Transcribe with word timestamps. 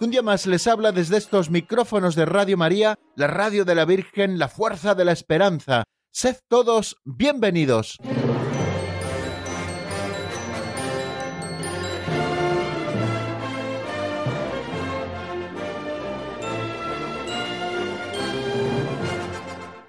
un 0.00 0.10
día 0.10 0.22
más 0.22 0.46
les 0.46 0.66
habla 0.66 0.92
desde 0.92 1.16
estos 1.16 1.50
micrófonos 1.50 2.14
de 2.14 2.26
Radio 2.26 2.56
María, 2.56 2.98
la 3.14 3.26
radio 3.26 3.64
de 3.64 3.74
la 3.74 3.84
Virgen, 3.84 4.38
la 4.38 4.48
fuerza 4.48 4.94
de 4.94 5.04
la 5.04 5.12
esperanza. 5.12 5.84
Sed 6.12 6.36
todos 6.48 6.96
bienvenidos. 7.04 7.96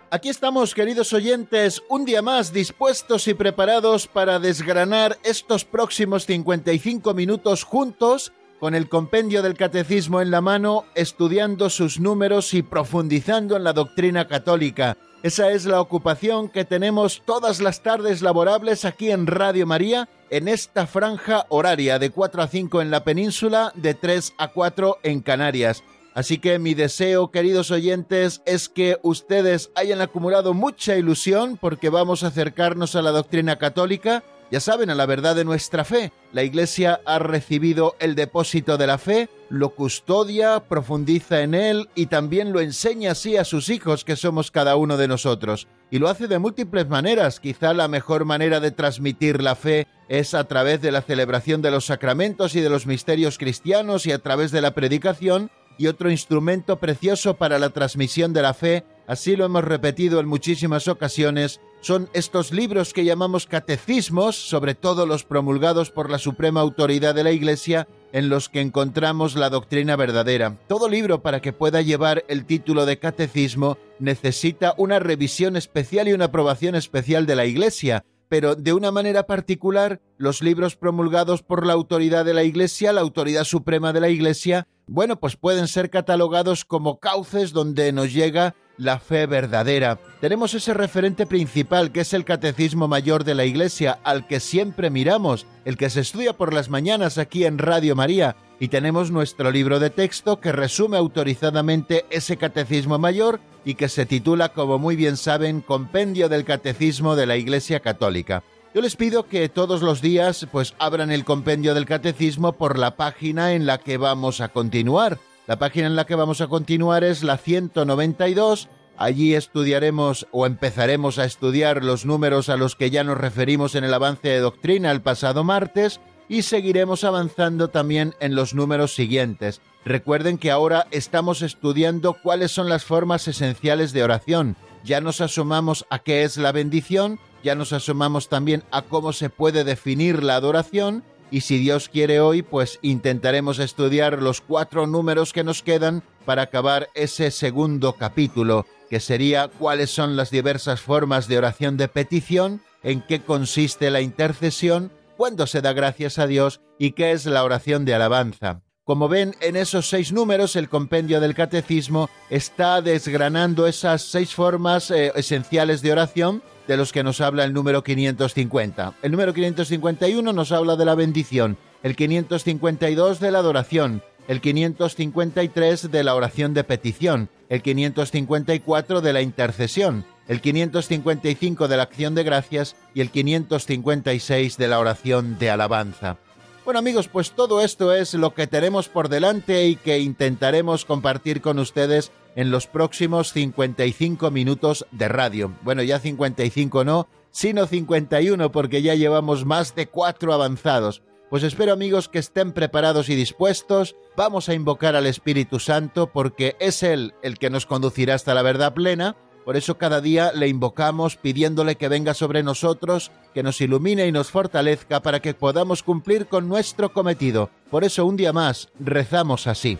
Aquí 0.10 0.30
estamos, 0.30 0.74
queridos 0.74 1.12
oyentes, 1.12 1.84
un 1.90 2.06
día 2.06 2.22
más 2.22 2.54
dispuestos 2.54 3.28
y 3.28 3.34
preparados 3.34 4.08
para 4.08 4.40
desgranar 4.40 5.18
estos 5.24 5.66
próximos 5.66 6.26
55 6.26 7.14
minutos 7.14 7.66
juntos, 7.66 8.32
con 8.60 8.76
el 8.76 8.90
compendio 8.90 9.42
del 9.42 9.56
catecismo 9.56 10.22
en 10.22 10.32
la 10.32 10.42
mano, 10.42 10.86
estudiando 10.96 11.70
sus 11.70 12.00
números 12.00 12.54
y 12.54 12.64
profundizando 12.64 13.56
en 13.56 13.64
la 13.64 13.74
doctrina 13.74 14.28
católica. 14.28 14.98
Esa 15.24 15.52
es 15.52 15.66
la 15.66 15.82
ocupación 15.82 16.48
que 16.50 16.64
tenemos 16.64 17.24
todas 17.26 17.60
las 17.60 17.82
tardes 17.82 18.22
laborables 18.22 18.86
aquí 18.86 19.12
en 19.12 19.28
Radio 19.28 19.66
María, 19.66 20.08
en 20.30 20.48
esta 20.48 20.86
franja 20.88 21.46
horaria 21.50 22.00
de 22.00 22.12
4 22.12 22.44
a 22.44 22.48
5 22.48 22.82
en 22.82 22.92
la 22.92 23.04
península, 23.04 23.72
de 23.76 23.94
3 23.94 24.34
a 24.38 24.50
4 24.50 25.00
en 25.04 25.22
Canarias. 25.22 25.84
Así 26.14 26.40
que 26.40 26.58
mi 26.58 26.74
deseo, 26.74 27.30
queridos 27.30 27.70
oyentes, 27.70 28.42
es 28.46 28.70
que 28.70 28.98
ustedes 29.04 29.70
hayan 29.76 30.02
acumulado 30.02 30.56
mucha 30.56 30.96
ilusión 30.96 31.58
porque 31.58 31.90
vamos 31.90 32.24
a 32.24 32.28
acercarnos 32.28 32.96
a 32.96 33.04
la 33.04 33.12
doctrina 33.12 33.58
católica, 33.58 34.24
ya 34.52 34.60
saben, 34.60 34.90
a 34.90 34.96
la 34.96 35.06
verdad 35.06 35.36
de 35.36 35.46
nuestra 35.46 35.84
fe. 35.84 36.12
La 36.32 36.44
Iglesia 36.44 37.02
ha 37.06 37.20
recibido 37.20 37.96
el 38.00 38.16
depósito 38.16 38.78
de 38.78 38.88
la 38.88 38.98
fe, 38.98 39.30
lo 39.50 39.70
custodia, 39.70 40.62
profundiza 40.62 41.42
en 41.42 41.54
él 41.54 41.90
y 41.96 42.08
también 42.08 42.54
lo 42.54 42.62
enseña 42.62 43.12
así 43.12 43.38
a 43.38 43.44
sus 43.44 43.70
hijos, 43.70 44.04
que 44.04 44.16
somos 44.16 44.52
cada 44.52 44.76
uno 44.76 44.98
de 44.98 45.08
nosotros. 45.08 45.68
Y 45.92 46.00
lo 46.00 46.10
hace 46.10 46.28
de 46.28 46.40
múltiples 46.40 46.88
maneras. 46.88 47.40
Quizá 47.40 47.74
la 47.74 47.88
mejor 47.88 48.26
manera 48.26 48.60
de 48.60 48.72
transmitir 48.72 49.42
la 49.42 49.56
fe 49.56 49.88
es 50.10 50.34
a 50.34 50.44
través 50.46 50.82
de 50.82 50.92
la 50.92 51.02
celebración 51.02 51.62
de 51.62 51.72
los 51.72 51.86
sacramentos 51.86 52.56
y 52.56 52.62
de 52.62 52.70
los 52.70 52.86
misterios 52.86 53.38
cristianos 53.38 54.06
y 54.06 54.12
a 54.12 54.20
través 54.20 54.52
de 54.52 54.62
la 54.62 54.74
predicación, 54.74 55.50
y 55.78 55.88
otro 55.88 56.10
instrumento 56.10 56.80
precioso 56.80 57.36
para 57.36 57.60
la 57.60 57.70
transmisión 57.70 58.34
de 58.34 58.42
la 58.42 58.54
fe, 58.54 58.84
así 59.06 59.36
lo 59.36 59.46
hemos 59.46 59.64
repetido 59.64 60.20
en 60.20 60.28
muchísimas 60.28 60.88
ocasiones, 60.88 61.62
son 61.88 62.10
estos 62.12 62.52
libros 62.52 62.92
que 62.92 63.06
llamamos 63.06 63.48
catecismos, 63.48 64.36
sobre 64.36 64.76
todo 64.76 65.06
los 65.06 65.24
promulgados 65.24 65.90
por 65.90 66.10
la 66.10 66.18
suprema 66.18 66.60
autoridad 66.60 67.16
de 67.16 67.24
la 67.24 67.32
Iglesia, 67.32 67.88
en 68.12 68.28
los 68.28 68.50
que 68.50 68.60
encontramos 68.60 69.38
la 69.38 69.50
doctrina 69.50 69.96
verdadera. 69.96 70.58
Todo 70.68 70.90
libro 70.90 71.22
para 71.22 71.40
que 71.40 71.54
pueda 71.54 71.82
llevar 71.82 72.26
el 72.28 72.44
título 72.44 72.86
de 72.86 73.00
catecismo 73.00 73.78
necesita 74.00 74.74
una 74.78 75.00
revisión 75.00 75.56
especial 75.56 76.10
y 76.10 76.12
una 76.12 76.26
aprobación 76.26 76.76
especial 76.76 77.26
de 77.26 77.38
la 77.38 77.46
Iglesia, 77.46 78.04
pero 78.28 78.56
de 78.56 78.74
una 78.74 78.92
manera 78.92 79.26
particular 79.26 80.02
los 80.18 80.42
libros 80.42 80.76
promulgados 80.76 81.42
por 81.42 81.66
la 81.66 81.72
autoridad 81.72 82.26
de 82.26 82.34
la 82.34 82.44
Iglesia, 82.44 82.92
la 82.92 83.00
autoridad 83.00 83.46
suprema 83.46 83.94
de 83.94 84.02
la 84.02 84.10
Iglesia, 84.10 84.68
bueno, 84.88 85.22
pues 85.22 85.38
pueden 85.38 85.70
ser 85.70 85.90
catalogados 85.90 86.66
como 86.66 87.00
cauces 87.00 87.54
donde 87.54 87.94
nos 87.94 88.12
llega 88.12 88.56
la 88.78 89.00
fe 89.00 89.26
verdadera. 89.26 90.00
Tenemos 90.22 90.54
ese 90.54 90.74
referente 90.74 91.26
principal 91.26 91.92
que 91.92 92.02
es 92.02 92.14
el 92.14 92.26
Catecismo 92.26 92.88
Mayor 92.88 93.24
de 93.24 93.36
la 93.36 93.46
Iglesia, 93.46 94.00
al 94.04 94.28
que 94.28 94.40
siempre 94.40 94.90
miramos, 94.90 95.46
el 95.66 95.78
que 95.78 95.90
se 95.90 96.02
estudia 96.02 96.34
por 96.34 96.54
las 96.54 96.70
mañanas 96.70 97.18
aquí 97.18 97.46
en 97.46 97.58
Radio 97.58 97.96
María, 97.96 98.36
y 98.60 98.70
tenemos 98.70 99.12
nuestro 99.12 99.52
libro 99.52 99.80
de 99.80 99.90
texto 99.90 100.40
que 100.40 100.52
resume 100.52 100.98
autorizadamente 100.98 102.06
ese 102.10 102.38
Catecismo 102.38 102.98
Mayor 102.98 103.40
y 103.66 103.76
que 103.76 103.90
se 103.90 104.06
titula, 104.06 104.50
como 104.50 104.80
muy 104.80 104.96
bien 104.96 105.18
saben, 105.18 105.62
Compendio 105.62 106.30
del 106.30 106.46
Catecismo 106.46 107.16
de 107.16 107.26
la 107.26 107.38
Iglesia 107.38 107.80
Católica. 107.80 108.44
Yo 108.74 108.82
les 108.82 108.96
pido 108.96 109.28
que 109.28 109.50
todos 109.50 109.82
los 109.82 110.02
días 110.02 110.46
pues 110.52 110.76
abran 110.78 111.10
el 111.10 111.26
compendio 111.26 111.74
del 111.74 111.86
catecismo 111.86 112.54
por 112.54 112.78
la 112.78 112.96
página 112.96 113.54
en 113.54 113.66
la 113.66 113.80
que 113.80 113.98
vamos 113.98 114.40
a 114.40 114.50
continuar. 114.50 115.18
La 115.48 115.58
página 115.58 115.88
en 115.88 115.96
la 115.96 116.06
que 116.06 116.16
vamos 116.16 116.42
a 116.42 116.48
continuar 116.48 117.06
es 117.06 117.24
la 117.24 117.38
192. 117.38 118.68
Allí 118.98 119.34
estudiaremos 119.34 120.28
o 120.32 120.46
empezaremos 120.46 121.20
a 121.20 121.24
estudiar 121.24 121.86
los 121.86 122.06
números 122.06 122.50
a 122.50 122.58
los 122.58 122.76
que 122.76 122.90
ya 122.90 123.06
nos 123.06 123.18
referimos 123.18 123.74
en 123.76 123.86
el 123.86 123.94
avance 123.94 124.28
de 124.28 124.42
doctrina 124.42 124.92
el 124.92 125.02
pasado 125.02 125.46
martes 125.46 126.02
y 126.28 126.42
seguiremos 126.42 127.06
avanzando 127.06 127.70
también 127.70 128.14
en 128.20 128.36
los 128.36 128.54
números 128.54 128.94
siguientes. 128.94 129.62
Recuerden 129.86 130.38
que 130.38 130.52
ahora 130.52 130.86
estamos 130.92 131.42
estudiando 131.42 132.18
cuáles 132.22 132.52
son 132.52 132.68
las 132.68 132.84
formas 132.84 133.26
esenciales 133.30 133.94
de 133.94 134.04
oración. 134.04 134.58
Ya 134.84 135.00
nos 135.00 135.22
asomamos 135.22 135.86
a 135.90 136.00
qué 136.00 136.24
es 136.24 136.36
la 136.36 136.52
bendición, 136.52 137.22
ya 137.42 137.56
nos 137.56 137.72
asomamos 137.72 138.28
también 138.28 138.66
a 138.70 138.82
cómo 138.82 139.14
se 139.14 139.30
puede 139.30 139.64
definir 139.64 140.24
la 140.24 140.36
adoración 140.36 141.06
y 141.32 141.42
si 141.42 141.58
Dios 141.58 141.90
quiere 141.90 142.20
hoy, 142.20 142.42
pues 142.42 142.80
intentaremos 142.82 143.60
estudiar 143.60 144.22
los 144.22 144.42
cuatro 144.42 144.88
números 144.88 145.34
que 145.34 145.44
nos 145.44 145.64
quedan 145.64 146.04
para 146.26 146.44
acabar 146.44 146.90
ese 146.96 147.32
segundo 147.32 147.94
capítulo, 147.94 148.66
que 148.90 149.00
sería 149.00 149.48
cuáles 149.48 149.90
son 149.90 150.16
las 150.16 150.32
diversas 150.32 150.82
formas 150.82 151.28
de 151.28 151.38
oración 151.38 151.78
de 151.78 151.88
petición, 151.88 152.62
en 152.84 153.02
qué 153.02 153.22
consiste 153.22 153.92
la 153.92 154.02
intercesión, 154.02 154.92
cuándo 155.18 155.48
se 155.48 155.62
da 155.62 155.74
gracias 155.74 156.20
a 156.20 156.28
Dios 156.28 156.62
y 156.78 156.92
qué 156.92 157.12
es 157.12 157.26
la 157.26 157.44
oración 157.44 157.86
de 157.86 157.94
alabanza. 157.94 158.62
Como 158.84 159.10
ven, 159.10 159.36
en 159.42 159.58
esos 159.58 159.90
seis 159.90 160.14
números 160.14 160.56
el 160.56 160.70
compendio 160.70 161.20
del 161.20 161.36
catecismo 161.36 162.10
está 162.30 162.82
desgranando 162.82 163.68
esas 163.68 164.04
seis 164.04 164.34
formas 164.34 164.92
eh, 164.92 165.12
esenciales 165.16 165.82
de 165.82 165.92
oración 165.92 166.42
de 166.68 166.78
los 166.78 166.92
que 166.92 167.04
nos 167.04 167.22
habla 167.22 167.44
el 167.44 167.54
número 167.54 167.84
550. 167.84 168.94
El 169.02 169.12
número 169.12 169.34
551 169.34 170.34
nos 170.34 170.52
habla 170.52 170.76
de 170.76 170.86
la 170.86 170.96
bendición, 170.96 171.58
el 171.84 171.96
552 171.96 173.20
de 173.20 173.32
la 173.32 173.40
adoración, 173.40 174.04
el 174.28 174.42
553 174.42 175.92
de 175.92 176.04
la 176.04 176.16
oración 176.16 176.54
de 176.54 176.64
petición, 176.64 177.30
el 177.50 177.62
554 177.62 179.02
de 179.02 179.14
la 179.14 179.22
intercesión, 179.22 180.06
el 180.28 180.42
555 180.42 181.68
de 181.68 181.78
la 181.78 181.84
acción 181.84 182.14
de 182.16 182.24
gracias 182.24 182.76
y 182.94 183.02
el 183.02 183.10
556 183.10 184.58
de 184.58 184.68
la 184.68 184.80
oración 184.80 185.40
de 185.40 185.50
alabanza. 185.50 186.18
Bueno 186.66 186.80
amigos, 186.80 187.08
pues 187.08 187.32
todo 187.32 187.62
esto 187.62 187.94
es 187.94 188.14
lo 188.14 188.34
que 188.34 188.46
tenemos 188.46 188.90
por 188.90 189.08
delante 189.08 189.68
y 189.68 189.78
que 189.78 190.00
intentaremos 190.00 190.84
compartir 190.84 191.40
con 191.40 191.60
ustedes 191.60 192.12
en 192.38 192.52
los 192.52 192.68
próximos 192.68 193.34
55 193.34 194.32
minutos 194.32 194.88
de 194.92 195.10
radio. 195.10 195.54
Bueno, 195.64 195.84
ya 195.84 196.00
55 196.00 196.86
no, 196.86 197.10
sino 197.32 197.68
51 197.68 198.50
porque 198.54 198.82
ya 198.82 198.96
llevamos 198.96 199.44
más 199.44 199.76
de 199.76 199.88
cuatro 199.88 200.32
avanzados. 200.32 201.04
Pues 201.30 201.44
espero 201.44 201.74
amigos 201.74 202.08
que 202.08 202.20
estén 202.20 202.54
preparados 202.54 203.10
y 203.10 203.16
dispuestos. 203.16 203.98
Vamos 204.16 204.48
a 204.48 204.54
invocar 204.54 204.96
al 204.96 205.08
Espíritu 205.08 205.60
Santo 205.60 206.14
porque 206.14 206.56
es 206.62 206.84
Él 206.84 207.14
el 207.22 207.38
que 207.38 207.50
nos 207.50 207.66
conducirá 207.66 208.14
hasta 208.14 208.34
la 208.34 208.44
verdad 208.44 208.74
plena 208.74 209.18
por 209.48 209.56
eso 209.56 209.78
cada 209.78 210.02
día 210.02 210.34
le 210.34 210.50
invocamos 210.50 211.16
pidiéndole 211.16 211.78
que 211.78 211.88
venga 211.88 212.14
sobre 212.14 212.44
nosotros, 212.44 213.14
que 213.34 213.44
nos 213.44 213.62
ilumine 213.62 214.06
y 214.06 214.12
nos 214.12 214.30
fortalezca 214.30 215.02
para 215.02 215.22
que 215.22 215.34
podamos 215.34 215.84
cumplir 215.84 216.28
con 216.28 216.50
nuestro 216.50 216.92
cometido. 216.92 217.50
Por 217.72 217.86
eso 217.86 218.06
un 218.06 218.18
día 218.18 218.34
más 218.34 218.68
rezamos 218.78 219.48
así. 219.48 219.80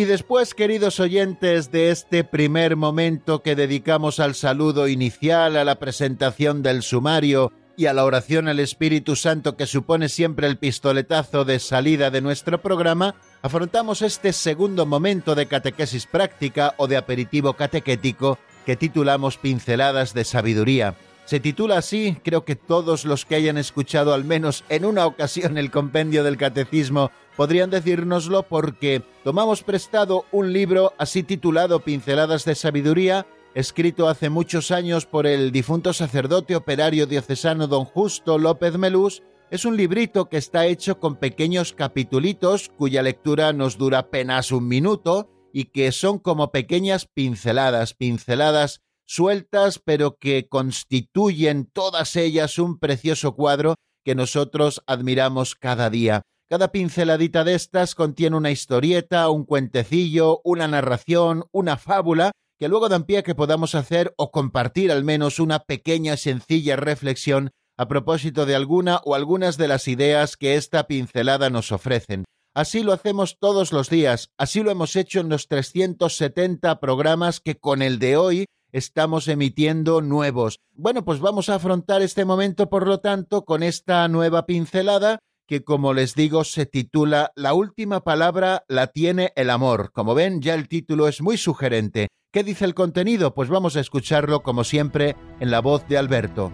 Y 0.00 0.06
después, 0.06 0.54
queridos 0.54 0.98
oyentes, 0.98 1.70
de 1.70 1.90
este 1.90 2.24
primer 2.24 2.74
momento 2.74 3.42
que 3.42 3.54
dedicamos 3.54 4.18
al 4.18 4.34
saludo 4.34 4.88
inicial, 4.88 5.58
a 5.58 5.64
la 5.64 5.78
presentación 5.78 6.62
del 6.62 6.82
sumario 6.82 7.52
y 7.76 7.84
a 7.84 7.92
la 7.92 8.06
oración 8.06 8.48
al 8.48 8.60
Espíritu 8.60 9.14
Santo 9.14 9.58
que 9.58 9.66
supone 9.66 10.08
siempre 10.08 10.46
el 10.46 10.56
pistoletazo 10.56 11.44
de 11.44 11.58
salida 11.58 12.10
de 12.10 12.22
nuestro 12.22 12.62
programa, 12.62 13.14
afrontamos 13.42 14.02
este 14.02 14.32
segundo 14.32 14.86
momento 14.86 15.34
de 15.34 15.46
catequesis 15.46 16.06
práctica 16.06 16.74
o 16.76 16.86
de 16.86 16.96
aperitivo 16.96 17.54
catequético 17.54 18.38
que 18.66 18.76
titulamos 18.76 19.38
Pinceladas 19.38 20.12
de 20.14 20.24
Sabiduría. 20.24 20.94
Se 21.24 21.40
titula 21.40 21.78
así, 21.78 22.18
creo 22.24 22.44
que 22.44 22.56
todos 22.56 23.04
los 23.04 23.24
que 23.24 23.36
hayan 23.36 23.56
escuchado 23.56 24.14
al 24.14 24.24
menos 24.24 24.64
en 24.68 24.84
una 24.84 25.06
ocasión 25.06 25.58
el 25.58 25.70
compendio 25.70 26.24
del 26.24 26.36
catecismo 26.36 27.12
podrían 27.36 27.70
decírnoslo 27.70 28.42
porque 28.42 29.02
tomamos 29.22 29.62
prestado 29.62 30.24
un 30.32 30.52
libro 30.52 30.92
así 30.98 31.22
titulado 31.22 31.80
Pinceladas 31.80 32.44
de 32.44 32.56
Sabiduría, 32.56 33.26
escrito 33.54 34.08
hace 34.08 34.28
muchos 34.28 34.70
años 34.70 35.06
por 35.06 35.26
el 35.26 35.52
difunto 35.52 35.92
sacerdote 35.92 36.56
operario 36.56 37.06
diocesano 37.06 37.68
don 37.68 37.84
Justo 37.84 38.36
López 38.36 38.76
Melús, 38.76 39.22
es 39.50 39.64
un 39.64 39.76
librito 39.76 40.28
que 40.28 40.36
está 40.36 40.66
hecho 40.66 41.00
con 41.00 41.16
pequeños 41.16 41.72
capitulitos 41.72 42.68
cuya 42.68 43.02
lectura 43.02 43.52
nos 43.52 43.78
dura 43.78 43.98
apenas 43.98 44.52
un 44.52 44.68
minuto 44.68 45.28
y 45.52 45.66
que 45.66 45.90
son 45.90 46.20
como 46.20 46.52
pequeñas 46.52 47.06
pinceladas, 47.12 47.94
pinceladas 47.94 48.80
sueltas 49.06 49.80
pero 49.84 50.16
que 50.18 50.48
constituyen 50.48 51.66
todas 51.66 52.14
ellas 52.14 52.60
un 52.60 52.78
precioso 52.78 53.34
cuadro 53.34 53.74
que 54.04 54.14
nosotros 54.14 54.82
admiramos 54.86 55.56
cada 55.56 55.90
día. 55.90 56.22
Cada 56.48 56.70
pinceladita 56.70 57.42
de 57.42 57.54
estas 57.54 57.96
contiene 57.96 58.36
una 58.36 58.52
historieta, 58.52 59.28
un 59.30 59.44
cuentecillo, 59.44 60.40
una 60.44 60.68
narración, 60.68 61.44
una 61.52 61.76
fábula, 61.76 62.30
que 62.58 62.68
luego 62.68 62.88
dan 62.88 63.04
pie 63.04 63.18
a 63.18 63.22
que 63.22 63.34
podamos 63.34 63.74
hacer 63.74 64.14
o 64.16 64.30
compartir 64.30 64.92
al 64.92 65.02
menos 65.02 65.40
una 65.40 65.60
pequeña 65.60 66.16
sencilla 66.16 66.76
reflexión 66.76 67.50
a 67.80 67.88
propósito 67.88 68.44
de 68.44 68.54
alguna 68.54 69.00
o 69.06 69.14
algunas 69.14 69.56
de 69.56 69.66
las 69.66 69.88
ideas 69.88 70.36
que 70.36 70.56
esta 70.56 70.86
pincelada 70.86 71.48
nos 71.48 71.72
ofrecen. 71.72 72.26
Así 72.52 72.82
lo 72.82 72.92
hacemos 72.92 73.38
todos 73.38 73.72
los 73.72 73.88
días, 73.88 74.28
así 74.36 74.62
lo 74.62 74.70
hemos 74.70 74.96
hecho 74.96 75.20
en 75.20 75.30
los 75.30 75.48
370 75.48 76.78
programas 76.78 77.40
que 77.40 77.54
con 77.58 77.80
el 77.80 77.98
de 77.98 78.18
hoy 78.18 78.44
estamos 78.70 79.28
emitiendo 79.28 80.02
nuevos. 80.02 80.58
Bueno, 80.74 81.06
pues 81.06 81.20
vamos 81.20 81.48
a 81.48 81.54
afrontar 81.54 82.02
este 82.02 82.26
momento, 82.26 82.68
por 82.68 82.86
lo 82.86 83.00
tanto, 83.00 83.46
con 83.46 83.62
esta 83.62 84.06
nueva 84.08 84.44
pincelada 84.44 85.20
que, 85.46 85.64
como 85.64 85.94
les 85.94 86.14
digo, 86.14 86.44
se 86.44 86.66
titula 86.66 87.32
La 87.34 87.54
última 87.54 88.04
palabra 88.04 88.62
la 88.68 88.88
tiene 88.88 89.32
el 89.36 89.48
amor. 89.48 89.90
Como 89.92 90.14
ven, 90.14 90.42
ya 90.42 90.52
el 90.52 90.68
título 90.68 91.08
es 91.08 91.22
muy 91.22 91.38
sugerente. 91.38 92.08
¿Qué 92.30 92.44
dice 92.44 92.66
el 92.66 92.74
contenido? 92.74 93.32
Pues 93.32 93.48
vamos 93.48 93.74
a 93.76 93.80
escucharlo, 93.80 94.42
como 94.42 94.64
siempre, 94.64 95.16
en 95.40 95.50
la 95.50 95.60
voz 95.60 95.88
de 95.88 95.96
Alberto. 95.96 96.52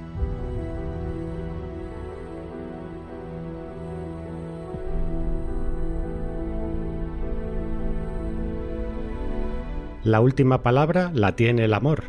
La 10.06 10.20
última 10.20 10.62
palabra 10.62 11.10
la 11.12 11.34
tiene 11.34 11.64
el 11.64 11.74
amor. 11.74 12.04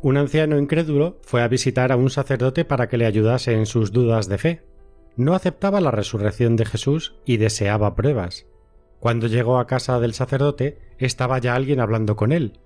Un 0.00 0.16
anciano 0.16 0.58
incrédulo 0.58 1.18
fue 1.20 1.42
a 1.42 1.48
visitar 1.48 1.92
a 1.92 1.96
un 1.96 2.08
sacerdote 2.08 2.64
para 2.64 2.88
que 2.88 2.96
le 2.96 3.04
ayudase 3.04 3.52
en 3.52 3.66
sus 3.66 3.92
dudas 3.92 4.30
de 4.30 4.38
fe. 4.38 4.62
No 5.14 5.34
aceptaba 5.34 5.82
la 5.82 5.90
resurrección 5.90 6.56
de 6.56 6.64
Jesús 6.64 7.16
y 7.26 7.36
deseaba 7.36 7.94
pruebas. 7.94 8.46
Cuando 8.98 9.26
llegó 9.26 9.58
a 9.58 9.66
casa 9.66 10.00
del 10.00 10.14
sacerdote, 10.14 10.78
estaba 10.96 11.38
ya 11.38 11.54
alguien 11.54 11.80
hablando 11.80 12.16
con 12.16 12.32
él. 12.32 12.60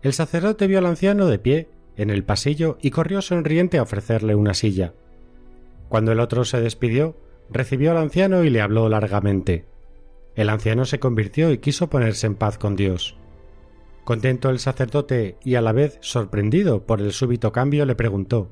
El 0.00 0.14
sacerdote 0.14 0.66
vio 0.66 0.78
al 0.78 0.86
anciano 0.86 1.26
de 1.26 1.38
pie 1.38 1.68
en 1.98 2.08
el 2.08 2.24
pasillo 2.24 2.78
y 2.80 2.88
corrió 2.88 3.20
sonriente 3.20 3.76
a 3.76 3.82
ofrecerle 3.82 4.34
una 4.34 4.54
silla. 4.54 4.94
Cuando 5.90 6.10
el 6.10 6.20
otro 6.20 6.46
se 6.46 6.62
despidió, 6.62 7.18
recibió 7.50 7.90
al 7.90 7.98
anciano 7.98 8.44
y 8.44 8.48
le 8.48 8.62
habló 8.62 8.88
largamente. 8.88 9.73
El 10.36 10.48
anciano 10.48 10.84
se 10.84 10.98
convirtió 10.98 11.52
y 11.52 11.58
quiso 11.58 11.88
ponerse 11.88 12.26
en 12.26 12.34
paz 12.34 12.58
con 12.58 12.76
Dios. 12.76 13.16
Contento 14.04 14.50
el 14.50 14.58
sacerdote 14.58 15.38
y 15.44 15.54
a 15.54 15.60
la 15.60 15.72
vez 15.72 15.98
sorprendido 16.00 16.84
por 16.84 17.00
el 17.00 17.12
súbito 17.12 17.52
cambio, 17.52 17.86
le 17.86 17.94
preguntó 17.94 18.50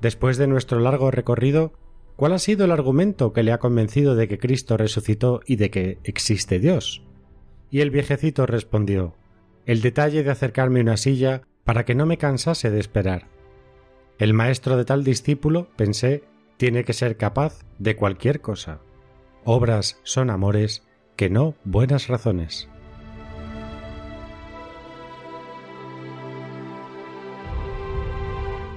Después 0.00 0.36
de 0.36 0.46
nuestro 0.46 0.78
largo 0.78 1.10
recorrido, 1.10 1.72
¿cuál 2.16 2.34
ha 2.34 2.38
sido 2.38 2.66
el 2.66 2.70
argumento 2.70 3.32
que 3.32 3.42
le 3.42 3.52
ha 3.52 3.58
convencido 3.58 4.14
de 4.14 4.28
que 4.28 4.38
Cristo 4.38 4.76
resucitó 4.76 5.40
y 5.46 5.56
de 5.56 5.70
que 5.70 5.98
existe 6.04 6.58
Dios? 6.58 7.02
Y 7.70 7.80
el 7.80 7.90
viejecito 7.90 8.46
respondió 8.46 9.16
El 9.64 9.80
detalle 9.80 10.22
de 10.22 10.30
acercarme 10.30 10.80
una 10.80 10.98
silla 10.98 11.42
para 11.64 11.84
que 11.84 11.94
no 11.94 12.06
me 12.06 12.18
cansase 12.18 12.70
de 12.70 12.78
esperar. 12.78 13.26
El 14.18 14.34
maestro 14.34 14.76
de 14.76 14.84
tal 14.84 15.02
discípulo, 15.02 15.68
pensé, 15.76 16.24
tiene 16.58 16.84
que 16.84 16.92
ser 16.92 17.16
capaz 17.16 17.64
de 17.78 17.96
cualquier 17.96 18.40
cosa. 18.40 18.80
Obras 19.44 19.98
son 20.04 20.30
amores 20.30 20.85
que 21.16 21.30
no 21.30 21.54
buenas 21.64 22.08
razones. 22.08 22.68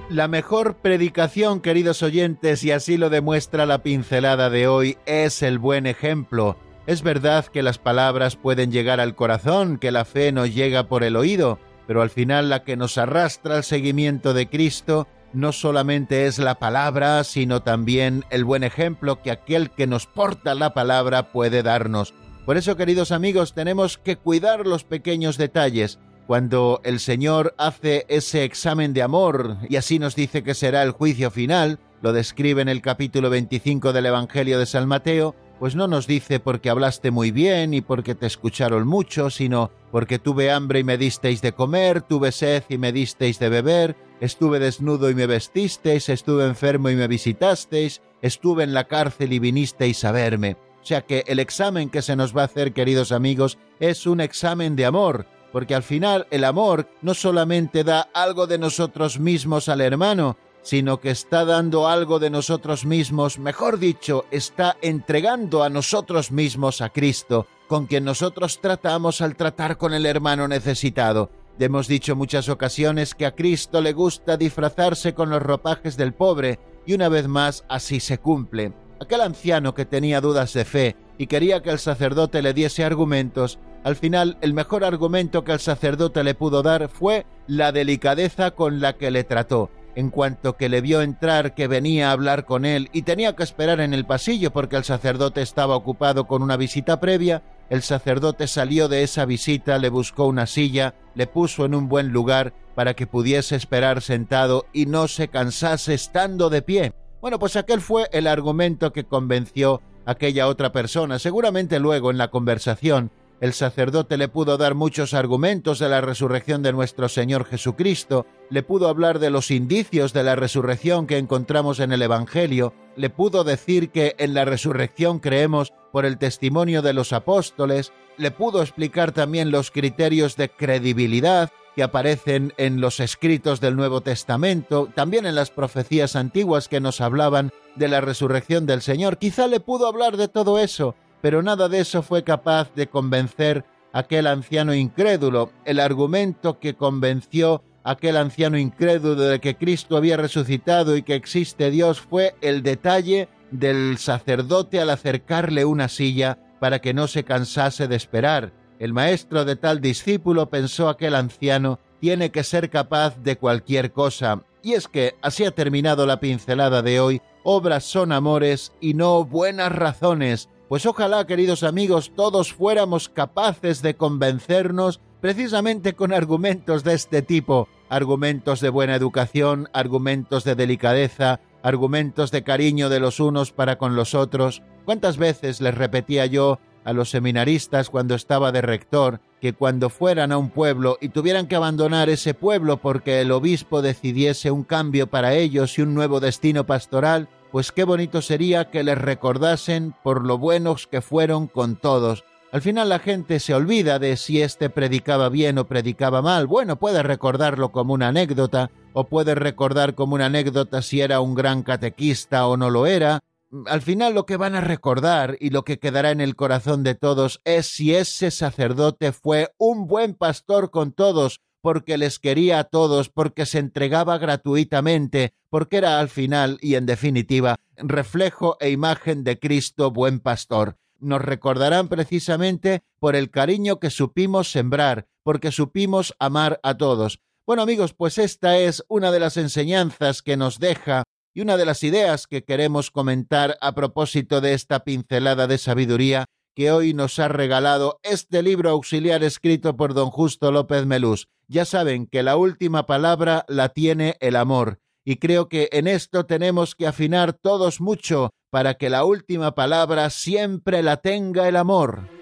La 0.08 0.26
mejor 0.26 0.74
predicación, 0.78 1.60
queridos 1.60 2.02
oyentes, 2.02 2.64
y 2.64 2.72
así 2.72 2.96
lo 2.96 3.10
demuestra 3.10 3.64
la 3.64 3.84
pincelada 3.84 4.50
de 4.50 4.66
hoy, 4.66 4.98
es 5.06 5.40
el 5.44 5.60
buen 5.60 5.86
ejemplo. 5.86 6.56
Es 6.88 7.02
verdad 7.02 7.46
que 7.46 7.62
las 7.62 7.78
palabras 7.78 8.34
pueden 8.34 8.72
llegar 8.72 8.98
al 8.98 9.14
corazón, 9.14 9.78
que 9.78 9.92
la 9.92 10.04
fe 10.04 10.32
nos 10.32 10.52
llega 10.52 10.88
por 10.88 11.04
el 11.04 11.14
oído, 11.14 11.60
pero 11.86 12.02
al 12.02 12.10
final 12.10 12.50
la 12.50 12.64
que 12.64 12.76
nos 12.76 12.98
arrastra 12.98 13.54
al 13.56 13.62
seguimiento 13.62 14.34
de 14.34 14.48
Cristo 14.48 15.06
no 15.32 15.52
solamente 15.52 16.26
es 16.26 16.40
la 16.40 16.56
palabra, 16.56 17.22
sino 17.22 17.62
también 17.62 18.24
el 18.30 18.44
buen 18.44 18.64
ejemplo 18.64 19.22
que 19.22 19.30
aquel 19.30 19.70
que 19.70 19.86
nos 19.86 20.06
porta 20.06 20.56
la 20.56 20.74
palabra 20.74 21.30
puede 21.30 21.62
darnos. 21.62 22.14
Por 22.46 22.56
eso, 22.56 22.76
queridos 22.76 23.12
amigos, 23.12 23.52
tenemos 23.52 23.98
que 23.98 24.16
cuidar 24.16 24.66
los 24.66 24.84
pequeños 24.84 25.36
detalles. 25.36 25.98
Cuando 26.26 26.80
el 26.84 27.00
Señor 27.00 27.54
hace 27.58 28.06
ese 28.08 28.44
examen 28.44 28.92
de 28.92 29.02
amor 29.02 29.58
y 29.68 29.76
así 29.76 29.98
nos 29.98 30.14
dice 30.14 30.42
que 30.42 30.54
será 30.54 30.82
el 30.82 30.92
juicio 30.92 31.30
final, 31.30 31.78
lo 32.02 32.12
describe 32.12 32.62
en 32.62 32.68
el 32.68 32.82
capítulo 32.82 33.30
25 33.30 33.92
del 33.92 34.06
Evangelio 34.06 34.58
de 34.58 34.66
San 34.66 34.88
Mateo, 34.88 35.34
pues 35.58 35.74
no 35.74 35.86
nos 35.86 36.06
dice 36.06 36.40
porque 36.40 36.70
hablaste 36.70 37.10
muy 37.10 37.30
bien 37.30 37.74
y 37.74 37.82
porque 37.82 38.14
te 38.14 38.26
escucharon 38.26 38.86
mucho, 38.86 39.28
sino 39.28 39.70
porque 39.90 40.18
tuve 40.18 40.50
hambre 40.50 40.78
y 40.80 40.84
me 40.84 40.96
disteis 40.96 41.42
de 41.42 41.52
comer, 41.52 42.00
tuve 42.00 42.32
sed 42.32 42.64
y 42.70 42.78
me 42.78 42.92
disteis 42.92 43.38
de 43.38 43.50
beber, 43.50 43.96
estuve 44.20 44.58
desnudo 44.58 45.10
y 45.10 45.14
me 45.14 45.26
vestisteis, 45.26 46.08
estuve 46.08 46.46
enfermo 46.46 46.88
y 46.88 46.96
me 46.96 47.08
visitasteis, 47.08 48.00
estuve 48.22 48.64
en 48.64 48.72
la 48.72 48.84
cárcel 48.84 49.34
y 49.34 49.38
vinisteis 49.38 50.02
a 50.04 50.12
verme. 50.12 50.56
O 50.82 50.86
sea 50.86 51.02
que 51.02 51.24
el 51.26 51.38
examen 51.38 51.90
que 51.90 52.02
se 52.02 52.16
nos 52.16 52.36
va 52.36 52.42
a 52.42 52.46
hacer, 52.46 52.72
queridos 52.72 53.12
amigos, 53.12 53.58
es 53.80 54.06
un 54.06 54.20
examen 54.20 54.76
de 54.76 54.86
amor, 54.86 55.26
porque 55.52 55.74
al 55.74 55.82
final 55.82 56.26
el 56.30 56.44
amor 56.44 56.88
no 57.02 57.14
solamente 57.14 57.84
da 57.84 58.08
algo 58.14 58.46
de 58.46 58.58
nosotros 58.58 59.18
mismos 59.18 59.68
al 59.68 59.80
hermano, 59.80 60.36
sino 60.62 61.00
que 61.00 61.10
está 61.10 61.44
dando 61.44 61.88
algo 61.88 62.18
de 62.18 62.30
nosotros 62.30 62.84
mismos, 62.84 63.38
mejor 63.38 63.78
dicho, 63.78 64.26
está 64.30 64.76
entregando 64.82 65.62
a 65.62 65.68
nosotros 65.68 66.30
mismos 66.30 66.80
a 66.80 66.90
Cristo, 66.90 67.46
con 67.66 67.86
quien 67.86 68.04
nosotros 68.04 68.60
tratamos 68.60 69.20
al 69.20 69.36
tratar 69.36 69.76
con 69.76 69.94
el 69.94 70.06
hermano 70.06 70.48
necesitado. 70.48 71.30
Hemos 71.58 71.88
dicho 71.88 72.16
muchas 72.16 72.48
ocasiones 72.48 73.14
que 73.14 73.26
a 73.26 73.34
Cristo 73.34 73.80
le 73.80 73.92
gusta 73.92 74.36
disfrazarse 74.38 75.14
con 75.14 75.28
los 75.28 75.42
ropajes 75.42 75.96
del 75.96 76.14
pobre, 76.14 76.58
y 76.86 76.94
una 76.94 77.08
vez 77.08 77.28
más 77.28 77.64
así 77.68 78.00
se 78.00 78.18
cumple. 78.18 78.72
Aquel 79.00 79.22
anciano 79.22 79.74
que 79.74 79.86
tenía 79.86 80.20
dudas 80.20 80.52
de 80.52 80.66
fe 80.66 80.94
y 81.16 81.26
quería 81.26 81.62
que 81.62 81.70
el 81.70 81.78
sacerdote 81.78 82.42
le 82.42 82.52
diese 82.52 82.84
argumentos, 82.84 83.58
al 83.82 83.96
final 83.96 84.36
el 84.42 84.52
mejor 84.52 84.84
argumento 84.84 85.42
que 85.42 85.52
el 85.52 85.58
sacerdote 85.58 86.22
le 86.22 86.34
pudo 86.34 86.62
dar 86.62 86.90
fue 86.90 87.24
la 87.46 87.72
delicadeza 87.72 88.50
con 88.50 88.78
la 88.78 88.98
que 88.98 89.10
le 89.10 89.24
trató. 89.24 89.70
En 89.94 90.10
cuanto 90.10 90.58
que 90.58 90.68
le 90.68 90.82
vio 90.82 91.00
entrar 91.00 91.54
que 91.54 91.66
venía 91.66 92.10
a 92.10 92.12
hablar 92.12 92.44
con 92.44 92.66
él 92.66 92.90
y 92.92 93.02
tenía 93.02 93.34
que 93.34 93.42
esperar 93.42 93.80
en 93.80 93.94
el 93.94 94.04
pasillo 94.04 94.52
porque 94.52 94.76
el 94.76 94.84
sacerdote 94.84 95.40
estaba 95.40 95.76
ocupado 95.76 96.26
con 96.26 96.42
una 96.42 96.58
visita 96.58 97.00
previa, 97.00 97.42
el 97.70 97.80
sacerdote 97.80 98.46
salió 98.48 98.86
de 98.88 99.02
esa 99.02 99.24
visita, 99.24 99.78
le 99.78 99.88
buscó 99.88 100.26
una 100.26 100.46
silla, 100.46 100.94
le 101.14 101.26
puso 101.26 101.64
en 101.64 101.74
un 101.74 101.88
buen 101.88 102.08
lugar 102.08 102.52
para 102.74 102.92
que 102.92 103.06
pudiese 103.06 103.56
esperar 103.56 104.02
sentado 104.02 104.66
y 104.74 104.84
no 104.84 105.08
se 105.08 105.28
cansase 105.28 105.94
estando 105.94 106.50
de 106.50 106.60
pie. 106.60 106.92
Bueno, 107.20 107.38
pues 107.38 107.56
aquel 107.56 107.80
fue 107.80 108.08
el 108.12 108.26
argumento 108.26 108.92
que 108.92 109.04
convenció 109.04 109.82
a 110.06 110.12
aquella 110.12 110.48
otra 110.48 110.72
persona. 110.72 111.18
Seguramente 111.18 111.78
luego 111.78 112.10
en 112.10 112.18
la 112.18 112.30
conversación 112.30 113.10
el 113.40 113.54
sacerdote 113.54 114.18
le 114.18 114.28
pudo 114.28 114.58
dar 114.58 114.74
muchos 114.74 115.14
argumentos 115.14 115.78
de 115.78 115.88
la 115.88 116.02
resurrección 116.02 116.62
de 116.62 116.72
nuestro 116.72 117.08
Señor 117.08 117.46
Jesucristo, 117.46 118.26
le 118.50 118.62
pudo 118.62 118.88
hablar 118.88 119.18
de 119.18 119.30
los 119.30 119.50
indicios 119.50 120.12
de 120.12 120.24
la 120.24 120.36
resurrección 120.36 121.06
que 121.06 121.16
encontramos 121.16 121.80
en 121.80 121.92
el 121.92 122.02
Evangelio, 122.02 122.74
le 122.96 123.08
pudo 123.08 123.42
decir 123.42 123.88
que 123.90 124.14
en 124.18 124.34
la 124.34 124.44
resurrección 124.44 125.20
creemos 125.20 125.72
por 125.90 126.04
el 126.04 126.18
testimonio 126.18 126.82
de 126.82 126.92
los 126.92 127.14
apóstoles, 127.14 127.94
le 128.16 128.30
pudo 128.30 128.62
explicar 128.62 129.12
también 129.12 129.50
los 129.50 129.70
criterios 129.70 130.36
de 130.36 130.48
credibilidad 130.48 131.50
que 131.74 131.82
aparecen 131.82 132.52
en 132.56 132.80
los 132.80 133.00
escritos 133.00 133.60
del 133.60 133.76
Nuevo 133.76 134.00
Testamento, 134.00 134.88
también 134.94 135.26
en 135.26 135.34
las 135.34 135.50
profecías 135.50 136.16
antiguas 136.16 136.68
que 136.68 136.80
nos 136.80 137.00
hablaban 137.00 137.52
de 137.76 137.88
la 137.88 138.00
resurrección 138.00 138.66
del 138.66 138.82
Señor. 138.82 139.18
Quizá 139.18 139.46
le 139.46 139.60
pudo 139.60 139.86
hablar 139.86 140.16
de 140.16 140.28
todo 140.28 140.58
eso, 140.58 140.94
pero 141.22 141.42
nada 141.42 141.68
de 141.68 141.80
eso 141.80 142.02
fue 142.02 142.24
capaz 142.24 142.74
de 142.74 142.88
convencer 142.88 143.64
a 143.92 144.00
aquel 144.00 144.26
anciano 144.26 144.74
incrédulo. 144.74 145.50
El 145.64 145.80
argumento 145.80 146.58
que 146.58 146.74
convenció 146.74 147.62
a 147.84 147.92
aquel 147.92 148.16
anciano 148.16 148.58
incrédulo 148.58 149.16
de 149.16 149.40
que 149.40 149.56
Cristo 149.56 149.96
había 149.96 150.16
resucitado 150.16 150.96
y 150.96 151.02
que 151.02 151.14
existe 151.14 151.70
Dios 151.70 152.00
fue 152.00 152.34
el 152.40 152.62
detalle 152.62 153.28
del 153.50 153.98
sacerdote 153.98 154.80
al 154.80 154.90
acercarle 154.90 155.64
una 155.64 155.88
silla 155.88 156.38
para 156.60 156.80
que 156.80 156.94
no 156.94 157.08
se 157.08 157.24
cansase 157.24 157.88
de 157.88 157.96
esperar. 157.96 158.52
El 158.78 158.92
maestro 158.92 159.44
de 159.44 159.56
tal 159.56 159.80
discípulo 159.80 160.48
pensó 160.48 160.88
aquel 160.88 161.14
anciano 161.14 161.80
tiene 162.00 162.30
que 162.30 162.44
ser 162.44 162.70
capaz 162.70 163.18
de 163.18 163.36
cualquier 163.36 163.92
cosa. 163.92 164.42
Y 164.62 164.74
es 164.74 164.88
que 164.88 165.16
así 165.22 165.44
ha 165.44 165.50
terminado 165.50 166.06
la 166.06 166.20
pincelada 166.20 166.82
de 166.82 167.00
hoy. 167.00 167.22
Obras 167.42 167.84
son 167.84 168.12
amores 168.12 168.72
y 168.80 168.94
no 168.94 169.24
buenas 169.24 169.72
razones. 169.72 170.48
Pues 170.68 170.86
ojalá, 170.86 171.26
queridos 171.26 171.62
amigos, 171.62 172.12
todos 172.14 172.52
fuéramos 172.52 173.08
capaces 173.08 173.82
de 173.82 173.94
convencernos 173.96 175.00
precisamente 175.20 175.94
con 175.94 176.12
argumentos 176.12 176.84
de 176.84 176.94
este 176.94 177.22
tipo, 177.22 177.68
argumentos 177.88 178.60
de 178.60 178.70
buena 178.70 178.94
educación, 178.94 179.68
argumentos 179.72 180.44
de 180.44 180.54
delicadeza, 180.54 181.40
argumentos 181.62 182.30
de 182.30 182.42
cariño 182.42 182.88
de 182.88 183.00
los 183.00 183.20
unos 183.20 183.52
para 183.52 183.78
con 183.78 183.96
los 183.96 184.14
otros. 184.14 184.62
¿Cuántas 184.84 185.16
veces 185.16 185.60
les 185.60 185.74
repetía 185.74 186.26
yo 186.26 186.58
a 186.84 186.92
los 186.92 187.10
seminaristas 187.10 187.90
cuando 187.90 188.14
estaba 188.14 188.52
de 188.52 188.62
rector 188.62 189.20
que 189.40 189.52
cuando 189.52 189.90
fueran 189.90 190.32
a 190.32 190.38
un 190.38 190.50
pueblo 190.50 190.98
y 191.00 191.10
tuvieran 191.10 191.46
que 191.46 191.56
abandonar 191.56 192.08
ese 192.08 192.34
pueblo 192.34 192.78
porque 192.78 193.20
el 193.20 193.32
obispo 193.32 193.82
decidiese 193.82 194.50
un 194.50 194.64
cambio 194.64 195.06
para 195.06 195.34
ellos 195.34 195.78
y 195.78 195.82
un 195.82 195.94
nuevo 195.94 196.20
destino 196.20 196.66
pastoral, 196.66 197.28
pues 197.50 197.72
qué 197.72 197.84
bonito 197.84 198.22
sería 198.22 198.70
que 198.70 198.82
les 198.82 198.98
recordasen 198.98 199.94
por 200.02 200.26
lo 200.26 200.38
buenos 200.38 200.86
que 200.86 201.00
fueron 201.00 201.46
con 201.46 201.76
todos. 201.76 202.24
Al 202.52 202.62
final 202.62 202.88
la 202.88 202.98
gente 202.98 203.38
se 203.38 203.54
olvida 203.54 204.00
de 204.00 204.16
si 204.16 204.42
éste 204.42 204.70
predicaba 204.70 205.28
bien 205.28 205.56
o 205.58 205.68
predicaba 205.68 206.20
mal. 206.20 206.48
Bueno, 206.48 206.80
puede 206.80 207.04
recordarlo 207.04 207.70
como 207.70 207.94
una 207.94 208.08
anécdota, 208.08 208.72
o 208.92 209.04
puede 209.04 209.36
recordar 209.36 209.94
como 209.94 210.16
una 210.16 210.26
anécdota 210.26 210.82
si 210.82 211.00
era 211.00 211.20
un 211.20 211.36
gran 211.36 211.62
catequista 211.62 212.48
o 212.48 212.56
no 212.56 212.68
lo 212.68 212.86
era. 212.86 213.20
Al 213.66 213.82
final 213.82 214.14
lo 214.14 214.26
que 214.26 214.36
van 214.36 214.56
a 214.56 214.60
recordar 214.60 215.36
y 215.38 215.50
lo 215.50 215.62
que 215.62 215.78
quedará 215.78 216.10
en 216.10 216.20
el 216.20 216.34
corazón 216.34 216.82
de 216.82 216.96
todos 216.96 217.40
es 217.44 217.66
si 217.66 217.94
ese 217.94 218.32
sacerdote 218.32 219.12
fue 219.12 219.52
un 219.56 219.86
buen 219.86 220.14
pastor 220.14 220.72
con 220.72 220.92
todos, 220.92 221.40
porque 221.60 221.98
les 221.98 222.18
quería 222.18 222.58
a 222.58 222.64
todos, 222.64 223.10
porque 223.10 223.46
se 223.46 223.60
entregaba 223.60 224.18
gratuitamente, 224.18 225.34
porque 225.50 225.76
era 225.76 226.00
al 226.00 226.08
final 226.08 226.58
y 226.60 226.74
en 226.74 226.86
definitiva 226.86 227.60
reflejo 227.76 228.56
e 228.58 228.70
imagen 228.70 229.22
de 229.22 229.38
Cristo 229.38 229.92
buen 229.92 230.18
pastor. 230.18 230.76
Nos 231.00 231.22
recordarán 231.22 231.88
precisamente 231.88 232.82
por 232.98 233.16
el 233.16 233.30
cariño 233.30 233.80
que 233.80 233.90
supimos 233.90 234.50
sembrar, 234.50 235.06
porque 235.22 235.50
supimos 235.50 236.14
amar 236.18 236.60
a 236.62 236.76
todos. 236.76 237.20
Bueno 237.46 237.62
amigos, 237.62 237.94
pues 237.94 238.18
esta 238.18 238.58
es 238.58 238.84
una 238.88 239.10
de 239.10 239.20
las 239.20 239.36
enseñanzas 239.36 240.22
que 240.22 240.36
nos 240.36 240.58
deja 240.58 241.04
y 241.32 241.40
una 241.40 241.56
de 241.56 241.64
las 241.64 241.82
ideas 241.82 242.26
que 242.26 242.44
queremos 242.44 242.90
comentar 242.90 243.56
a 243.60 243.74
propósito 243.74 244.40
de 244.40 244.52
esta 244.52 244.84
pincelada 244.84 245.46
de 245.46 245.58
sabiduría 245.58 246.26
que 246.54 246.70
hoy 246.70 246.92
nos 246.92 247.18
ha 247.18 247.28
regalado 247.28 247.98
este 248.02 248.42
libro 248.42 248.70
auxiliar 248.70 249.22
escrito 249.22 249.76
por 249.76 249.94
don 249.94 250.10
Justo 250.10 250.52
López 250.52 250.84
Melús. 250.84 251.28
Ya 251.48 251.64
saben 251.64 252.06
que 252.06 252.22
la 252.22 252.36
última 252.36 252.86
palabra 252.86 253.44
la 253.48 253.70
tiene 253.70 254.16
el 254.20 254.36
amor, 254.36 254.80
y 255.04 255.16
creo 255.16 255.48
que 255.48 255.68
en 255.72 255.86
esto 255.86 256.26
tenemos 256.26 256.74
que 256.74 256.86
afinar 256.86 257.32
todos 257.32 257.80
mucho 257.80 258.30
para 258.50 258.74
que 258.74 258.90
la 258.90 259.04
última 259.04 259.54
palabra 259.54 260.10
siempre 260.10 260.82
la 260.82 260.98
tenga 260.98 261.48
el 261.48 261.56
amor. 261.56 262.19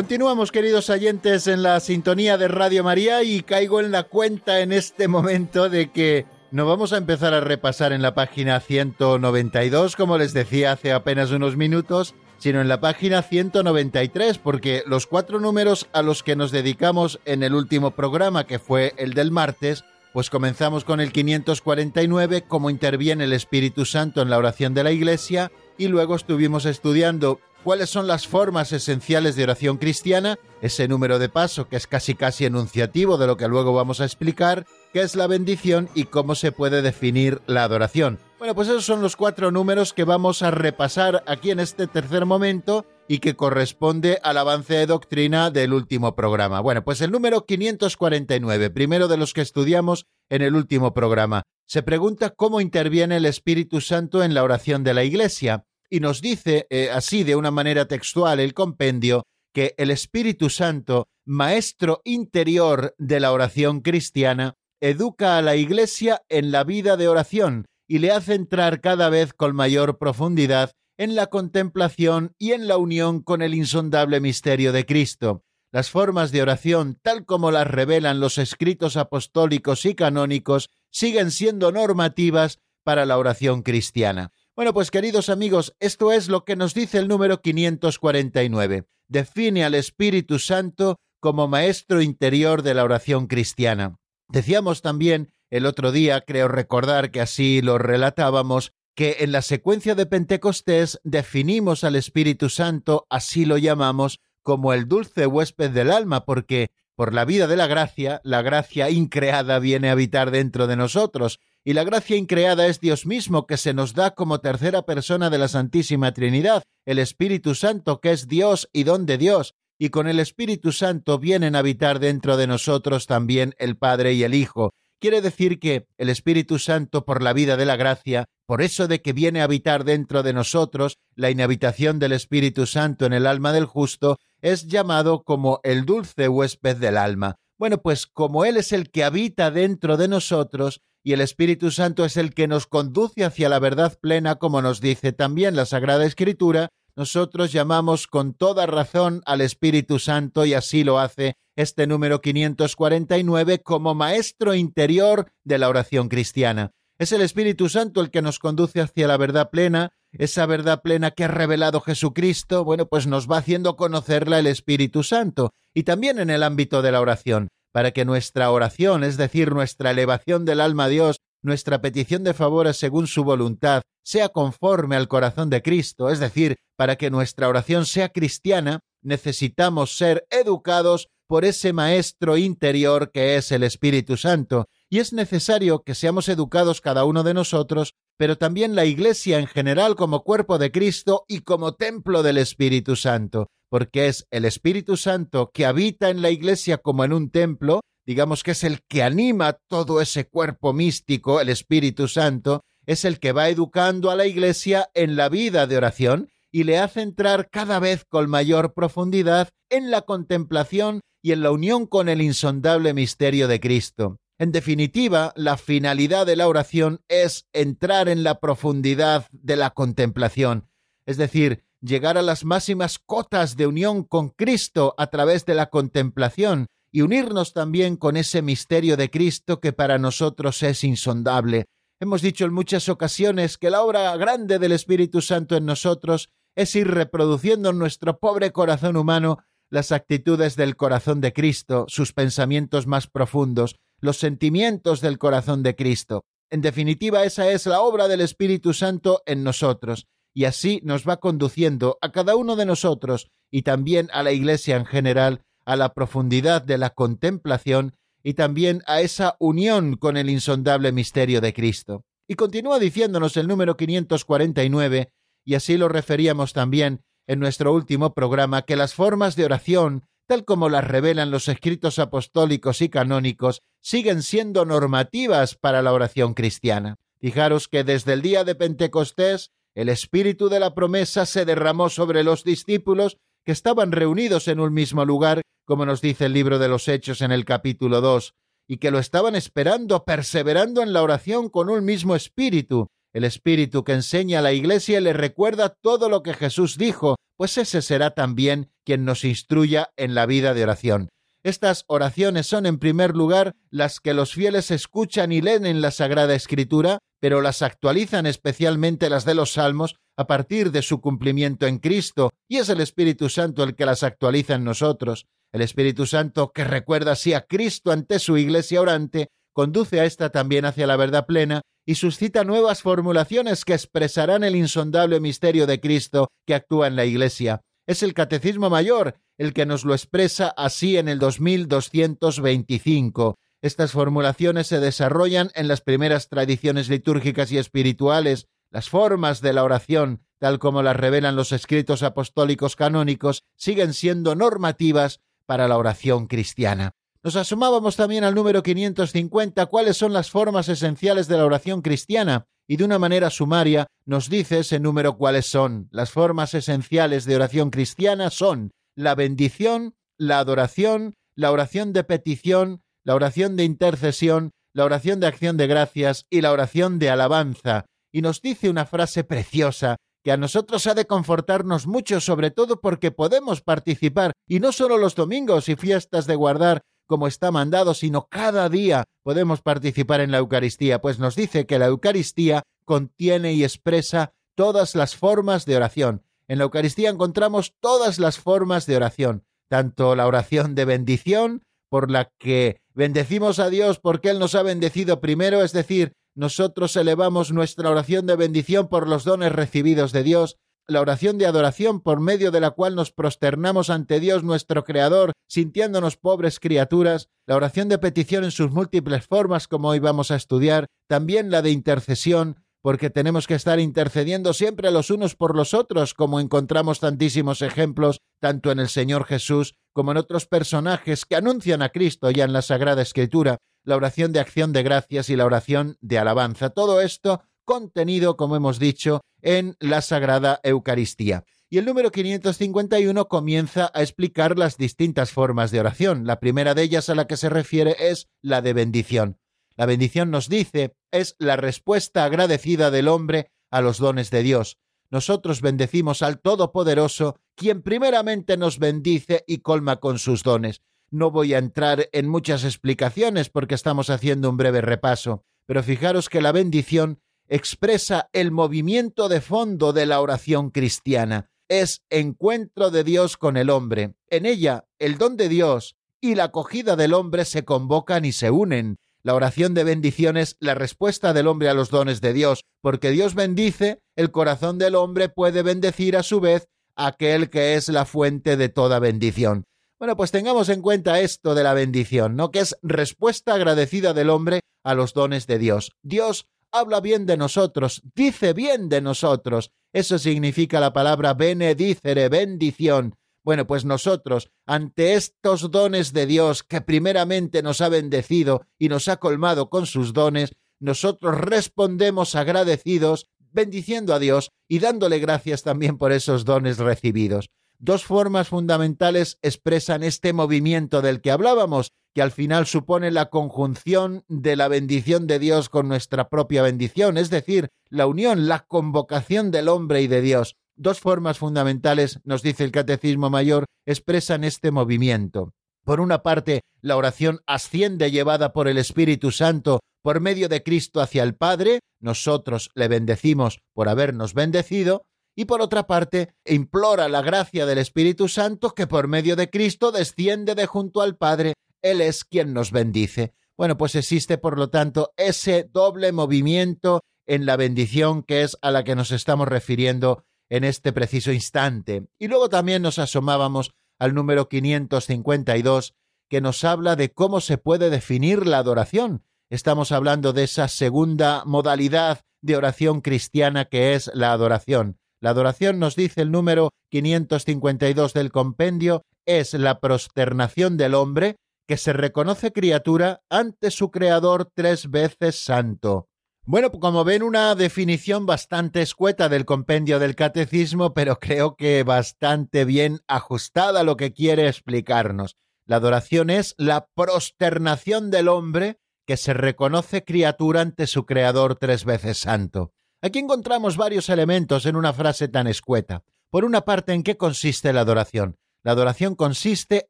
Continuamos, 0.00 0.50
queridos 0.50 0.88
oyentes, 0.88 1.46
en 1.46 1.62
la 1.62 1.78
sintonía 1.78 2.38
de 2.38 2.48
Radio 2.48 2.82
María 2.82 3.22
y 3.22 3.42
caigo 3.42 3.80
en 3.80 3.92
la 3.92 4.04
cuenta 4.04 4.60
en 4.60 4.72
este 4.72 5.08
momento 5.08 5.68
de 5.68 5.90
que 5.90 6.24
no 6.50 6.64
vamos 6.64 6.94
a 6.94 6.96
empezar 6.96 7.34
a 7.34 7.42
repasar 7.42 7.92
en 7.92 8.00
la 8.00 8.14
página 8.14 8.60
192, 8.60 9.96
como 9.96 10.16
les 10.16 10.32
decía 10.32 10.72
hace 10.72 10.94
apenas 10.94 11.32
unos 11.32 11.58
minutos, 11.58 12.14
sino 12.38 12.62
en 12.62 12.68
la 12.68 12.80
página 12.80 13.20
193, 13.20 14.38
porque 14.38 14.82
los 14.86 15.06
cuatro 15.06 15.38
números 15.38 15.86
a 15.92 16.00
los 16.00 16.22
que 16.22 16.34
nos 16.34 16.50
dedicamos 16.50 17.20
en 17.26 17.42
el 17.42 17.54
último 17.54 17.90
programa, 17.90 18.46
que 18.46 18.58
fue 18.58 18.94
el 18.96 19.12
del 19.12 19.30
martes, 19.30 19.84
pues 20.14 20.30
comenzamos 20.30 20.84
con 20.84 21.00
el 21.00 21.12
549, 21.12 22.44
cómo 22.48 22.70
interviene 22.70 23.24
el 23.24 23.34
Espíritu 23.34 23.84
Santo 23.84 24.22
en 24.22 24.30
la 24.30 24.38
oración 24.38 24.72
de 24.72 24.82
la 24.82 24.92
Iglesia, 24.92 25.52
y 25.76 25.88
luego 25.88 26.14
estuvimos 26.14 26.64
estudiando 26.64 27.38
cuáles 27.62 27.90
son 27.90 28.06
las 28.06 28.26
formas 28.26 28.72
esenciales 28.72 29.36
de 29.36 29.44
oración 29.44 29.78
cristiana, 29.78 30.38
ese 30.62 30.88
número 30.88 31.18
de 31.18 31.28
paso 31.28 31.68
que 31.68 31.76
es 31.76 31.86
casi 31.86 32.14
casi 32.14 32.44
enunciativo 32.44 33.18
de 33.18 33.26
lo 33.26 33.36
que 33.36 33.48
luego 33.48 33.72
vamos 33.72 34.00
a 34.00 34.04
explicar, 34.04 34.66
qué 34.92 35.02
es 35.02 35.16
la 35.16 35.26
bendición 35.26 35.88
y 35.94 36.04
cómo 36.04 36.34
se 36.34 36.52
puede 36.52 36.82
definir 36.82 37.40
la 37.46 37.64
adoración. 37.64 38.18
Bueno, 38.38 38.54
pues 38.54 38.68
esos 38.68 38.84
son 38.84 39.02
los 39.02 39.16
cuatro 39.16 39.50
números 39.50 39.92
que 39.92 40.04
vamos 40.04 40.42
a 40.42 40.50
repasar 40.50 41.22
aquí 41.26 41.50
en 41.50 41.60
este 41.60 41.86
tercer 41.86 42.24
momento 42.24 42.86
y 43.06 43.18
que 43.18 43.36
corresponde 43.36 44.18
al 44.22 44.38
avance 44.38 44.74
de 44.74 44.86
doctrina 44.86 45.50
del 45.50 45.74
último 45.74 46.14
programa. 46.14 46.60
Bueno, 46.60 46.82
pues 46.82 47.00
el 47.02 47.10
número 47.10 47.44
549, 47.44 48.70
primero 48.70 49.08
de 49.08 49.16
los 49.16 49.34
que 49.34 49.42
estudiamos 49.42 50.06
en 50.30 50.42
el 50.42 50.54
último 50.54 50.94
programa, 50.94 51.42
se 51.66 51.82
pregunta 51.82 52.30
cómo 52.30 52.60
interviene 52.60 53.18
el 53.18 53.26
Espíritu 53.26 53.80
Santo 53.80 54.22
en 54.22 54.32
la 54.32 54.42
oración 54.42 54.84
de 54.84 54.94
la 54.94 55.04
Iglesia 55.04 55.66
y 55.90 56.00
nos 56.00 56.22
dice 56.22 56.66
eh, 56.70 56.88
así 56.90 57.24
de 57.24 57.36
una 57.36 57.50
manera 57.50 57.86
textual 57.86 58.40
el 58.40 58.54
compendio 58.54 59.24
que 59.52 59.74
el 59.76 59.90
Espíritu 59.90 60.48
Santo, 60.48 61.08
maestro 61.26 62.00
interior 62.04 62.94
de 62.98 63.20
la 63.20 63.32
oración 63.32 63.80
cristiana, 63.80 64.54
educa 64.80 65.36
a 65.36 65.42
la 65.42 65.56
Iglesia 65.56 66.22
en 66.28 66.52
la 66.52 66.64
vida 66.64 66.96
de 66.96 67.08
oración 67.08 67.66
y 67.88 67.98
le 67.98 68.12
hace 68.12 68.34
entrar 68.34 68.80
cada 68.80 69.10
vez 69.10 69.34
con 69.34 69.54
mayor 69.54 69.98
profundidad 69.98 70.70
en 70.96 71.14
la 71.14 71.26
contemplación 71.26 72.34
y 72.38 72.52
en 72.52 72.68
la 72.68 72.76
unión 72.76 73.22
con 73.22 73.42
el 73.42 73.54
insondable 73.54 74.20
misterio 74.20 74.72
de 74.72 74.86
Cristo. 74.86 75.44
Las 75.72 75.90
formas 75.90 76.30
de 76.30 76.42
oración, 76.42 76.98
tal 77.02 77.24
como 77.24 77.50
las 77.50 77.66
revelan 77.66 78.20
los 78.20 78.38
escritos 78.38 78.96
apostólicos 78.96 79.86
y 79.86 79.94
canónicos, 79.94 80.68
siguen 80.90 81.30
siendo 81.30 81.72
normativas 81.72 82.58
para 82.84 83.06
la 83.06 83.18
oración 83.18 83.62
cristiana. 83.62 84.32
Bueno, 84.60 84.74
pues 84.74 84.90
queridos 84.90 85.30
amigos, 85.30 85.74
esto 85.80 86.12
es 86.12 86.28
lo 86.28 86.44
que 86.44 86.54
nos 86.54 86.74
dice 86.74 86.98
el 86.98 87.08
número 87.08 87.40
549. 87.40 88.84
Define 89.08 89.64
al 89.64 89.74
Espíritu 89.74 90.38
Santo 90.38 90.98
como 91.18 91.48
maestro 91.48 92.02
interior 92.02 92.60
de 92.60 92.74
la 92.74 92.84
oración 92.84 93.26
cristiana. 93.26 93.96
Decíamos 94.28 94.82
también 94.82 95.32
el 95.48 95.64
otro 95.64 95.92
día, 95.92 96.20
creo 96.26 96.46
recordar 96.46 97.10
que 97.10 97.22
así 97.22 97.62
lo 97.62 97.78
relatábamos, 97.78 98.74
que 98.94 99.16
en 99.20 99.32
la 99.32 99.40
secuencia 99.40 99.94
de 99.94 100.04
Pentecostés 100.04 101.00
definimos 101.04 101.82
al 101.82 101.96
Espíritu 101.96 102.50
Santo, 102.50 103.06
así 103.08 103.46
lo 103.46 103.56
llamamos, 103.56 104.20
como 104.42 104.74
el 104.74 104.88
dulce 104.88 105.26
huésped 105.26 105.70
del 105.70 105.90
alma, 105.90 106.26
porque 106.26 106.70
por 106.96 107.14
la 107.14 107.24
vida 107.24 107.46
de 107.46 107.56
la 107.56 107.66
gracia, 107.66 108.20
la 108.24 108.42
gracia 108.42 108.90
increada 108.90 109.58
viene 109.58 109.88
a 109.88 109.92
habitar 109.92 110.30
dentro 110.30 110.66
de 110.66 110.76
nosotros, 110.76 111.40
y 111.64 111.74
la 111.74 111.84
gracia 111.84 112.16
increada 112.16 112.66
es 112.66 112.80
Dios 112.80 113.06
mismo 113.06 113.46
que 113.46 113.56
se 113.56 113.74
nos 113.74 113.94
da 113.94 114.12
como 114.12 114.40
tercera 114.40 114.82
persona 114.82 115.30
de 115.30 115.38
la 115.38 115.48
Santísima 115.48 116.12
Trinidad, 116.12 116.62
el 116.86 116.98
Espíritu 116.98 117.54
Santo 117.54 118.00
que 118.00 118.12
es 118.12 118.28
Dios 118.28 118.68
y 118.72 118.84
don 118.84 119.06
de 119.06 119.18
Dios, 119.18 119.54
y 119.78 119.90
con 119.90 120.08
el 120.08 120.20
Espíritu 120.20 120.72
Santo 120.72 121.18
vienen 121.18 121.56
a 121.56 121.60
habitar 121.60 121.98
dentro 121.98 122.36
de 122.36 122.46
nosotros 122.46 123.06
también 123.06 123.54
el 123.58 123.76
Padre 123.76 124.14
y 124.14 124.24
el 124.24 124.34
Hijo. 124.34 124.72
Quiere 125.00 125.22
decir 125.22 125.58
que 125.58 125.86
el 125.96 126.10
Espíritu 126.10 126.58
Santo, 126.58 127.06
por 127.06 127.22
la 127.22 127.32
vida 127.32 127.56
de 127.56 127.64
la 127.64 127.76
gracia, 127.76 128.26
por 128.44 128.60
eso 128.60 128.86
de 128.86 129.00
que 129.00 129.14
viene 129.14 129.40
a 129.40 129.44
habitar 129.44 129.84
dentro 129.84 130.22
de 130.22 130.34
nosotros, 130.34 130.98
la 131.14 131.30
inhabitación 131.30 131.98
del 131.98 132.12
Espíritu 132.12 132.66
Santo 132.66 133.06
en 133.06 133.14
el 133.14 133.26
alma 133.26 133.52
del 133.52 133.64
justo, 133.64 134.18
es 134.42 134.66
llamado 134.66 135.22
como 135.22 135.60
el 135.62 135.86
dulce 135.86 136.28
huésped 136.28 136.76
del 136.76 136.98
alma. 136.98 137.36
Bueno, 137.60 137.82
pues 137.82 138.06
como 138.06 138.46
Él 138.46 138.56
es 138.56 138.72
el 138.72 138.90
que 138.90 139.04
habita 139.04 139.50
dentro 139.50 139.98
de 139.98 140.08
nosotros, 140.08 140.80
y 141.04 141.12
el 141.12 141.20
Espíritu 141.20 141.70
Santo 141.70 142.06
es 142.06 142.16
el 142.16 142.32
que 142.32 142.48
nos 142.48 142.66
conduce 142.66 143.22
hacia 143.22 143.50
la 143.50 143.58
verdad 143.58 143.98
plena, 144.00 144.36
como 144.36 144.62
nos 144.62 144.80
dice 144.80 145.12
también 145.12 145.54
la 145.54 145.66
Sagrada 145.66 146.06
Escritura, 146.06 146.70
nosotros 146.96 147.52
llamamos 147.52 148.06
con 148.06 148.32
toda 148.32 148.64
razón 148.64 149.20
al 149.26 149.42
Espíritu 149.42 149.98
Santo 149.98 150.46
y 150.46 150.54
así 150.54 150.84
lo 150.84 150.98
hace 150.98 151.34
este 151.54 151.86
número 151.86 152.22
549 152.22 153.58
como 153.58 153.94
maestro 153.94 154.54
interior 154.54 155.30
de 155.44 155.58
la 155.58 155.68
oración 155.68 156.08
cristiana. 156.08 156.72
Es 157.00 157.12
el 157.12 157.22
Espíritu 157.22 157.70
Santo 157.70 158.02
el 158.02 158.10
que 158.10 158.20
nos 158.20 158.38
conduce 158.38 158.78
hacia 158.78 159.08
la 159.08 159.16
verdad 159.16 159.48
plena, 159.48 159.94
esa 160.12 160.44
verdad 160.44 160.82
plena 160.82 161.12
que 161.12 161.24
ha 161.24 161.28
revelado 161.28 161.80
Jesucristo, 161.80 162.62
bueno, 162.62 162.88
pues 162.88 163.06
nos 163.06 163.26
va 163.26 163.38
haciendo 163.38 163.74
conocerla 163.74 164.38
el 164.38 164.46
Espíritu 164.46 165.02
Santo, 165.02 165.54
y 165.72 165.84
también 165.84 166.18
en 166.18 166.28
el 166.28 166.42
ámbito 166.42 166.82
de 166.82 166.92
la 166.92 167.00
oración, 167.00 167.48
para 167.72 167.92
que 167.92 168.04
nuestra 168.04 168.50
oración, 168.50 169.02
es 169.02 169.16
decir, 169.16 169.50
nuestra 169.50 169.92
elevación 169.92 170.44
del 170.44 170.60
alma 170.60 170.84
a 170.84 170.88
Dios, 170.88 171.16
nuestra 171.40 171.80
petición 171.80 172.22
de 172.22 172.34
favores 172.34 172.76
según 172.76 173.06
su 173.06 173.24
voluntad, 173.24 173.80
sea 174.04 174.28
conforme 174.28 174.94
al 174.94 175.08
corazón 175.08 175.48
de 175.48 175.62
Cristo, 175.62 176.10
es 176.10 176.20
decir, 176.20 176.56
para 176.76 176.96
que 176.96 177.08
nuestra 177.08 177.48
oración 177.48 177.86
sea 177.86 178.10
cristiana, 178.10 178.80
necesitamos 179.02 179.96
ser 179.96 180.26
educados 180.28 181.08
por 181.26 181.46
ese 181.46 181.72
Maestro 181.72 182.36
interior 182.36 183.10
que 183.10 183.36
es 183.36 183.52
el 183.52 183.62
Espíritu 183.62 184.18
Santo, 184.18 184.66
y 184.90 184.98
es 184.98 185.12
necesario 185.12 185.82
que 185.84 185.94
seamos 185.94 186.28
educados 186.28 186.80
cada 186.80 187.04
uno 187.04 187.22
de 187.22 187.32
nosotros, 187.32 187.94
pero 188.18 188.36
también 188.36 188.74
la 188.74 188.84
Iglesia 188.84 189.38
en 189.38 189.46
general 189.46 189.94
como 189.94 190.24
cuerpo 190.24 190.58
de 190.58 190.72
Cristo 190.72 191.24
y 191.28 191.40
como 191.40 191.74
templo 191.74 192.24
del 192.24 192.38
Espíritu 192.38 192.96
Santo, 192.96 193.46
porque 193.70 194.08
es 194.08 194.26
el 194.32 194.44
Espíritu 194.44 194.96
Santo 194.96 195.52
que 195.54 195.64
habita 195.64 196.10
en 196.10 196.22
la 196.22 196.30
Iglesia 196.30 196.78
como 196.78 197.04
en 197.04 197.12
un 197.12 197.30
templo, 197.30 197.80
digamos 198.04 198.42
que 198.42 198.50
es 198.50 198.64
el 198.64 198.80
que 198.88 199.04
anima 199.04 199.58
todo 199.68 200.00
ese 200.00 200.28
cuerpo 200.28 200.72
místico, 200.72 201.40
el 201.40 201.50
Espíritu 201.50 202.08
Santo, 202.08 202.62
es 202.84 203.04
el 203.04 203.20
que 203.20 203.30
va 203.30 203.48
educando 203.48 204.10
a 204.10 204.16
la 204.16 204.26
Iglesia 204.26 204.90
en 204.94 205.14
la 205.14 205.28
vida 205.28 205.68
de 205.68 205.76
oración 205.76 206.28
y 206.50 206.64
le 206.64 206.78
hace 206.78 207.02
entrar 207.02 207.48
cada 207.48 207.78
vez 207.78 208.04
con 208.04 208.28
mayor 208.28 208.74
profundidad 208.74 209.50
en 209.70 209.92
la 209.92 210.02
contemplación 210.02 211.00
y 211.22 211.30
en 211.30 211.42
la 211.42 211.52
unión 211.52 211.86
con 211.86 212.08
el 212.08 212.20
insondable 212.20 212.92
misterio 212.92 213.46
de 213.46 213.60
Cristo. 213.60 214.16
En 214.40 214.52
definitiva, 214.52 215.34
la 215.36 215.58
finalidad 215.58 216.24
de 216.24 216.34
la 216.34 216.48
oración 216.48 217.02
es 217.08 217.46
entrar 217.52 218.08
en 218.08 218.22
la 218.22 218.40
profundidad 218.40 219.26
de 219.32 219.54
la 219.54 219.68
contemplación, 219.68 220.66
es 221.04 221.18
decir, 221.18 221.62
llegar 221.82 222.16
a 222.16 222.22
las 222.22 222.46
máximas 222.46 222.98
cotas 222.98 223.58
de 223.58 223.66
unión 223.66 224.02
con 224.02 224.30
Cristo 224.30 224.94
a 224.96 225.08
través 225.08 225.44
de 225.44 225.54
la 225.54 225.66
contemplación 225.68 226.68
y 226.90 227.02
unirnos 227.02 227.52
también 227.52 227.96
con 227.96 228.16
ese 228.16 228.40
misterio 228.40 228.96
de 228.96 229.10
Cristo 229.10 229.60
que 229.60 229.74
para 229.74 229.98
nosotros 229.98 230.62
es 230.62 230.84
insondable. 230.84 231.66
Hemos 232.00 232.22
dicho 232.22 232.46
en 232.46 232.54
muchas 232.54 232.88
ocasiones 232.88 233.58
que 233.58 233.68
la 233.68 233.82
obra 233.82 234.16
grande 234.16 234.58
del 234.58 234.72
Espíritu 234.72 235.20
Santo 235.20 235.54
en 235.54 235.66
nosotros 235.66 236.30
es 236.56 236.74
ir 236.74 236.88
reproduciendo 236.88 237.68
en 237.68 237.78
nuestro 237.78 238.18
pobre 238.18 238.52
corazón 238.52 238.96
humano 238.96 239.44
las 239.68 239.92
actitudes 239.92 240.56
del 240.56 240.76
corazón 240.76 241.20
de 241.20 241.34
Cristo, 241.34 241.84
sus 241.88 242.14
pensamientos 242.14 242.86
más 242.86 243.06
profundos, 243.06 243.76
los 244.00 244.18
sentimientos 244.18 245.00
del 245.00 245.18
corazón 245.18 245.62
de 245.62 245.74
Cristo. 245.74 246.24
En 246.50 246.60
definitiva, 246.60 247.24
esa 247.24 247.50
es 247.50 247.66
la 247.66 247.80
obra 247.80 248.08
del 248.08 248.20
Espíritu 248.20 248.72
Santo 248.74 249.22
en 249.26 249.44
nosotros, 249.44 250.06
y 250.34 250.44
así 250.44 250.80
nos 250.84 251.08
va 251.08 251.18
conduciendo 251.18 251.98
a 252.00 252.12
cada 252.12 252.36
uno 252.36 252.56
de 252.56 252.66
nosotros 252.66 253.30
y 253.50 253.62
también 253.62 254.08
a 254.12 254.22
la 254.22 254.32
Iglesia 254.32 254.76
en 254.76 254.86
general 254.86 255.42
a 255.64 255.76
la 255.76 255.94
profundidad 255.94 256.62
de 256.62 256.78
la 256.78 256.90
contemplación 256.90 257.94
y 258.22 258.34
también 258.34 258.82
a 258.86 259.00
esa 259.00 259.36
unión 259.38 259.96
con 259.96 260.16
el 260.16 260.28
insondable 260.28 260.92
misterio 260.92 261.40
de 261.40 261.52
Cristo. 261.52 262.04
Y 262.28 262.34
continúa 262.34 262.78
diciéndonos 262.78 263.36
el 263.36 263.48
número 263.48 263.76
549, 263.76 265.12
y 265.44 265.54
así 265.54 265.76
lo 265.76 265.88
referíamos 265.88 266.52
también 266.52 267.02
en 267.26 267.38
nuestro 267.38 267.72
último 267.72 268.12
programa, 268.12 268.62
que 268.62 268.76
las 268.76 268.94
formas 268.94 269.36
de 269.36 269.44
oración, 269.44 270.06
tal 270.30 270.44
como 270.44 270.68
las 270.68 270.86
revelan 270.86 271.32
los 271.32 271.48
escritos 271.48 271.98
apostólicos 271.98 272.82
y 272.82 272.88
canónicos, 272.88 273.62
siguen 273.82 274.22
siendo 274.22 274.64
normativas 274.64 275.56
para 275.56 275.82
la 275.82 275.92
oración 275.92 276.34
cristiana. 276.34 277.00
Fijaros 277.18 277.66
que 277.66 277.82
desde 277.82 278.12
el 278.12 278.22
día 278.22 278.44
de 278.44 278.54
Pentecostés 278.54 279.50
el 279.74 279.88
espíritu 279.88 280.48
de 280.48 280.60
la 280.60 280.72
promesa 280.72 281.26
se 281.26 281.44
derramó 281.44 281.88
sobre 281.88 282.22
los 282.22 282.44
discípulos 282.44 283.16
que 283.44 283.50
estaban 283.50 283.90
reunidos 283.90 284.46
en 284.46 284.60
un 284.60 284.72
mismo 284.72 285.04
lugar, 285.04 285.42
como 285.64 285.84
nos 285.84 286.00
dice 286.00 286.26
el 286.26 286.32
libro 286.32 286.60
de 286.60 286.68
los 286.68 286.86
Hechos 286.86 287.22
en 287.22 287.32
el 287.32 287.44
capítulo 287.44 288.00
2, 288.00 288.34
y 288.68 288.76
que 288.76 288.92
lo 288.92 289.00
estaban 289.00 289.34
esperando, 289.34 290.04
perseverando 290.04 290.80
en 290.80 290.92
la 290.92 291.02
oración 291.02 291.48
con 291.48 291.68
un 291.68 291.84
mismo 291.84 292.14
espíritu, 292.14 292.86
el 293.12 293.24
espíritu 293.24 293.84
que 293.84 293.92
enseña 293.92 294.38
a 294.38 294.42
la 294.42 294.52
Iglesia 294.52 295.00
le 295.00 295.12
recuerda 295.12 295.70
todo 295.80 296.08
lo 296.08 296.22
que 296.22 296.34
Jesús 296.34 296.78
dijo, 296.78 297.16
pues 297.36 297.58
ese 297.58 297.82
será 297.82 298.10
también 298.10 298.70
quien 298.84 299.04
nos 299.04 299.24
instruya 299.24 299.90
en 299.96 300.14
la 300.14 300.26
vida 300.26 300.54
de 300.54 300.62
oración. 300.62 301.08
Estas 301.42 301.84
oraciones 301.86 302.46
son, 302.46 302.66
en 302.66 302.78
primer 302.78 303.16
lugar, 303.16 303.54
las 303.70 303.98
que 303.98 304.12
los 304.12 304.34
fieles 304.34 304.70
escuchan 304.70 305.32
y 305.32 305.40
leen 305.40 305.64
en 305.64 305.80
la 305.80 305.90
Sagrada 305.90 306.34
Escritura, 306.34 306.98
pero 307.18 307.40
las 307.40 307.62
actualizan 307.62 308.26
especialmente 308.26 309.08
las 309.08 309.24
de 309.24 309.34
los 309.34 309.54
Salmos 309.54 309.96
a 310.18 310.26
partir 310.26 310.70
de 310.70 310.82
su 310.82 311.00
cumplimiento 311.00 311.66
en 311.66 311.78
Cristo, 311.78 312.30
y 312.46 312.58
es 312.58 312.68
el 312.68 312.80
Espíritu 312.80 313.30
Santo 313.30 313.62
el 313.64 313.74
que 313.74 313.86
las 313.86 314.02
actualiza 314.02 314.54
en 314.54 314.64
nosotros. 314.64 315.26
El 315.52 315.62
Espíritu 315.62 316.04
Santo, 316.06 316.52
que 316.52 316.64
recuerda 316.64 317.12
así 317.12 317.32
a 317.32 317.46
Cristo 317.46 317.90
ante 317.90 318.18
su 318.18 318.36
iglesia 318.36 318.82
orante, 318.82 319.28
conduce 319.54 319.98
a 319.98 320.04
ésta 320.04 320.28
también 320.28 320.66
hacia 320.66 320.86
la 320.86 320.96
verdad 320.96 321.26
plena 321.26 321.62
y 321.86 321.96
suscita 321.96 322.44
nuevas 322.44 322.82
formulaciones 322.82 323.64
que 323.64 323.74
expresarán 323.74 324.44
el 324.44 324.56
insondable 324.56 325.20
misterio 325.20 325.66
de 325.66 325.80
Cristo 325.80 326.28
que 326.46 326.54
actúa 326.54 326.86
en 326.86 326.96
la 326.96 327.04
iglesia. 327.04 327.60
Es 327.86 328.02
el 328.02 328.14
Catecismo 328.14 328.70
Mayor 328.70 329.16
el 329.40 329.54
que 329.54 329.64
nos 329.64 329.86
lo 329.86 329.94
expresa 329.94 330.48
así 330.48 330.98
en 330.98 331.08
el 331.08 331.18
2225. 331.18 333.38
Estas 333.62 333.92
formulaciones 333.92 334.66
se 334.66 334.80
desarrollan 334.80 335.48
en 335.54 335.66
las 335.66 335.80
primeras 335.80 336.28
tradiciones 336.28 336.90
litúrgicas 336.90 337.50
y 337.50 337.56
espirituales, 337.56 338.48
las 338.70 338.90
formas 338.90 339.40
de 339.40 339.54
la 339.54 339.64
oración, 339.64 340.22
tal 340.38 340.58
como 340.58 340.82
las 340.82 340.96
revelan 340.96 341.36
los 341.36 341.52
escritos 341.52 342.02
apostólicos 342.02 342.76
canónicos, 342.76 343.44
siguen 343.56 343.94
siendo 343.94 344.34
normativas 344.34 345.22
para 345.46 345.68
la 345.68 345.78
oración 345.78 346.26
cristiana. 346.26 346.92
Nos 347.22 347.36
asomábamos 347.36 347.96
también 347.96 348.24
al 348.24 348.34
número 348.34 348.62
550 348.62 349.66
cuáles 349.66 349.96
son 349.96 350.12
las 350.12 350.30
formas 350.30 350.68
esenciales 350.68 351.28
de 351.28 351.36
la 351.36 351.44
oración 351.44 351.82
cristiana 351.82 352.46
y 352.66 352.76
de 352.76 352.84
una 352.84 352.98
manera 352.98 353.28
sumaria 353.30 353.86
nos 354.06 354.30
dice 354.30 354.60
ese 354.60 354.80
número 354.80 355.18
cuáles 355.18 355.46
son. 355.46 355.88
Las 355.90 356.10
formas 356.10 356.54
esenciales 356.54 357.26
de 357.26 357.36
oración 357.36 357.70
cristiana 357.70 358.30
son 358.30 358.70
la 358.96 359.14
bendición, 359.14 359.94
la 360.16 360.38
adoración, 360.38 361.14
la 361.34 361.52
oración 361.52 361.92
de 361.92 362.04
petición, 362.04 362.82
la 363.04 363.14
oración 363.14 363.56
de 363.56 363.64
intercesión, 363.64 364.52
la 364.72 364.84
oración 364.84 365.20
de 365.20 365.26
acción 365.26 365.56
de 365.56 365.66
gracias 365.66 366.26
y 366.30 366.40
la 366.40 366.52
oración 366.52 366.98
de 366.98 367.10
alabanza 367.10 367.84
y 368.12 368.22
nos 368.22 368.42
dice 368.42 368.68
una 368.68 368.86
frase 368.86 369.24
preciosa 369.24 369.96
que 370.22 370.32
a 370.32 370.36
nosotros 370.36 370.86
ha 370.86 370.94
de 370.94 371.06
confortarnos 371.06 371.86
mucho, 371.86 372.20
sobre 372.20 372.50
todo 372.50 372.80
porque 372.80 373.10
podemos 373.10 373.62
participar, 373.62 374.32
y 374.46 374.60
no 374.60 374.70
solo 374.72 374.98
los 374.98 375.14
domingos 375.14 375.68
y 375.70 375.76
fiestas 375.76 376.26
de 376.26 376.34
guardar 376.34 376.82
como 377.10 377.26
está 377.26 377.50
mandado, 377.50 377.92
sino 377.92 378.28
cada 378.28 378.68
día 378.68 379.02
podemos 379.24 379.62
participar 379.62 380.20
en 380.20 380.30
la 380.30 380.38
Eucaristía, 380.38 381.00
pues 381.00 381.18
nos 381.18 381.34
dice 381.34 381.66
que 381.66 381.80
la 381.80 381.86
Eucaristía 381.86 382.62
contiene 382.84 383.52
y 383.52 383.64
expresa 383.64 384.32
todas 384.54 384.94
las 384.94 385.16
formas 385.16 385.66
de 385.66 385.74
oración. 385.74 386.22
En 386.46 386.58
la 386.58 386.64
Eucaristía 386.64 387.10
encontramos 387.10 387.74
todas 387.80 388.20
las 388.20 388.38
formas 388.38 388.86
de 388.86 388.94
oración, 388.94 389.42
tanto 389.66 390.14
la 390.14 390.28
oración 390.28 390.76
de 390.76 390.84
bendición, 390.84 391.64
por 391.88 392.12
la 392.12 392.30
que 392.38 392.80
bendecimos 392.94 393.58
a 393.58 393.70
Dios 393.70 393.98
porque 393.98 394.30
Él 394.30 394.38
nos 394.38 394.54
ha 394.54 394.62
bendecido 394.62 395.20
primero, 395.20 395.64
es 395.64 395.72
decir, 395.72 396.12
nosotros 396.36 396.94
elevamos 396.94 397.50
nuestra 397.50 397.90
oración 397.90 398.26
de 398.26 398.36
bendición 398.36 398.86
por 398.86 399.08
los 399.08 399.24
dones 399.24 399.50
recibidos 399.50 400.12
de 400.12 400.22
Dios, 400.22 400.58
la 400.90 401.00
oración 401.00 401.38
de 401.38 401.46
adoración 401.46 402.00
por 402.00 402.20
medio 402.20 402.50
de 402.50 402.60
la 402.60 402.72
cual 402.72 402.96
nos 402.96 403.12
prosternamos 403.12 403.90
ante 403.90 404.18
Dios 404.18 404.42
nuestro 404.42 404.82
Creador, 404.82 405.32
sintiéndonos 405.48 406.16
pobres 406.16 406.58
criaturas, 406.58 407.28
la 407.46 407.54
oración 407.54 407.88
de 407.88 407.98
petición 407.98 408.42
en 408.42 408.50
sus 408.50 408.72
múltiples 408.72 409.24
formas, 409.24 409.68
como 409.68 409.88
hoy 409.88 410.00
vamos 410.00 410.32
a 410.32 410.36
estudiar, 410.36 410.88
también 411.06 411.50
la 411.50 411.62
de 411.62 411.70
intercesión, 411.70 412.64
porque 412.82 413.08
tenemos 413.08 413.46
que 413.46 413.54
estar 413.54 413.78
intercediendo 413.78 414.52
siempre 414.52 414.90
los 414.90 415.10
unos 415.10 415.36
por 415.36 415.54
los 415.54 415.74
otros, 415.74 416.12
como 416.12 416.40
encontramos 416.40 416.98
tantísimos 416.98 417.62
ejemplos, 417.62 418.20
tanto 418.40 418.72
en 418.72 418.80
el 418.80 418.88
Señor 418.88 419.24
Jesús 419.26 419.74
como 419.92 420.10
en 420.10 420.16
otros 420.16 420.46
personajes 420.46 421.24
que 421.24 421.36
anuncian 421.36 421.82
a 421.82 421.90
Cristo 421.90 422.30
ya 422.30 422.44
en 422.44 422.52
la 422.52 422.62
Sagrada 422.62 423.02
Escritura, 423.02 423.58
la 423.84 423.96
oración 423.96 424.32
de 424.32 424.40
acción 424.40 424.72
de 424.72 424.82
gracias 424.82 425.30
y 425.30 425.36
la 425.36 425.46
oración 425.46 425.96
de 426.00 426.18
alabanza. 426.18 426.70
Todo 426.70 427.00
esto 427.00 427.42
contenido, 427.70 428.36
como 428.36 428.56
hemos 428.56 428.80
dicho, 428.80 429.20
en 429.42 429.76
la 429.78 430.02
Sagrada 430.02 430.58
Eucaristía. 430.64 431.44
Y 431.68 431.78
el 431.78 431.84
número 431.84 432.10
551 432.10 433.28
comienza 433.28 433.92
a 433.94 434.02
explicar 434.02 434.58
las 434.58 434.76
distintas 434.76 435.30
formas 435.30 435.70
de 435.70 435.78
oración. 435.78 436.26
La 436.26 436.40
primera 436.40 436.74
de 436.74 436.82
ellas 436.82 437.08
a 437.10 437.14
la 437.14 437.28
que 437.28 437.36
se 437.36 437.48
refiere 437.48 437.94
es 438.00 438.28
la 438.42 438.60
de 438.60 438.72
bendición. 438.72 439.38
La 439.76 439.86
bendición 439.86 440.32
nos 440.32 440.48
dice 440.48 440.96
es 441.12 441.36
la 441.38 441.54
respuesta 441.54 442.24
agradecida 442.24 442.90
del 442.90 443.06
hombre 443.06 443.52
a 443.70 443.80
los 443.82 443.98
dones 443.98 444.32
de 444.32 444.42
Dios. 444.42 444.78
Nosotros 445.08 445.60
bendecimos 445.60 446.22
al 446.22 446.40
Todopoderoso, 446.40 447.38
quien 447.54 447.82
primeramente 447.82 448.56
nos 448.56 448.80
bendice 448.80 449.44
y 449.46 449.58
colma 449.58 449.98
con 450.00 450.18
sus 450.18 450.42
dones. 450.42 450.82
No 451.08 451.30
voy 451.30 451.54
a 451.54 451.58
entrar 451.58 452.08
en 452.10 452.28
muchas 452.28 452.64
explicaciones 452.64 453.48
porque 453.48 453.76
estamos 453.76 454.10
haciendo 454.10 454.50
un 454.50 454.56
breve 454.56 454.80
repaso, 454.80 455.44
pero 455.66 455.84
fijaros 455.84 456.28
que 456.28 456.40
la 456.40 456.50
bendición 456.50 457.20
expresa 457.50 458.30
el 458.32 458.52
movimiento 458.52 459.28
de 459.28 459.40
fondo 459.40 459.92
de 459.92 460.06
la 460.06 460.20
oración 460.20 460.70
cristiana. 460.70 461.50
Es 461.68 462.02
encuentro 462.08 462.90
de 462.90 463.02
Dios 463.02 463.36
con 463.36 463.56
el 463.56 463.70
hombre. 463.70 464.14
En 464.28 464.46
ella, 464.46 464.84
el 465.00 465.18
don 465.18 465.36
de 465.36 465.48
Dios 465.48 465.96
y 466.20 466.36
la 466.36 466.44
acogida 466.44 466.94
del 466.94 467.12
hombre 467.12 467.44
se 467.44 467.64
convocan 467.64 468.24
y 468.24 468.32
se 468.32 468.50
unen. 468.50 468.98
La 469.22 469.34
oración 469.34 469.74
de 469.74 469.84
bendición 469.84 470.36
es 470.36 470.56
la 470.60 470.74
respuesta 470.74 471.32
del 471.32 471.48
hombre 471.48 471.68
a 471.68 471.74
los 471.74 471.90
dones 471.90 472.20
de 472.20 472.32
Dios, 472.32 472.64
porque 472.80 473.10
Dios 473.10 473.34
bendice, 473.34 474.00
el 474.14 474.30
corazón 474.30 474.78
del 474.78 474.94
hombre 474.94 475.28
puede 475.28 475.62
bendecir 475.62 476.16
a 476.16 476.22
su 476.22 476.40
vez 476.40 476.68
aquel 476.94 477.50
que 477.50 477.74
es 477.74 477.88
la 477.88 478.04
fuente 478.04 478.56
de 478.56 478.68
toda 478.68 479.00
bendición. 479.00 479.64
Bueno, 479.98 480.16
pues 480.16 480.30
tengamos 480.30 480.68
en 480.68 480.82
cuenta 480.82 481.20
esto 481.20 481.54
de 481.54 481.64
la 481.64 481.74
bendición, 481.74 482.36
¿no? 482.36 482.50
Que 482.50 482.60
es 482.60 482.76
respuesta 482.82 483.54
agradecida 483.54 484.14
del 484.14 484.30
hombre 484.30 484.60
a 484.84 484.94
los 484.94 485.14
dones 485.14 485.46
de 485.46 485.58
Dios. 485.58 485.90
Dios 486.02 486.46
habla 486.72 487.00
bien 487.00 487.26
de 487.26 487.36
nosotros, 487.36 488.02
dice 488.14 488.52
bien 488.52 488.88
de 488.88 489.00
nosotros. 489.00 489.72
Eso 489.92 490.18
significa 490.18 490.80
la 490.80 490.92
palabra 490.92 491.34
benedicere, 491.34 492.28
bendición. 492.28 493.16
Bueno, 493.42 493.66
pues 493.66 493.84
nosotros, 493.84 494.50
ante 494.66 495.14
estos 495.14 495.70
dones 495.70 496.12
de 496.12 496.26
Dios 496.26 496.62
que 496.62 496.80
primeramente 496.80 497.62
nos 497.62 497.80
ha 497.80 497.88
bendecido 497.88 498.66
y 498.78 498.88
nos 498.88 499.08
ha 499.08 499.16
colmado 499.16 499.70
con 499.70 499.86
sus 499.86 500.12
dones, 500.12 500.52
nosotros 500.78 501.38
respondemos 501.38 502.34
agradecidos, 502.34 503.26
bendiciendo 503.52 504.14
a 504.14 504.18
Dios 504.18 504.50
y 504.68 504.78
dándole 504.78 505.18
gracias 505.18 505.62
también 505.62 505.98
por 505.98 506.12
esos 506.12 506.44
dones 506.44 506.78
recibidos. 506.78 507.50
Dos 507.82 508.04
formas 508.04 508.48
fundamentales 508.48 509.38
expresan 509.40 510.02
este 510.02 510.34
movimiento 510.34 511.00
del 511.00 511.22
que 511.22 511.30
hablábamos, 511.30 511.92
que 512.14 512.20
al 512.20 512.30
final 512.30 512.66
supone 512.66 513.10
la 513.10 513.30
conjunción 513.30 514.22
de 514.28 514.54
la 514.54 514.68
bendición 514.68 515.26
de 515.26 515.38
Dios 515.38 515.70
con 515.70 515.88
nuestra 515.88 516.28
propia 516.28 516.60
bendición, 516.60 517.16
es 517.16 517.30
decir, 517.30 517.70
la 517.88 518.06
unión, 518.06 518.48
la 518.48 518.66
convocación 518.66 519.50
del 519.50 519.68
hombre 519.68 520.02
y 520.02 520.08
de 520.08 520.20
Dios. 520.20 520.56
Dos 520.76 521.00
formas 521.00 521.38
fundamentales, 521.38 522.20
nos 522.22 522.42
dice 522.42 522.64
el 522.64 522.70
Catecismo 522.70 523.30
Mayor, 523.30 523.64
expresan 523.86 524.44
este 524.44 524.70
movimiento. 524.70 525.54
Por 525.82 526.00
una 526.00 526.22
parte, 526.22 526.60
la 526.82 526.98
oración 526.98 527.40
asciende 527.46 528.10
llevada 528.10 528.52
por 528.52 528.68
el 528.68 528.76
Espíritu 528.76 529.30
Santo 529.30 529.80
por 530.02 530.20
medio 530.20 530.50
de 530.50 530.62
Cristo 530.62 531.00
hacia 531.00 531.22
el 531.22 531.34
Padre, 531.34 531.80
nosotros 531.98 532.70
le 532.74 532.88
bendecimos 532.88 533.60
por 533.72 533.88
habernos 533.88 534.34
bendecido, 534.34 535.06
y 535.36 535.44
por 535.44 535.60
otra 535.60 535.86
parte, 535.86 536.34
implora 536.44 537.08
la 537.08 537.22
gracia 537.22 537.66
del 537.66 537.78
Espíritu 537.78 538.28
Santo 538.28 538.70
que 538.70 538.86
por 538.86 539.08
medio 539.08 539.36
de 539.36 539.50
Cristo 539.50 539.92
desciende 539.92 540.54
de 540.54 540.66
junto 540.66 541.00
al 541.00 541.16
Padre, 541.16 541.54
Él 541.82 542.00
es 542.00 542.24
quien 542.24 542.52
nos 542.52 542.72
bendice. 542.72 543.34
Bueno, 543.56 543.76
pues 543.76 543.94
existe, 543.94 544.38
por 544.38 544.58
lo 544.58 544.70
tanto, 544.70 545.12
ese 545.16 545.68
doble 545.70 546.12
movimiento 546.12 547.00
en 547.26 547.46
la 547.46 547.56
bendición 547.56 548.22
que 548.22 548.42
es 548.42 548.56
a 548.62 548.70
la 548.70 548.84
que 548.84 548.96
nos 548.96 549.12
estamos 549.12 549.46
refiriendo 549.46 550.24
en 550.48 550.64
este 550.64 550.92
preciso 550.92 551.32
instante. 551.32 552.08
Y 552.18 552.28
luego 552.28 552.48
también 552.48 552.82
nos 552.82 552.98
asomábamos 552.98 553.70
al 553.98 554.14
número 554.14 554.48
552, 554.48 555.94
que 556.28 556.40
nos 556.40 556.64
habla 556.64 556.96
de 556.96 557.12
cómo 557.12 557.40
se 557.40 557.58
puede 557.58 557.90
definir 557.90 558.46
la 558.46 558.58
adoración. 558.58 559.24
Estamos 559.50 559.92
hablando 559.92 560.32
de 560.32 560.44
esa 560.44 560.68
segunda 560.68 561.44
modalidad 561.44 562.20
de 562.40 562.56
oración 562.56 563.00
cristiana 563.00 563.66
que 563.66 563.94
es 563.94 564.10
la 564.14 564.32
adoración. 564.32 564.98
La 565.20 565.30
adoración, 565.30 565.78
nos 565.78 565.96
dice 565.96 566.22
el 566.22 566.30
número 566.30 566.70
552 566.90 568.14
del 568.14 568.32
compendio, 568.32 569.02
es 569.26 569.52
la 569.52 569.78
prosternación 569.78 570.78
del 570.78 570.94
hombre 570.94 571.36
que 571.68 571.76
se 571.76 571.92
reconoce 571.92 572.52
criatura 572.52 573.20
ante 573.28 573.70
su 573.70 573.90
Creador 573.90 574.50
tres 574.54 574.90
veces 574.90 575.44
santo. 575.44 576.08
Bueno, 576.46 576.70
como 576.72 577.04
ven, 577.04 577.22
una 577.22 577.54
definición 577.54 578.24
bastante 578.24 578.80
escueta 578.80 579.28
del 579.28 579.44
compendio 579.44 579.98
del 579.98 580.16
catecismo, 580.16 580.94
pero 580.94 581.18
creo 581.20 581.54
que 581.54 581.82
bastante 581.84 582.64
bien 582.64 583.00
ajustada 583.06 583.80
a 583.80 583.84
lo 583.84 583.98
que 583.98 584.14
quiere 584.14 584.48
explicarnos. 584.48 585.36
La 585.66 585.76
adoración 585.76 586.30
es 586.30 586.54
la 586.56 586.88
prosternación 586.94 588.10
del 588.10 588.28
hombre 588.28 588.80
que 589.06 589.18
se 589.18 589.34
reconoce 589.34 590.02
criatura 590.02 590.62
ante 590.62 590.86
su 590.86 591.04
Creador 591.04 591.56
tres 591.56 591.84
veces 591.84 592.18
santo. 592.18 592.72
Aquí 593.02 593.18
encontramos 593.18 593.76
varios 593.76 594.08
elementos 594.08 594.66
en 594.66 594.76
una 594.76 594.92
frase 594.92 595.28
tan 595.28 595.46
escueta. 595.46 596.02
Por 596.28 596.44
una 596.44 596.62
parte, 596.62 596.92
¿en 596.92 597.02
qué 597.02 597.16
consiste 597.16 597.72
la 597.72 597.80
adoración? 597.80 598.38
La 598.62 598.72
adoración 598.72 599.14
consiste 599.14 599.88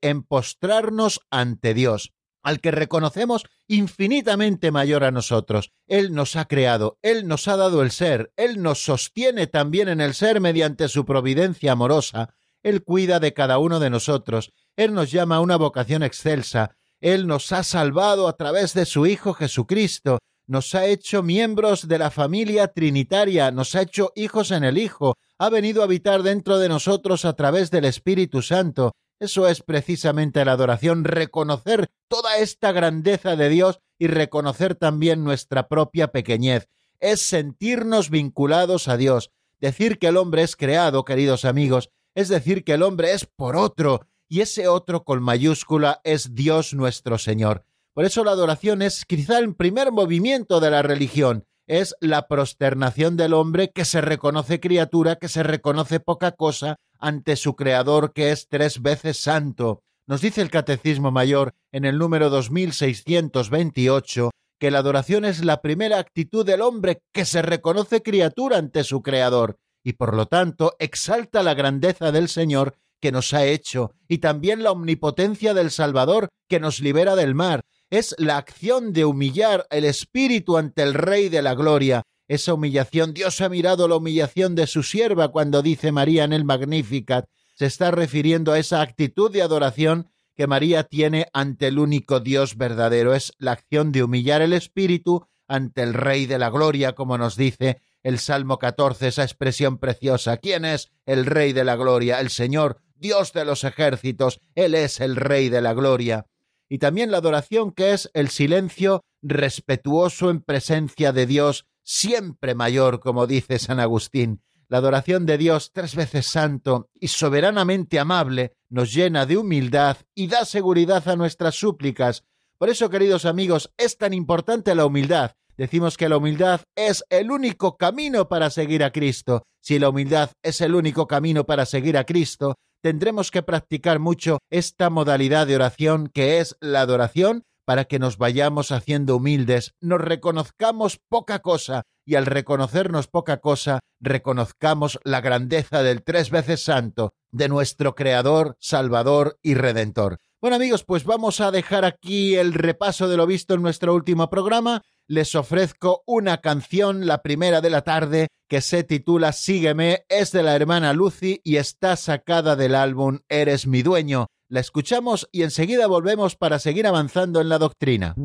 en 0.00 0.22
postrarnos 0.22 1.20
ante 1.30 1.74
Dios 1.74 2.12
al 2.42 2.60
que 2.60 2.70
reconocemos 2.70 3.44
infinitamente 3.68 4.70
mayor 4.70 5.04
a 5.04 5.10
nosotros. 5.10 5.72
Él 5.86 6.14
nos 6.14 6.36
ha 6.36 6.46
creado, 6.46 6.98
Él 7.02 7.26
nos 7.26 7.48
ha 7.48 7.56
dado 7.56 7.82
el 7.82 7.90
ser, 7.90 8.32
Él 8.36 8.62
nos 8.62 8.82
sostiene 8.82 9.46
también 9.46 9.88
en 9.88 10.00
el 10.00 10.14
ser 10.14 10.40
mediante 10.40 10.88
su 10.88 11.04
providencia 11.04 11.72
amorosa, 11.72 12.34
Él 12.62 12.82
cuida 12.82 13.20
de 13.20 13.34
cada 13.34 13.58
uno 13.58 13.80
de 13.80 13.90
nosotros, 13.90 14.52
Él 14.76 14.94
nos 14.94 15.10
llama 15.10 15.36
a 15.36 15.40
una 15.40 15.56
vocación 15.56 16.02
excelsa, 16.02 16.76
Él 17.00 17.26
nos 17.26 17.52
ha 17.52 17.62
salvado 17.62 18.28
a 18.28 18.36
través 18.36 18.74
de 18.74 18.86
su 18.86 19.06
Hijo 19.06 19.34
Jesucristo, 19.34 20.18
nos 20.50 20.74
ha 20.74 20.86
hecho 20.86 21.22
miembros 21.22 21.86
de 21.86 21.96
la 21.96 22.10
familia 22.10 22.66
trinitaria, 22.68 23.52
nos 23.52 23.76
ha 23.76 23.82
hecho 23.82 24.10
hijos 24.16 24.50
en 24.50 24.64
el 24.64 24.78
Hijo, 24.78 25.16
ha 25.38 25.48
venido 25.48 25.80
a 25.80 25.84
habitar 25.84 26.24
dentro 26.24 26.58
de 26.58 26.68
nosotros 26.68 27.24
a 27.24 27.34
través 27.34 27.70
del 27.70 27.84
Espíritu 27.84 28.42
Santo, 28.42 28.92
eso 29.20 29.46
es 29.46 29.62
precisamente 29.62 30.44
la 30.44 30.52
adoración, 30.52 31.04
reconocer 31.04 31.88
toda 32.08 32.38
esta 32.38 32.72
grandeza 32.72 33.36
de 33.36 33.48
Dios 33.48 33.78
y 33.96 34.08
reconocer 34.08 34.74
también 34.74 35.22
nuestra 35.22 35.68
propia 35.68 36.08
pequeñez. 36.08 36.68
Es 36.98 37.20
sentirnos 37.20 38.10
vinculados 38.10 38.88
a 38.88 38.96
Dios. 38.96 39.30
Decir 39.60 39.98
que 39.98 40.08
el 40.08 40.16
hombre 40.16 40.42
es 40.42 40.56
creado, 40.56 41.04
queridos 41.04 41.44
amigos, 41.44 41.90
es 42.14 42.28
decir 42.28 42.64
que 42.64 42.72
el 42.72 42.82
hombre 42.82 43.12
es 43.12 43.24
por 43.24 43.56
otro, 43.56 44.06
y 44.26 44.40
ese 44.40 44.66
otro 44.66 45.04
con 45.04 45.22
mayúscula 45.22 46.00
es 46.02 46.34
Dios 46.34 46.74
nuestro 46.74 47.18
Señor. 47.18 47.66
Por 48.00 48.06
eso 48.06 48.24
la 48.24 48.30
adoración 48.30 48.80
es 48.80 49.04
quizá 49.04 49.38
el 49.38 49.54
primer 49.54 49.92
movimiento 49.92 50.58
de 50.60 50.70
la 50.70 50.80
religión, 50.80 51.44
es 51.66 51.94
la 52.00 52.28
prosternación 52.28 53.18
del 53.18 53.34
hombre 53.34 53.72
que 53.74 53.84
se 53.84 54.00
reconoce 54.00 54.58
criatura, 54.58 55.16
que 55.16 55.28
se 55.28 55.42
reconoce 55.42 56.00
poca 56.00 56.32
cosa 56.32 56.76
ante 56.98 57.36
su 57.36 57.56
Creador 57.56 58.14
que 58.14 58.30
es 58.30 58.48
tres 58.48 58.80
veces 58.80 59.18
santo. 59.18 59.82
Nos 60.06 60.22
dice 60.22 60.40
el 60.40 60.48
Catecismo 60.48 61.10
Mayor 61.10 61.52
en 61.72 61.84
el 61.84 61.98
número 61.98 62.30
2628 62.30 64.30
que 64.58 64.70
la 64.70 64.78
adoración 64.78 65.26
es 65.26 65.44
la 65.44 65.60
primera 65.60 65.98
actitud 65.98 66.46
del 66.46 66.62
hombre 66.62 67.02
que 67.12 67.26
se 67.26 67.42
reconoce 67.42 68.00
criatura 68.00 68.56
ante 68.56 68.82
su 68.82 69.02
Creador 69.02 69.58
y 69.84 69.92
por 69.92 70.14
lo 70.14 70.24
tanto 70.24 70.74
exalta 70.78 71.42
la 71.42 71.52
grandeza 71.52 72.12
del 72.12 72.30
Señor 72.30 72.76
que 72.98 73.12
nos 73.12 73.34
ha 73.34 73.44
hecho 73.44 73.92
y 74.08 74.18
también 74.18 74.62
la 74.62 74.72
omnipotencia 74.72 75.52
del 75.52 75.70
Salvador 75.70 76.30
que 76.48 76.60
nos 76.60 76.80
libera 76.80 77.14
del 77.14 77.34
mar 77.34 77.60
es 77.90 78.14
la 78.18 78.36
acción 78.36 78.92
de 78.92 79.04
humillar 79.04 79.66
el 79.70 79.84
espíritu 79.84 80.56
ante 80.56 80.82
el 80.82 80.94
Rey 80.94 81.28
de 81.28 81.42
la 81.42 81.54
Gloria. 81.54 82.04
Esa 82.28 82.54
humillación, 82.54 83.12
Dios 83.12 83.40
ha 83.40 83.48
mirado 83.48 83.88
la 83.88 83.96
humillación 83.96 84.54
de 84.54 84.68
su 84.68 84.84
sierva 84.84 85.32
cuando 85.32 85.60
dice 85.60 85.90
María 85.90 86.22
en 86.22 86.32
el 86.32 86.44
Magnificat. 86.44 87.26
Se 87.56 87.66
está 87.66 87.90
refiriendo 87.90 88.52
a 88.52 88.60
esa 88.60 88.80
actitud 88.80 89.32
de 89.32 89.42
adoración 89.42 90.08
que 90.36 90.46
María 90.46 90.84
tiene 90.84 91.26
ante 91.32 91.66
el 91.66 91.80
único 91.80 92.20
Dios 92.20 92.56
verdadero. 92.56 93.12
Es 93.12 93.32
la 93.38 93.52
acción 93.52 93.90
de 93.90 94.04
humillar 94.04 94.40
el 94.40 94.52
espíritu 94.52 95.26
ante 95.48 95.82
el 95.82 95.92
Rey 95.92 96.26
de 96.26 96.38
la 96.38 96.48
Gloria, 96.48 96.94
como 96.94 97.18
nos 97.18 97.36
dice 97.36 97.80
el 98.04 98.20
Salmo 98.20 98.58
14, 98.58 99.08
esa 99.08 99.24
expresión 99.24 99.78
preciosa. 99.78 100.36
¿Quién 100.36 100.64
es 100.64 100.92
el 101.06 101.26
Rey 101.26 101.52
de 101.52 101.64
la 101.64 101.74
Gloria? 101.74 102.20
El 102.20 102.30
Señor, 102.30 102.80
Dios 102.94 103.32
de 103.32 103.44
los 103.44 103.64
ejércitos. 103.64 104.40
Él 104.54 104.76
es 104.76 105.00
el 105.00 105.16
Rey 105.16 105.48
de 105.48 105.60
la 105.60 105.74
Gloria 105.74 106.26
y 106.70 106.78
también 106.78 107.10
la 107.10 107.18
adoración 107.18 107.72
que 107.72 107.92
es 107.92 108.10
el 108.14 108.28
silencio 108.28 109.04
respetuoso 109.20 110.30
en 110.30 110.40
presencia 110.40 111.12
de 111.12 111.26
Dios, 111.26 111.66
siempre 111.82 112.54
mayor, 112.54 113.00
como 113.00 113.26
dice 113.26 113.58
San 113.58 113.80
Agustín. 113.80 114.42
La 114.68 114.78
adoración 114.78 115.26
de 115.26 115.36
Dios 115.36 115.72
tres 115.72 115.96
veces 115.96 116.28
santo 116.28 116.88
y 116.94 117.08
soberanamente 117.08 117.98
amable 117.98 118.54
nos 118.68 118.94
llena 118.94 119.26
de 119.26 119.36
humildad 119.36 119.96
y 120.14 120.28
da 120.28 120.44
seguridad 120.44 121.06
a 121.08 121.16
nuestras 121.16 121.56
súplicas, 121.56 122.24
Por 122.56 122.68
eso, 122.68 122.90
queridos 122.90 123.24
amigos, 123.24 123.72
es 123.78 123.96
tan 123.96 124.12
importante 124.12 124.74
la 124.74 124.84
humildad. 124.84 125.32
Decimos 125.56 125.96
que 125.96 126.10
la 126.10 126.18
humildad 126.18 126.60
es 126.76 127.02
el 127.08 127.30
único 127.30 127.78
camino 127.78 128.28
para 128.28 128.50
seguir 128.50 128.84
a 128.84 128.92
Cristo. 128.92 129.44
Si 129.60 129.78
la 129.78 129.88
humildad 129.88 130.30
es 130.42 130.60
el 130.60 130.74
único 130.74 131.06
camino 131.06 131.44
para 131.44 131.64
seguir 131.64 131.96
a 131.96 132.04
Cristo, 132.04 132.56
tendremos 132.82 133.30
que 133.30 133.42
practicar 133.42 133.98
mucho 133.98 134.38
esta 134.50 134.90
modalidad 134.90 135.46
de 135.46 135.56
oración 135.56 136.08
que 136.08 136.38
es 136.38 136.56
la 136.60 136.80
adoración 136.82 137.44
para 137.64 137.84
que 137.84 137.98
nos 137.98 138.18
vayamos 138.18 138.72
haciendo 138.72 139.16
humildes, 139.16 139.74
nos 139.80 140.00
reconozcamos 140.00 140.98
poca 141.08 141.38
cosa 141.38 141.84
y 142.04 142.16
al 142.16 142.26
reconocernos 142.26 143.06
poca 143.06 143.36
cosa, 143.36 143.78
reconozcamos 144.00 144.98
la 145.04 145.20
grandeza 145.20 145.84
del 145.84 146.02
tres 146.02 146.30
veces 146.30 146.64
santo, 146.64 147.12
de 147.30 147.48
nuestro 147.48 147.94
Creador, 147.94 148.56
Salvador 148.58 149.38
y 149.42 149.54
Redentor. 149.54 150.18
Bueno 150.40 150.56
amigos, 150.56 150.84
pues 150.84 151.04
vamos 151.04 151.40
a 151.40 151.50
dejar 151.50 151.84
aquí 151.84 152.34
el 152.34 152.54
repaso 152.54 153.08
de 153.08 153.16
lo 153.16 153.26
visto 153.26 153.54
en 153.54 153.62
nuestro 153.62 153.94
último 153.94 154.30
programa. 154.30 154.82
Les 155.10 155.34
ofrezco 155.34 156.04
una 156.06 156.40
canción, 156.40 157.08
la 157.08 157.20
primera 157.20 157.60
de 157.60 157.68
la 157.68 157.82
tarde, 157.82 158.28
que 158.48 158.60
se 158.60 158.84
titula 158.84 159.32
Sígueme, 159.32 160.04
es 160.08 160.30
de 160.30 160.44
la 160.44 160.54
hermana 160.54 160.92
Lucy 160.92 161.40
y 161.42 161.56
está 161.56 161.96
sacada 161.96 162.54
del 162.54 162.76
álbum 162.76 163.18
Eres 163.28 163.66
mi 163.66 163.82
dueño 163.82 164.28
la 164.50 164.58
escuchamos 164.58 165.28
y 165.30 165.44
enseguida 165.44 165.86
volvemos 165.86 166.34
para 166.34 166.58
seguir 166.58 166.84
avanzando 166.86 167.40
en 167.40 167.48
la 167.48 167.58
doctrina. 167.58 168.16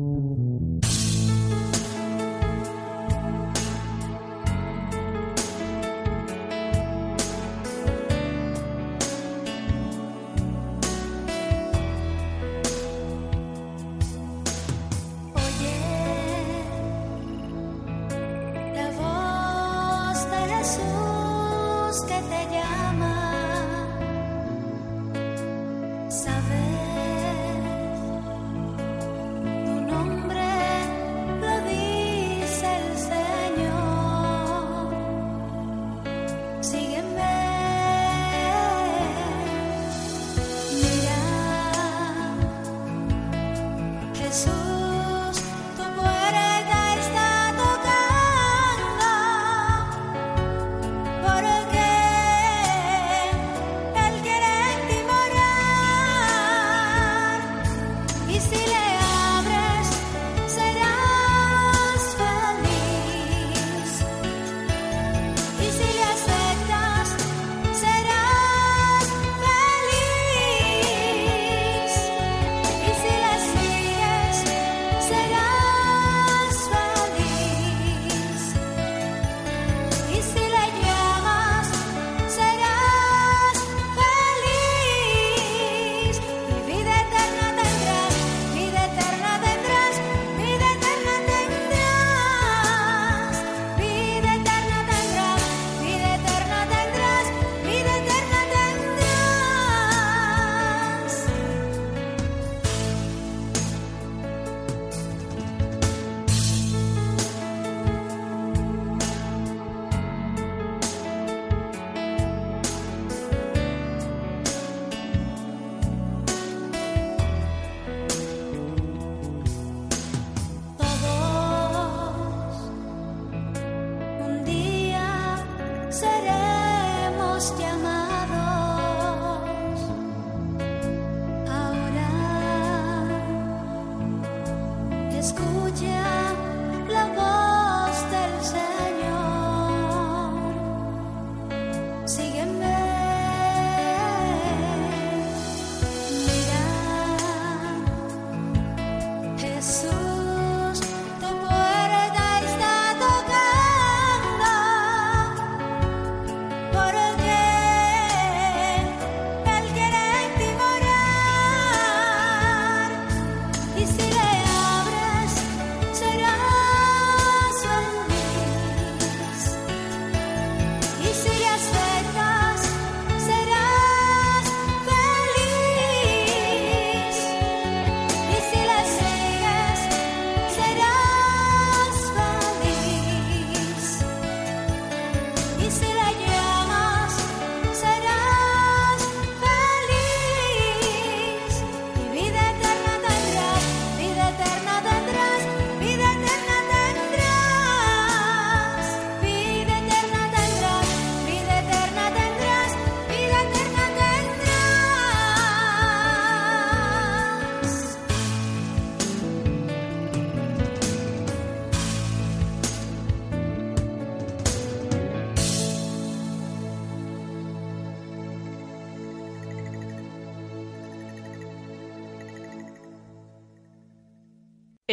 Dios. 127.36 127.95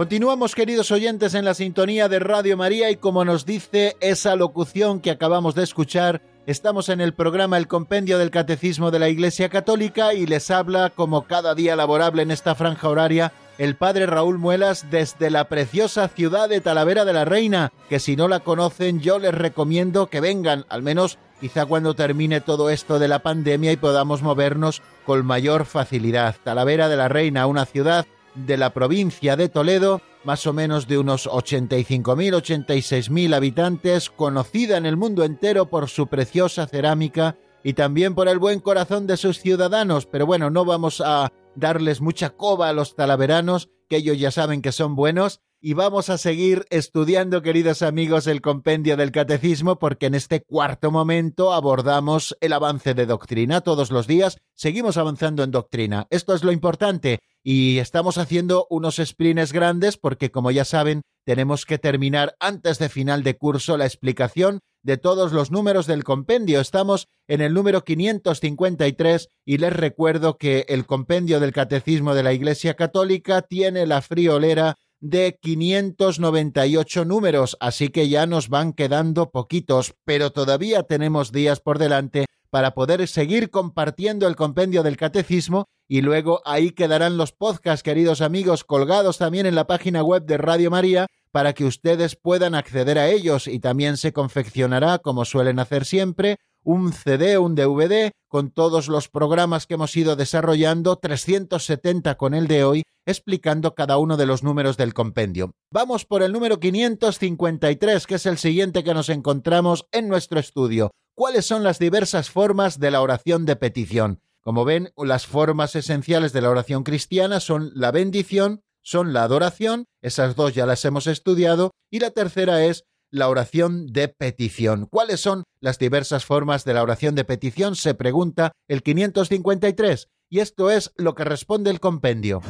Continuamos, 0.00 0.54
queridos 0.54 0.92
oyentes, 0.92 1.34
en 1.34 1.44
la 1.44 1.52
sintonía 1.52 2.08
de 2.08 2.20
Radio 2.20 2.56
María 2.56 2.90
y 2.90 2.96
como 2.96 3.22
nos 3.22 3.44
dice 3.44 3.98
esa 4.00 4.34
locución 4.34 5.00
que 5.00 5.10
acabamos 5.10 5.54
de 5.54 5.62
escuchar, 5.62 6.22
estamos 6.46 6.88
en 6.88 7.02
el 7.02 7.12
programa 7.12 7.58
El 7.58 7.68
Compendio 7.68 8.16
del 8.16 8.30
Catecismo 8.30 8.90
de 8.90 8.98
la 8.98 9.10
Iglesia 9.10 9.50
Católica 9.50 10.14
y 10.14 10.24
les 10.24 10.50
habla, 10.50 10.88
como 10.88 11.26
cada 11.26 11.54
día 11.54 11.76
laborable 11.76 12.22
en 12.22 12.30
esta 12.30 12.54
franja 12.54 12.88
horaria, 12.88 13.34
el 13.58 13.76
padre 13.76 14.06
Raúl 14.06 14.38
Muelas 14.38 14.86
desde 14.90 15.28
la 15.28 15.50
preciosa 15.50 16.08
ciudad 16.08 16.48
de 16.48 16.62
Talavera 16.62 17.04
de 17.04 17.12
la 17.12 17.26
Reina, 17.26 17.70
que 17.90 17.98
si 17.98 18.16
no 18.16 18.26
la 18.26 18.40
conocen 18.40 19.00
yo 19.00 19.18
les 19.18 19.34
recomiendo 19.34 20.06
que 20.06 20.22
vengan, 20.22 20.64
al 20.70 20.80
menos 20.80 21.18
quizá 21.42 21.66
cuando 21.66 21.92
termine 21.92 22.40
todo 22.40 22.70
esto 22.70 22.98
de 22.98 23.08
la 23.08 23.18
pandemia 23.18 23.70
y 23.70 23.76
podamos 23.76 24.22
movernos 24.22 24.80
con 25.04 25.26
mayor 25.26 25.66
facilidad. 25.66 26.36
Talavera 26.42 26.88
de 26.88 26.96
la 26.96 27.08
Reina, 27.08 27.46
una 27.46 27.66
ciudad 27.66 28.06
de 28.34 28.56
la 28.56 28.72
provincia 28.72 29.36
de 29.36 29.48
Toledo, 29.48 30.00
más 30.24 30.46
o 30.46 30.52
menos 30.52 30.86
de 30.86 30.98
unos 30.98 31.28
85.000, 31.28 32.34
86.000 32.34 33.34
habitantes, 33.34 34.10
conocida 34.10 34.76
en 34.76 34.86
el 34.86 34.96
mundo 34.96 35.24
entero 35.24 35.66
por 35.66 35.88
su 35.88 36.06
preciosa 36.06 36.66
cerámica 36.66 37.36
y 37.62 37.74
también 37.74 38.14
por 38.14 38.28
el 38.28 38.38
buen 38.38 38.60
corazón 38.60 39.06
de 39.06 39.16
sus 39.16 39.40
ciudadanos, 39.40 40.06
pero 40.06 40.26
bueno, 40.26 40.50
no 40.50 40.64
vamos 40.64 41.02
a 41.04 41.32
darles 41.54 42.00
mucha 42.00 42.30
coba 42.30 42.68
a 42.68 42.72
los 42.72 42.94
talaveranos, 42.94 43.68
que 43.88 43.96
ellos 43.96 44.18
ya 44.18 44.30
saben 44.30 44.62
que 44.62 44.72
son 44.72 44.94
buenos, 44.94 45.40
y 45.62 45.74
vamos 45.74 46.08
a 46.08 46.16
seguir 46.16 46.64
estudiando, 46.70 47.42
queridos 47.42 47.82
amigos, 47.82 48.26
el 48.26 48.40
compendio 48.40 48.96
del 48.96 49.12
catecismo, 49.12 49.78
porque 49.78 50.06
en 50.06 50.14
este 50.14 50.42
cuarto 50.42 50.90
momento 50.90 51.52
abordamos 51.52 52.34
el 52.40 52.54
avance 52.54 52.94
de 52.94 53.04
doctrina. 53.04 53.60
Todos 53.60 53.90
los 53.90 54.06
días 54.06 54.38
seguimos 54.54 54.96
avanzando 54.96 55.42
en 55.42 55.50
doctrina. 55.50 56.06
Esto 56.08 56.34
es 56.34 56.44
lo 56.44 56.52
importante. 56.52 57.18
Y 57.42 57.78
estamos 57.78 58.16
haciendo 58.16 58.66
unos 58.70 58.96
sprints 58.96 59.52
grandes 59.52 59.98
porque, 59.98 60.30
como 60.30 60.50
ya 60.50 60.64
saben, 60.64 61.02
tenemos 61.24 61.66
que 61.66 61.78
terminar 61.78 62.36
antes 62.40 62.78
de 62.78 62.88
final 62.88 63.22
de 63.22 63.36
curso 63.36 63.76
la 63.76 63.86
explicación 63.86 64.60
de 64.82 64.96
todos 64.96 65.32
los 65.32 65.50
números 65.50 65.86
del 65.86 66.04
compendio. 66.04 66.60
Estamos 66.60 67.08
en 67.28 67.42
el 67.42 67.52
número 67.52 67.84
553 67.84 69.28
y 69.44 69.58
les 69.58 69.72
recuerdo 69.74 70.38
que 70.38 70.64
el 70.68 70.86
compendio 70.86 71.38
del 71.38 71.52
Catecismo 71.52 72.14
de 72.14 72.22
la 72.22 72.32
Iglesia 72.32 72.74
Católica 72.74 73.42
tiene 73.42 73.86
la 73.86 74.00
friolera 74.00 74.76
de 75.00 75.38
598 75.40 77.04
números, 77.04 77.56
así 77.60 77.88
que 77.88 78.08
ya 78.08 78.26
nos 78.26 78.48
van 78.48 78.72
quedando 78.72 79.30
poquitos, 79.30 79.94
pero 80.04 80.30
todavía 80.30 80.82
tenemos 80.82 81.32
días 81.32 81.60
por 81.60 81.78
delante 81.78 82.26
para 82.50 82.72
poder 82.74 83.06
seguir 83.08 83.50
compartiendo 83.50 84.26
el 84.26 84.36
compendio 84.36 84.82
del 84.82 84.96
catecismo 84.96 85.66
y 85.88 86.02
luego 86.02 86.40
ahí 86.44 86.70
quedarán 86.70 87.16
los 87.16 87.32
podcasts, 87.32 87.82
queridos 87.82 88.20
amigos, 88.20 88.64
colgados 88.64 89.18
también 89.18 89.46
en 89.46 89.54
la 89.54 89.66
página 89.66 90.02
web 90.02 90.24
de 90.24 90.36
Radio 90.36 90.70
María 90.70 91.06
para 91.32 91.52
que 91.52 91.64
ustedes 91.64 92.16
puedan 92.16 92.54
acceder 92.54 92.98
a 92.98 93.08
ellos 93.08 93.46
y 93.46 93.60
también 93.60 93.96
se 93.96 94.12
confeccionará, 94.12 94.98
como 94.98 95.24
suelen 95.24 95.58
hacer 95.58 95.84
siempre, 95.84 96.38
un 96.62 96.92
CD, 96.92 97.38
un 97.38 97.54
DVD, 97.54 98.10
con 98.28 98.50
todos 98.50 98.88
los 98.88 99.08
programas 99.08 99.66
que 99.66 99.74
hemos 99.74 99.96
ido 99.96 100.16
desarrollando, 100.16 100.96
370 100.96 102.16
con 102.16 102.34
el 102.34 102.46
de 102.46 102.64
hoy, 102.64 102.82
explicando 103.06 103.74
cada 103.74 103.98
uno 103.98 104.16
de 104.16 104.26
los 104.26 104.42
números 104.42 104.76
del 104.76 104.94
compendio. 104.94 105.52
Vamos 105.72 106.04
por 106.04 106.22
el 106.22 106.32
número 106.32 106.60
553, 106.60 108.06
que 108.06 108.14
es 108.14 108.26
el 108.26 108.38
siguiente 108.38 108.84
que 108.84 108.94
nos 108.94 109.08
encontramos 109.08 109.86
en 109.92 110.08
nuestro 110.08 110.38
estudio. 110.38 110.90
¿Cuáles 111.16 111.46
son 111.46 111.64
las 111.64 111.78
diversas 111.78 112.30
formas 112.30 112.78
de 112.78 112.90
la 112.90 113.02
oración 113.02 113.46
de 113.46 113.56
petición? 113.56 114.20
Como 114.42 114.64
ven, 114.64 114.92
las 114.96 115.26
formas 115.26 115.76
esenciales 115.76 116.32
de 116.32 116.40
la 116.40 116.50
oración 116.50 116.82
cristiana 116.82 117.40
son 117.40 117.72
la 117.74 117.90
bendición, 117.90 118.62
son 118.82 119.12
la 119.12 119.24
adoración, 119.24 119.84
esas 120.02 120.34
dos 120.34 120.54
ya 120.54 120.64
las 120.64 120.84
hemos 120.84 121.06
estudiado, 121.06 121.72
y 121.90 122.00
la 122.00 122.10
tercera 122.10 122.64
es 122.64 122.84
la 123.10 123.28
oración 123.28 123.86
de 123.86 124.08
petición. 124.08 124.86
¿Cuáles 124.86 125.20
son 125.20 125.44
las 125.60 125.78
diversas 125.78 126.24
formas 126.24 126.64
de 126.64 126.74
la 126.74 126.82
oración 126.82 127.14
de 127.14 127.24
petición? 127.24 127.76
Se 127.76 127.94
pregunta 127.94 128.52
el 128.68 128.82
553 128.82 130.08
y 130.28 130.38
esto 130.38 130.70
es 130.70 130.92
lo 130.96 131.14
que 131.14 131.24
responde 131.24 131.70
el 131.70 131.80
compendio. 131.80 132.40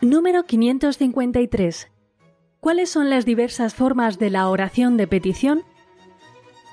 Número 0.00 0.44
553. 0.44 1.88
¿Cuáles 2.60 2.90
son 2.90 3.10
las 3.10 3.24
diversas 3.24 3.74
formas 3.74 4.18
de 4.18 4.30
la 4.30 4.48
oración 4.48 4.96
de 4.96 5.06
petición? 5.06 5.64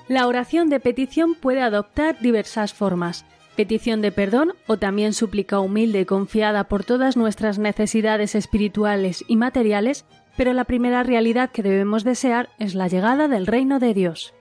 La 0.08 0.26
oración 0.26 0.68
de 0.68 0.80
petición 0.80 1.34
puede 1.34 1.60
adoptar 1.60 2.18
diversas 2.20 2.72
formas 2.72 3.24
petición 3.56 4.02
de 4.02 4.12
perdón 4.12 4.52
o 4.66 4.76
también 4.76 5.12
súplica 5.12 5.58
humilde 5.58 6.00
y 6.00 6.04
confiada 6.04 6.64
por 6.64 6.84
todas 6.84 7.16
nuestras 7.16 7.58
necesidades 7.58 8.34
espirituales 8.34 9.24
y 9.26 9.36
materiales, 9.36 10.04
pero 10.36 10.52
la 10.52 10.64
primera 10.64 11.02
realidad 11.02 11.50
que 11.50 11.62
debemos 11.62 12.04
desear 12.04 12.50
es 12.58 12.74
la 12.74 12.88
llegada 12.88 13.26
del 13.26 13.46
reino 13.46 13.78
de 13.80 13.94
Dios. 13.94 14.34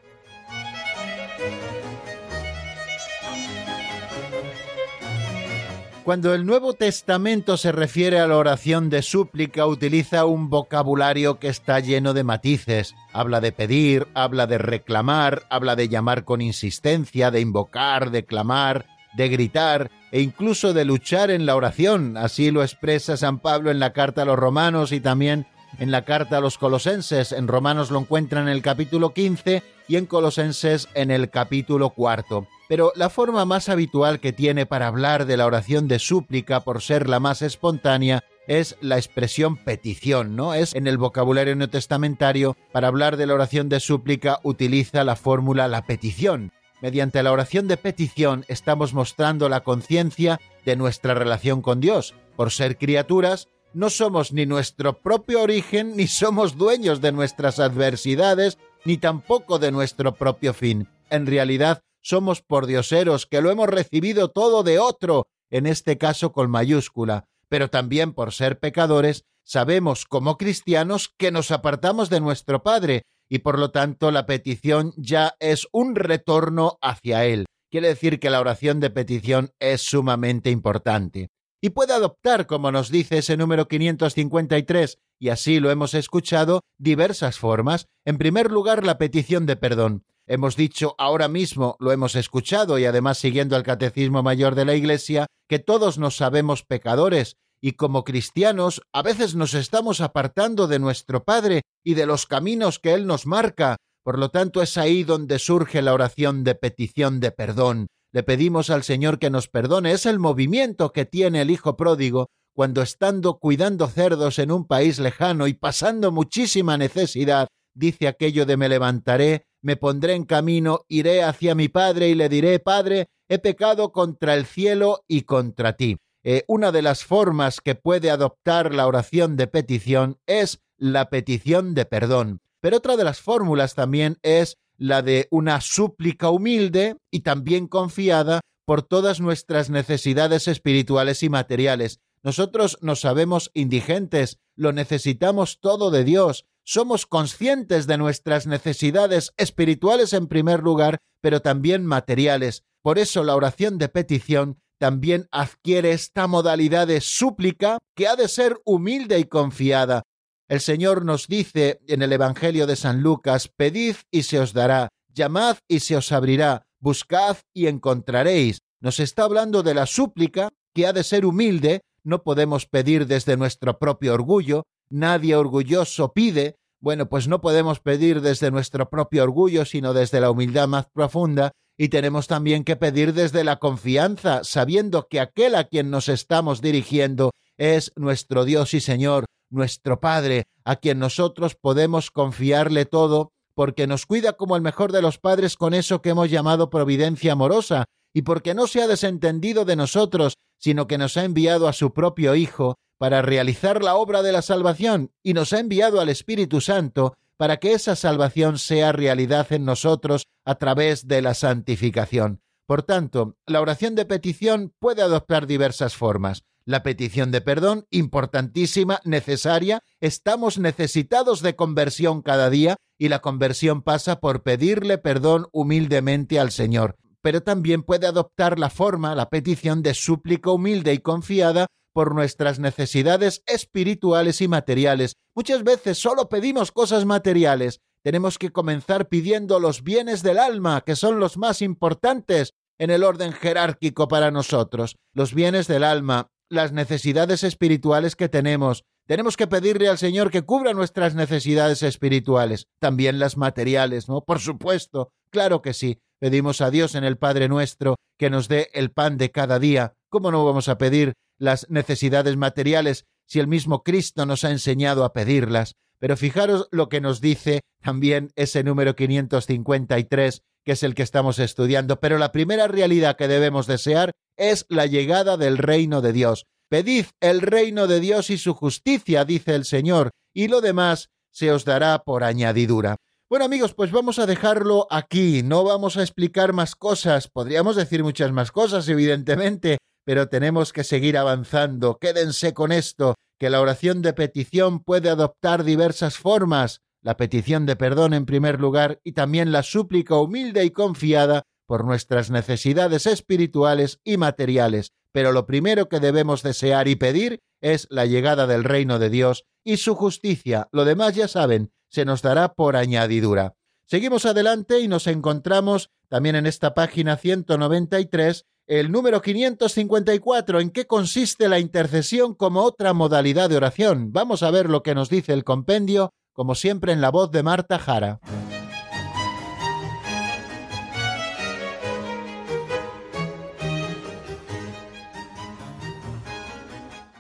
Cuando 6.06 6.36
el 6.36 6.46
Nuevo 6.46 6.74
Testamento 6.74 7.58
se 7.58 7.72
refiere 7.72 8.20
a 8.20 8.28
la 8.28 8.38
oración 8.38 8.92
de 8.92 9.02
súplica, 9.02 9.66
utiliza 9.66 10.26
un 10.26 10.52
vocabulario 10.52 11.40
que 11.40 11.48
está 11.48 11.80
lleno 11.80 12.14
de 12.14 12.24
matices. 12.24 12.94
Habla 13.12 13.42
de 13.42 13.52
pedir, 13.52 14.08
habla 14.14 14.46
de 14.46 14.60
reclamar, 14.60 15.48
habla 15.50 15.76
de 15.76 15.90
llamar 15.90 16.24
con 16.24 16.42
insistencia, 16.42 17.32
de 17.32 17.40
invocar, 17.42 18.12
de 18.12 18.24
clamar, 18.24 18.86
de 19.16 19.30
gritar 19.30 19.92
e 20.12 20.22
incluso 20.22 20.74
de 20.74 20.86
luchar 20.86 21.32
en 21.32 21.46
la 21.46 21.56
oración. 21.56 22.18
Así 22.18 22.52
lo 22.52 22.62
expresa 22.62 23.18
San 23.18 23.40
Pablo 23.40 23.72
en 23.72 23.80
la 23.80 23.94
carta 23.94 24.24
a 24.24 24.26
los 24.26 24.38
romanos 24.38 24.92
y 24.92 25.00
también 25.00 25.48
en 25.80 25.92
la 25.92 26.06
carta 26.06 26.38
a 26.38 26.42
los 26.42 26.58
colosenses. 26.58 27.32
En 27.32 27.48
Romanos 27.48 27.92
lo 27.92 28.00
encuentran 28.00 28.44
en 28.44 28.54
el 28.54 28.62
capítulo 28.62 29.14
15 29.14 29.64
y 29.88 29.98
en 29.98 30.06
Colosenses 30.06 30.88
en 30.94 31.12
el 31.12 31.30
capítulo 31.30 31.92
cuarto. 31.92 32.48
Pero 32.68 32.92
la 32.96 33.10
forma 33.10 33.46
más 33.46 33.70
habitual 33.70 34.20
que 34.20 34.34
tiene 34.34 34.66
para 34.66 34.88
hablar 34.88 35.26
de 35.26 35.38
la 35.38 35.46
oración 35.46 35.88
de 35.88 36.00
súplica 36.00 36.62
por 36.62 36.82
ser 36.82 37.08
la 37.08 37.20
más 37.20 37.42
espontánea 37.42 38.24
es 38.48 38.78
la 38.82 38.98
expresión 38.98 39.58
petición, 39.58 40.36
¿no? 40.36 40.54
Es 40.54 40.74
en 40.74 40.88
el 40.88 40.98
vocabulario 40.98 41.56
neotestamentario, 41.56 42.56
para 42.72 42.88
hablar 42.88 43.18
de 43.18 43.26
la 43.26 43.34
oración 43.34 43.70
de 43.70 43.80
súplica 43.80 44.40
utiliza 44.44 45.04
la 45.04 45.16
fórmula 45.16 45.68
la 45.68 45.86
petición. 45.86 46.52
Mediante 46.82 47.24
la 47.24 47.32
oración 47.32 47.68
de 47.68 47.78
petición 47.78 48.46
estamos 48.48 48.94
mostrando 48.94 49.50
la 49.50 49.62
conciencia 49.62 50.40
de 50.66 50.76
nuestra 50.76 51.14
relación 51.14 51.62
con 51.62 51.80
Dios. 51.80 52.14
Por 52.36 52.52
ser 52.52 52.78
criaturas, 52.78 53.48
no 53.74 53.90
somos 53.90 54.34
ni 54.34 54.46
nuestro 54.46 55.02
propio 55.02 55.42
origen, 55.42 55.96
ni 55.96 56.08
somos 56.08 56.58
dueños 56.58 57.02
de 57.02 57.12
nuestras 57.12 57.60
adversidades, 57.60 58.58
ni 58.84 58.98
tampoco 58.98 59.60
de 59.60 59.72
nuestro 59.72 60.16
propio 60.16 60.54
fin. 60.54 60.88
En 61.10 61.26
realidad, 61.26 61.82
somos 62.02 62.42
por 62.42 62.68
dioseros 62.68 63.26
que 63.26 63.42
lo 63.42 63.52
hemos 63.52 63.68
recibido 63.68 64.30
todo 64.30 64.64
de 64.64 64.80
otro, 64.80 65.28
en 65.50 65.66
este 65.66 65.98
caso 65.98 66.32
con 66.32 66.50
mayúscula, 66.50 67.26
pero 67.50 67.70
también 67.70 68.14
por 68.14 68.32
ser 68.32 68.60
pecadores, 68.60 69.26
sabemos 69.44 70.06
como 70.06 70.38
cristianos 70.38 71.14
que 71.18 71.32
nos 71.32 71.52
apartamos 71.52 72.10
de 72.10 72.20
nuestro 72.20 72.64
Padre 72.64 73.06
y 73.30 73.40
por 73.40 73.60
lo 73.60 73.72
tanto 73.72 74.12
la 74.12 74.26
petición 74.26 74.94
ya 74.98 75.36
es 75.40 75.68
un 75.72 75.96
retorno 75.96 76.78
hacia 76.82 77.26
Él. 77.26 77.46
Quiere 77.72 77.90
decir 77.90 78.20
que 78.20 78.30
la 78.30 78.40
oración 78.40 78.80
de 78.80 78.90
petición 78.90 79.52
es 79.60 79.82
sumamente 79.82 80.50
importante. 80.50 81.30
Y 81.62 81.72
puede 81.72 81.94
adoptar, 81.94 82.46
como 82.46 82.72
nos 82.72 82.92
dice 82.92 83.18
ese 83.18 83.38
número 83.38 83.68
553, 83.68 85.00
y 85.20 85.30
así 85.30 85.60
lo 85.60 85.72
hemos 85.72 85.94
escuchado, 85.94 86.62
diversas 86.78 87.40
formas. 87.40 87.88
En 88.06 88.18
primer 88.18 88.52
lugar, 88.52 88.86
la 88.86 88.98
petición 88.98 89.46
de 89.46 89.56
perdón. 89.56 90.04
Hemos 90.28 90.56
dicho 90.56 90.96
ahora 90.98 91.28
mismo, 91.28 91.76
lo 91.80 91.92
hemos 91.92 92.16
escuchado 92.16 92.80
y 92.80 92.86
además 92.86 93.18
siguiendo 93.18 93.56
el 93.56 93.64
Catecismo 93.64 94.24
Mayor 94.24 94.56
de 94.56 94.66
la 94.66 94.76
Iglesia, 94.76 95.28
que 95.48 95.60
todos 95.60 95.98
nos 95.98 96.18
sabemos 96.18 96.64
pecadores 96.64 97.36
y 97.66 97.72
como 97.72 98.04
cristianos 98.04 98.84
a 98.94 99.02
veces 99.02 99.34
nos 99.34 99.56
estamos 99.56 100.00
apartando 100.00 100.68
de 100.68 100.78
nuestro 100.78 101.24
Padre 101.24 101.64
y 101.84 101.96
de 101.96 102.06
los 102.06 102.28
caminos 102.28 102.78
que 102.78 102.94
Él 102.94 103.08
nos 103.08 103.26
marca. 103.26 103.78
Por 104.04 104.20
lo 104.20 104.30
tanto, 104.30 104.62
es 104.62 104.78
ahí 104.78 105.04
donde 105.04 105.40
surge 105.40 105.82
la 105.82 105.96
oración 105.96 106.44
de 106.44 106.54
petición 106.54 107.20
de 107.20 107.32
perdón. 107.32 107.88
Le 108.14 108.22
pedimos 108.22 108.70
al 108.70 108.84
Señor 108.84 109.18
que 109.18 109.32
nos 109.32 109.48
perdone. 109.48 109.94
Es 109.94 110.06
el 110.06 110.20
movimiento 110.20 110.94
que 110.94 111.06
tiene 111.06 111.42
el 111.42 111.50
Hijo 111.50 111.76
pródigo 111.76 112.28
cuando 112.54 112.84
estando 112.84 113.40
cuidando 113.40 113.88
cerdos 113.88 114.38
en 114.38 114.52
un 114.52 114.68
país 114.68 115.00
lejano 115.00 115.48
y 115.48 115.56
pasando 115.56 116.12
muchísima 116.12 116.78
necesidad, 116.78 117.48
dice 117.74 118.08
aquello 118.08 118.46
de 118.46 118.58
me 118.58 118.70
levantaré, 118.70 119.48
me 119.64 119.76
pondré 119.76 120.14
en 120.14 120.26
camino, 120.26 120.82
iré 120.88 121.24
hacia 121.24 121.56
mi 121.56 121.68
Padre 121.68 122.10
y 122.10 122.14
le 122.14 122.30
diré, 122.30 122.60
Padre, 122.60 123.08
he 123.28 123.40
pecado 123.40 123.92
contra 123.92 124.36
el 124.36 124.46
cielo 124.46 125.04
y 125.08 125.22
contra 125.22 125.76
ti. 125.76 125.98
Eh, 126.28 126.44
una 126.48 126.72
de 126.72 126.82
las 126.82 127.06
formas 127.06 127.62
que 127.62 127.76
puede 127.76 128.10
adoptar 128.10 128.74
la 128.74 128.88
oración 128.88 129.38
de 129.38 129.46
petición 129.46 130.18
es 130.26 130.60
la 130.76 131.12
petición 131.12 131.76
de 131.76 131.86
perdón. 131.86 132.42
Pero 132.62 132.78
otra 132.78 132.98
de 132.98 133.04
las 133.04 133.22
fórmulas 133.22 133.76
también 133.76 134.18
es 134.24 134.58
la 134.76 135.04
de 135.04 135.28
una 135.30 135.62
súplica 135.62 136.32
humilde 136.32 136.98
y 137.12 137.20
también 137.20 137.68
confiada 137.68 138.42
por 138.66 138.82
todas 138.82 139.22
nuestras 139.22 139.70
necesidades 139.70 140.48
espirituales 140.48 141.22
y 141.22 141.30
materiales. 141.30 142.00
Nosotros 142.24 142.80
nos 142.82 143.02
sabemos 143.02 143.52
indigentes, 143.54 144.40
lo 144.56 144.74
necesitamos 144.74 145.60
todo 145.60 145.92
de 145.92 146.04
Dios, 146.04 146.48
somos 146.64 147.06
conscientes 147.06 147.86
de 147.86 148.00
nuestras 148.00 148.48
necesidades 148.48 149.32
espirituales 149.38 150.12
en 150.14 150.26
primer 150.26 150.64
lugar, 150.64 150.98
pero 151.22 151.44
también 151.44 151.86
materiales. 151.86 152.64
Por 152.82 152.98
eso 152.98 153.24
la 153.24 153.36
oración 153.36 153.78
de 153.78 153.90
petición 153.90 154.60
también 154.78 155.28
adquiere 155.32 155.92
esta 155.92 156.28
modalidad 156.28 156.88
de 156.88 157.02
súplica 157.02 157.80
que 157.96 158.08
ha 158.08 158.16
de 158.16 158.28
ser 158.28 158.58
humilde 158.66 159.20
y 159.20 159.26
confiada. 159.26 160.04
El 160.48 160.60
Señor 160.62 161.06
nos 161.06 161.28
dice 161.28 161.80
en 161.88 162.02
el 162.02 162.14
Evangelio 162.14 162.68
de 162.68 162.76
San 162.76 163.02
Lucas, 163.02 163.48
Pedid 163.48 163.96
y 164.12 164.24
se 164.24 164.40
os 164.40 164.54
dará, 164.54 164.90
llamad 165.14 165.58
y 165.68 165.80
se 165.80 165.96
os 165.96 166.12
abrirá, 166.12 166.68
buscad 166.80 167.38
y 167.54 167.68
encontraréis. 167.68 168.60
Nos 168.80 169.00
está 169.00 169.24
hablando 169.24 169.64
de 169.64 169.74
la 169.74 169.86
súplica 169.86 170.50
que 170.74 170.86
ha 170.86 170.94
de 170.94 171.04
ser 171.04 171.26
humilde, 171.26 171.82
no 172.04 172.22
podemos 172.22 172.68
pedir 172.68 173.08
desde 173.08 173.38
nuestro 173.38 173.80
propio 173.80 174.14
orgullo, 174.14 174.64
nadie 174.90 175.36
orgulloso 175.36 176.14
pide, 176.14 176.58
bueno, 176.80 177.10
pues 177.10 177.28
no 177.28 177.42
podemos 177.42 177.80
pedir 177.80 178.22
desde 178.22 178.52
nuestro 178.52 178.90
propio 178.90 179.24
orgullo, 179.24 179.66
sino 179.66 179.94
desde 179.94 180.20
la 180.20 180.30
humildad 180.30 180.68
más 180.68 180.86
profunda, 180.94 181.54
y 181.78 181.90
tenemos 181.90 182.28
también 182.28 182.64
que 182.64 182.76
pedir 182.76 183.14
desde 183.14 183.44
la 183.44 183.58
confianza, 183.58 184.44
sabiendo 184.44 185.08
que 185.08 185.20
aquel 185.20 185.56
a 185.56 185.66
quien 185.66 185.90
nos 185.90 186.10
estamos 186.10 186.62
dirigiendo 186.62 187.32
es 187.58 187.92
nuestro 187.96 188.46
Dios 188.46 188.74
y 188.74 188.80
Señor, 188.80 189.26
nuestro 189.50 190.00
Padre, 190.00 190.46
a 190.64 190.78
quien 190.78 191.00
nosotros 191.00 191.56
podemos 191.56 192.12
confiarle 192.12 192.86
todo, 192.86 193.32
porque 193.54 193.88
nos 193.88 194.06
cuida 194.06 194.34
como 194.34 194.56
el 194.56 194.62
mejor 194.62 194.92
de 194.92 195.02
los 195.02 195.18
padres 195.18 195.56
con 195.56 195.74
eso 195.74 196.02
que 196.02 196.10
hemos 196.10 196.30
llamado 196.30 196.70
providencia 196.70 197.34
amorosa, 197.34 197.86
y 198.14 198.22
porque 198.22 198.54
no 198.54 198.68
se 198.68 198.82
ha 198.82 198.88
desentendido 198.88 199.66
de 199.66 199.76
nosotros, 199.76 200.36
sino 200.58 200.88
que 200.88 200.98
nos 200.98 201.18
ha 201.18 201.26
enviado 201.26 201.68
a 201.68 201.74
su 201.74 201.94
propio 201.94 202.36
Hijo 202.36 202.76
para 202.98 203.22
realizar 203.22 203.84
la 203.84 203.96
obra 203.96 204.24
de 204.24 204.32
la 204.32 204.42
salvación, 204.42 205.12
y 205.22 205.34
nos 205.34 205.52
ha 205.54 205.60
enviado 205.60 206.00
al 206.00 206.10
Espíritu 206.10 206.62
Santo 206.62 207.16
para 207.38 207.58
que 207.58 207.74
esa 207.74 207.96
salvación 207.96 208.58
sea 208.58 208.92
realidad 208.92 209.52
en 209.52 209.66
nosotros 209.66 210.28
a 210.46 210.56
través 210.56 211.08
de 211.08 211.22
la 211.22 211.34
santificación. 211.34 212.42
Por 212.68 212.84
tanto, 212.84 213.38
la 213.46 213.62
oración 213.62 213.96
de 213.96 214.06
petición 214.06 214.74
puede 214.80 215.02
adoptar 215.02 215.46
diversas 215.48 215.96
formas. 215.96 216.44
La 216.66 216.82
petición 216.82 217.32
de 217.32 217.42
perdón, 217.42 217.86
importantísima, 217.92 219.00
necesaria, 219.04 219.82
estamos 220.00 220.58
necesitados 220.58 221.42
de 221.42 221.56
conversión 221.56 222.24
cada 222.24 222.50
día 222.50 222.78
y 222.98 223.10
la 223.10 223.20
conversión 223.20 223.84
pasa 223.84 224.20
por 224.20 224.42
pedirle 224.42 224.98
perdón 224.98 225.48
humildemente 225.52 226.40
al 226.40 226.52
Señor 226.52 226.96
pero 227.26 227.42
también 227.42 227.82
puede 227.82 228.06
adoptar 228.06 228.60
la 228.60 228.70
forma, 228.70 229.16
la 229.16 229.32
petición 229.32 229.82
de 229.82 229.96
súplica 229.96 230.52
humilde 230.52 230.94
y 230.94 231.00
confiada 231.00 231.66
por 231.96 232.14
nuestras 232.14 232.60
necesidades 232.60 233.42
espirituales 233.48 234.42
y 234.42 234.50
materiales. 234.50 235.16
Muchas 235.34 235.64
veces 235.64 235.98
solo 235.98 236.28
pedimos 236.28 236.74
cosas 236.74 237.06
materiales. 237.06 237.80
Tenemos 238.04 238.38
que 238.38 238.52
comenzar 238.52 239.08
pidiendo 239.08 239.62
los 239.62 239.82
bienes 239.82 240.22
del 240.22 240.40
alma, 240.40 240.82
que 240.82 240.98
son 240.98 241.22
los 241.22 241.38
más 241.38 241.62
importantes 241.62 242.52
en 242.78 242.90
el 242.90 243.02
orden 243.02 243.32
jerárquico 243.32 244.10
para 244.10 244.30
nosotros. 244.30 244.98
Los 245.14 245.34
bienes 245.34 245.68
del 245.68 245.86
alma, 245.86 246.28
las 246.50 246.74
necesidades 246.74 247.46
espirituales 247.46 248.18
que 248.18 248.28
tenemos. 248.28 248.84
Tenemos 249.08 249.38
que 249.38 249.48
pedirle 249.48 249.88
al 249.88 249.98
Señor 249.98 250.32
que 250.32 250.42
cubra 250.42 250.74
nuestras 250.74 251.16
necesidades 251.16 251.82
espirituales, 251.82 252.68
también 252.82 253.20
las 253.20 253.38
materiales, 253.38 254.10
¿no? 254.10 254.20
Por 254.20 254.40
supuesto, 254.40 255.14
claro 255.30 255.62
que 255.62 255.74
sí. 255.74 256.02
Pedimos 256.20 256.60
a 256.60 256.72
Dios 256.72 256.96
en 256.96 257.06
el 257.06 257.18
Padre 257.18 257.48
nuestro 257.48 257.96
que 258.18 258.30
nos 258.30 258.50
dé 258.50 258.70
el 258.74 258.92
pan 258.92 259.18
de 259.18 259.32
cada 259.32 259.60
día. 259.60 259.94
¿Cómo 260.10 260.32
no 260.32 260.44
vamos 260.44 260.68
a 260.68 260.78
pedir 260.78 261.14
las 261.38 261.68
necesidades 261.70 262.38
materiales 262.38 263.06
si 263.26 263.40
el 263.40 263.48
mismo 263.48 263.84
Cristo 263.84 264.26
nos 264.26 264.44
ha 264.44 264.52
enseñado 264.52 265.04
a 265.04 265.14
pedirlas? 265.14 265.76
Pero 266.00 266.18
fijaros 266.18 266.68
lo 266.72 266.90
que 266.90 267.02
nos 267.02 267.22
dice 267.22 267.62
también 267.82 268.32
ese 268.36 268.64
número 268.64 268.96
553, 268.96 270.42
que 270.64 270.72
es 270.74 270.84
el 270.84 270.96
que 270.96 271.04
estamos 271.04 271.40
estudiando. 271.40 272.00
Pero 272.00 272.18
la 272.18 272.32
primera 272.32 272.68
realidad 272.68 273.16
que 273.16 273.28
debemos 273.28 273.68
desear 273.68 274.12
es 274.38 274.66
la 274.70 274.86
llegada 274.86 275.38
del 275.38 275.58
reino 275.58 276.02
de 276.02 276.14
Dios. 276.14 276.46
Pedid 276.70 277.06
el 277.22 277.42
reino 277.42 277.88
de 277.88 278.00
Dios 278.00 278.30
y 278.30 278.38
su 278.38 278.54
justicia, 278.54 279.24
dice 279.24 279.56
el 279.56 279.66
Señor, 279.66 280.12
y 280.34 280.48
lo 280.48 280.62
demás 280.62 281.10
se 281.32 281.52
os 281.52 281.66
dará 281.66 282.00
por 282.00 282.24
añadidura. 282.24 282.98
Bueno 283.30 283.46
amigos, 283.46 283.74
pues 283.74 283.92
vamos 283.92 284.20
a 284.20 284.26
dejarlo 284.26 284.88
aquí, 284.90 285.42
no 285.44 285.64
vamos 285.64 285.98
a 285.98 286.02
explicar 286.02 286.54
más 286.54 286.76
cosas, 286.76 287.28
podríamos 287.28 287.76
decir 287.76 288.04
muchas 288.04 288.32
más 288.32 288.52
cosas, 288.52 288.88
evidentemente, 288.88 289.78
pero 290.06 290.30
tenemos 290.30 290.72
que 290.72 290.84
seguir 290.84 291.18
avanzando. 291.18 291.98
Quédense 292.00 292.54
con 292.54 292.72
esto, 292.72 293.16
que 293.38 293.50
la 293.50 293.60
oración 293.60 294.02
de 294.02 294.14
petición 294.14 294.80
puede 294.80 295.10
adoptar 295.10 295.64
diversas 295.64 296.18
formas, 296.18 296.82
la 297.02 297.18
petición 297.18 297.66
de 297.66 297.76
perdón 297.76 298.14
en 298.14 298.26
primer 298.26 298.60
lugar 298.62 299.00
y 299.04 299.12
también 299.12 299.52
la 299.52 299.64
súplica 299.64 300.16
humilde 300.16 300.64
y 300.64 300.72
confiada 300.72 301.44
por 301.68 301.84
nuestras 301.84 302.30
necesidades 302.32 303.06
espirituales 303.08 304.00
y 304.04 304.18
materiales, 304.18 304.92
pero 305.12 305.32
lo 305.32 305.46
primero 305.46 305.90
que 305.90 306.00
debemos 306.00 306.44
desear 306.44 306.88
y 306.88 306.96
pedir 306.96 307.40
es 307.62 307.88
la 307.90 308.06
llegada 308.06 308.48
del 308.48 308.64
reino 308.64 309.00
de 309.00 309.10
Dios 309.10 309.46
y 309.64 309.78
su 309.78 309.96
justicia. 309.96 310.70
Lo 310.72 310.86
demás 310.86 311.16
ya 311.16 311.28
saben, 311.28 311.72
se 311.90 312.06
nos 312.06 312.22
dará 312.22 312.54
por 312.54 312.76
añadidura. 312.76 313.56
Seguimos 313.88 314.26
adelante 314.26 314.80
y 314.80 314.88
nos 314.88 315.08
encontramos 315.08 315.90
también 316.10 316.36
en 316.36 316.46
esta 316.46 316.74
página 316.74 317.18
193 317.18 318.46
el 318.68 318.92
número 318.92 319.22
554, 319.22 320.60
en 320.60 320.72
qué 320.72 320.86
consiste 320.86 321.48
la 321.48 321.60
intercesión 321.60 322.34
como 322.34 322.62
otra 322.62 322.94
modalidad 322.94 323.50
de 323.50 323.58
oración. 323.58 324.12
Vamos 324.12 324.42
a 324.42 324.50
ver 324.52 324.70
lo 324.70 324.82
que 324.82 324.96
nos 324.96 325.10
dice 325.10 325.34
el 325.34 325.44
compendio, 325.44 326.12
como 326.34 326.56
siempre 326.56 326.92
en 326.92 327.02
la 327.02 327.12
voz 327.12 327.32
de 327.32 327.44
Marta 327.44 327.78
Jara. 327.78 328.20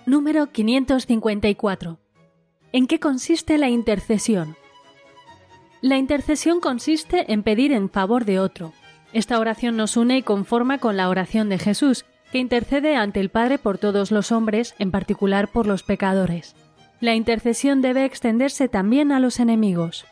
Número 0.07 0.51
554. 0.51 1.99
¿En 2.71 2.87
qué 2.87 2.99
consiste 2.99 3.57
la 3.57 3.69
intercesión? 3.69 4.55
La 5.81 5.97
intercesión 5.97 6.59
consiste 6.59 7.31
en 7.31 7.43
pedir 7.43 7.71
en 7.71 7.89
favor 7.89 8.25
de 8.25 8.39
otro. 8.39 8.73
Esta 9.15 9.39
oración 9.39 9.77
nos 9.77 9.95
une 9.95 10.17
y 10.17 10.23
conforma 10.23 10.79
con 10.79 10.97
la 10.97 11.07
oración 11.07 11.47
de 11.47 11.57
Jesús, 11.57 12.03
que 12.33 12.37
intercede 12.37 12.97
ante 12.97 13.21
el 13.21 13.29
Padre 13.29 13.57
por 13.57 13.77
todos 13.77 14.11
los 14.11 14.33
hombres, 14.33 14.75
en 14.77 14.91
particular 14.91 15.47
por 15.47 15.67
los 15.67 15.83
pecadores. 15.83 16.53
La 16.99 17.15
intercesión 17.15 17.81
debe 17.81 18.03
extenderse 18.03 18.67
también 18.67 19.13
a 19.13 19.21
los 19.21 19.39
enemigos. 19.39 20.03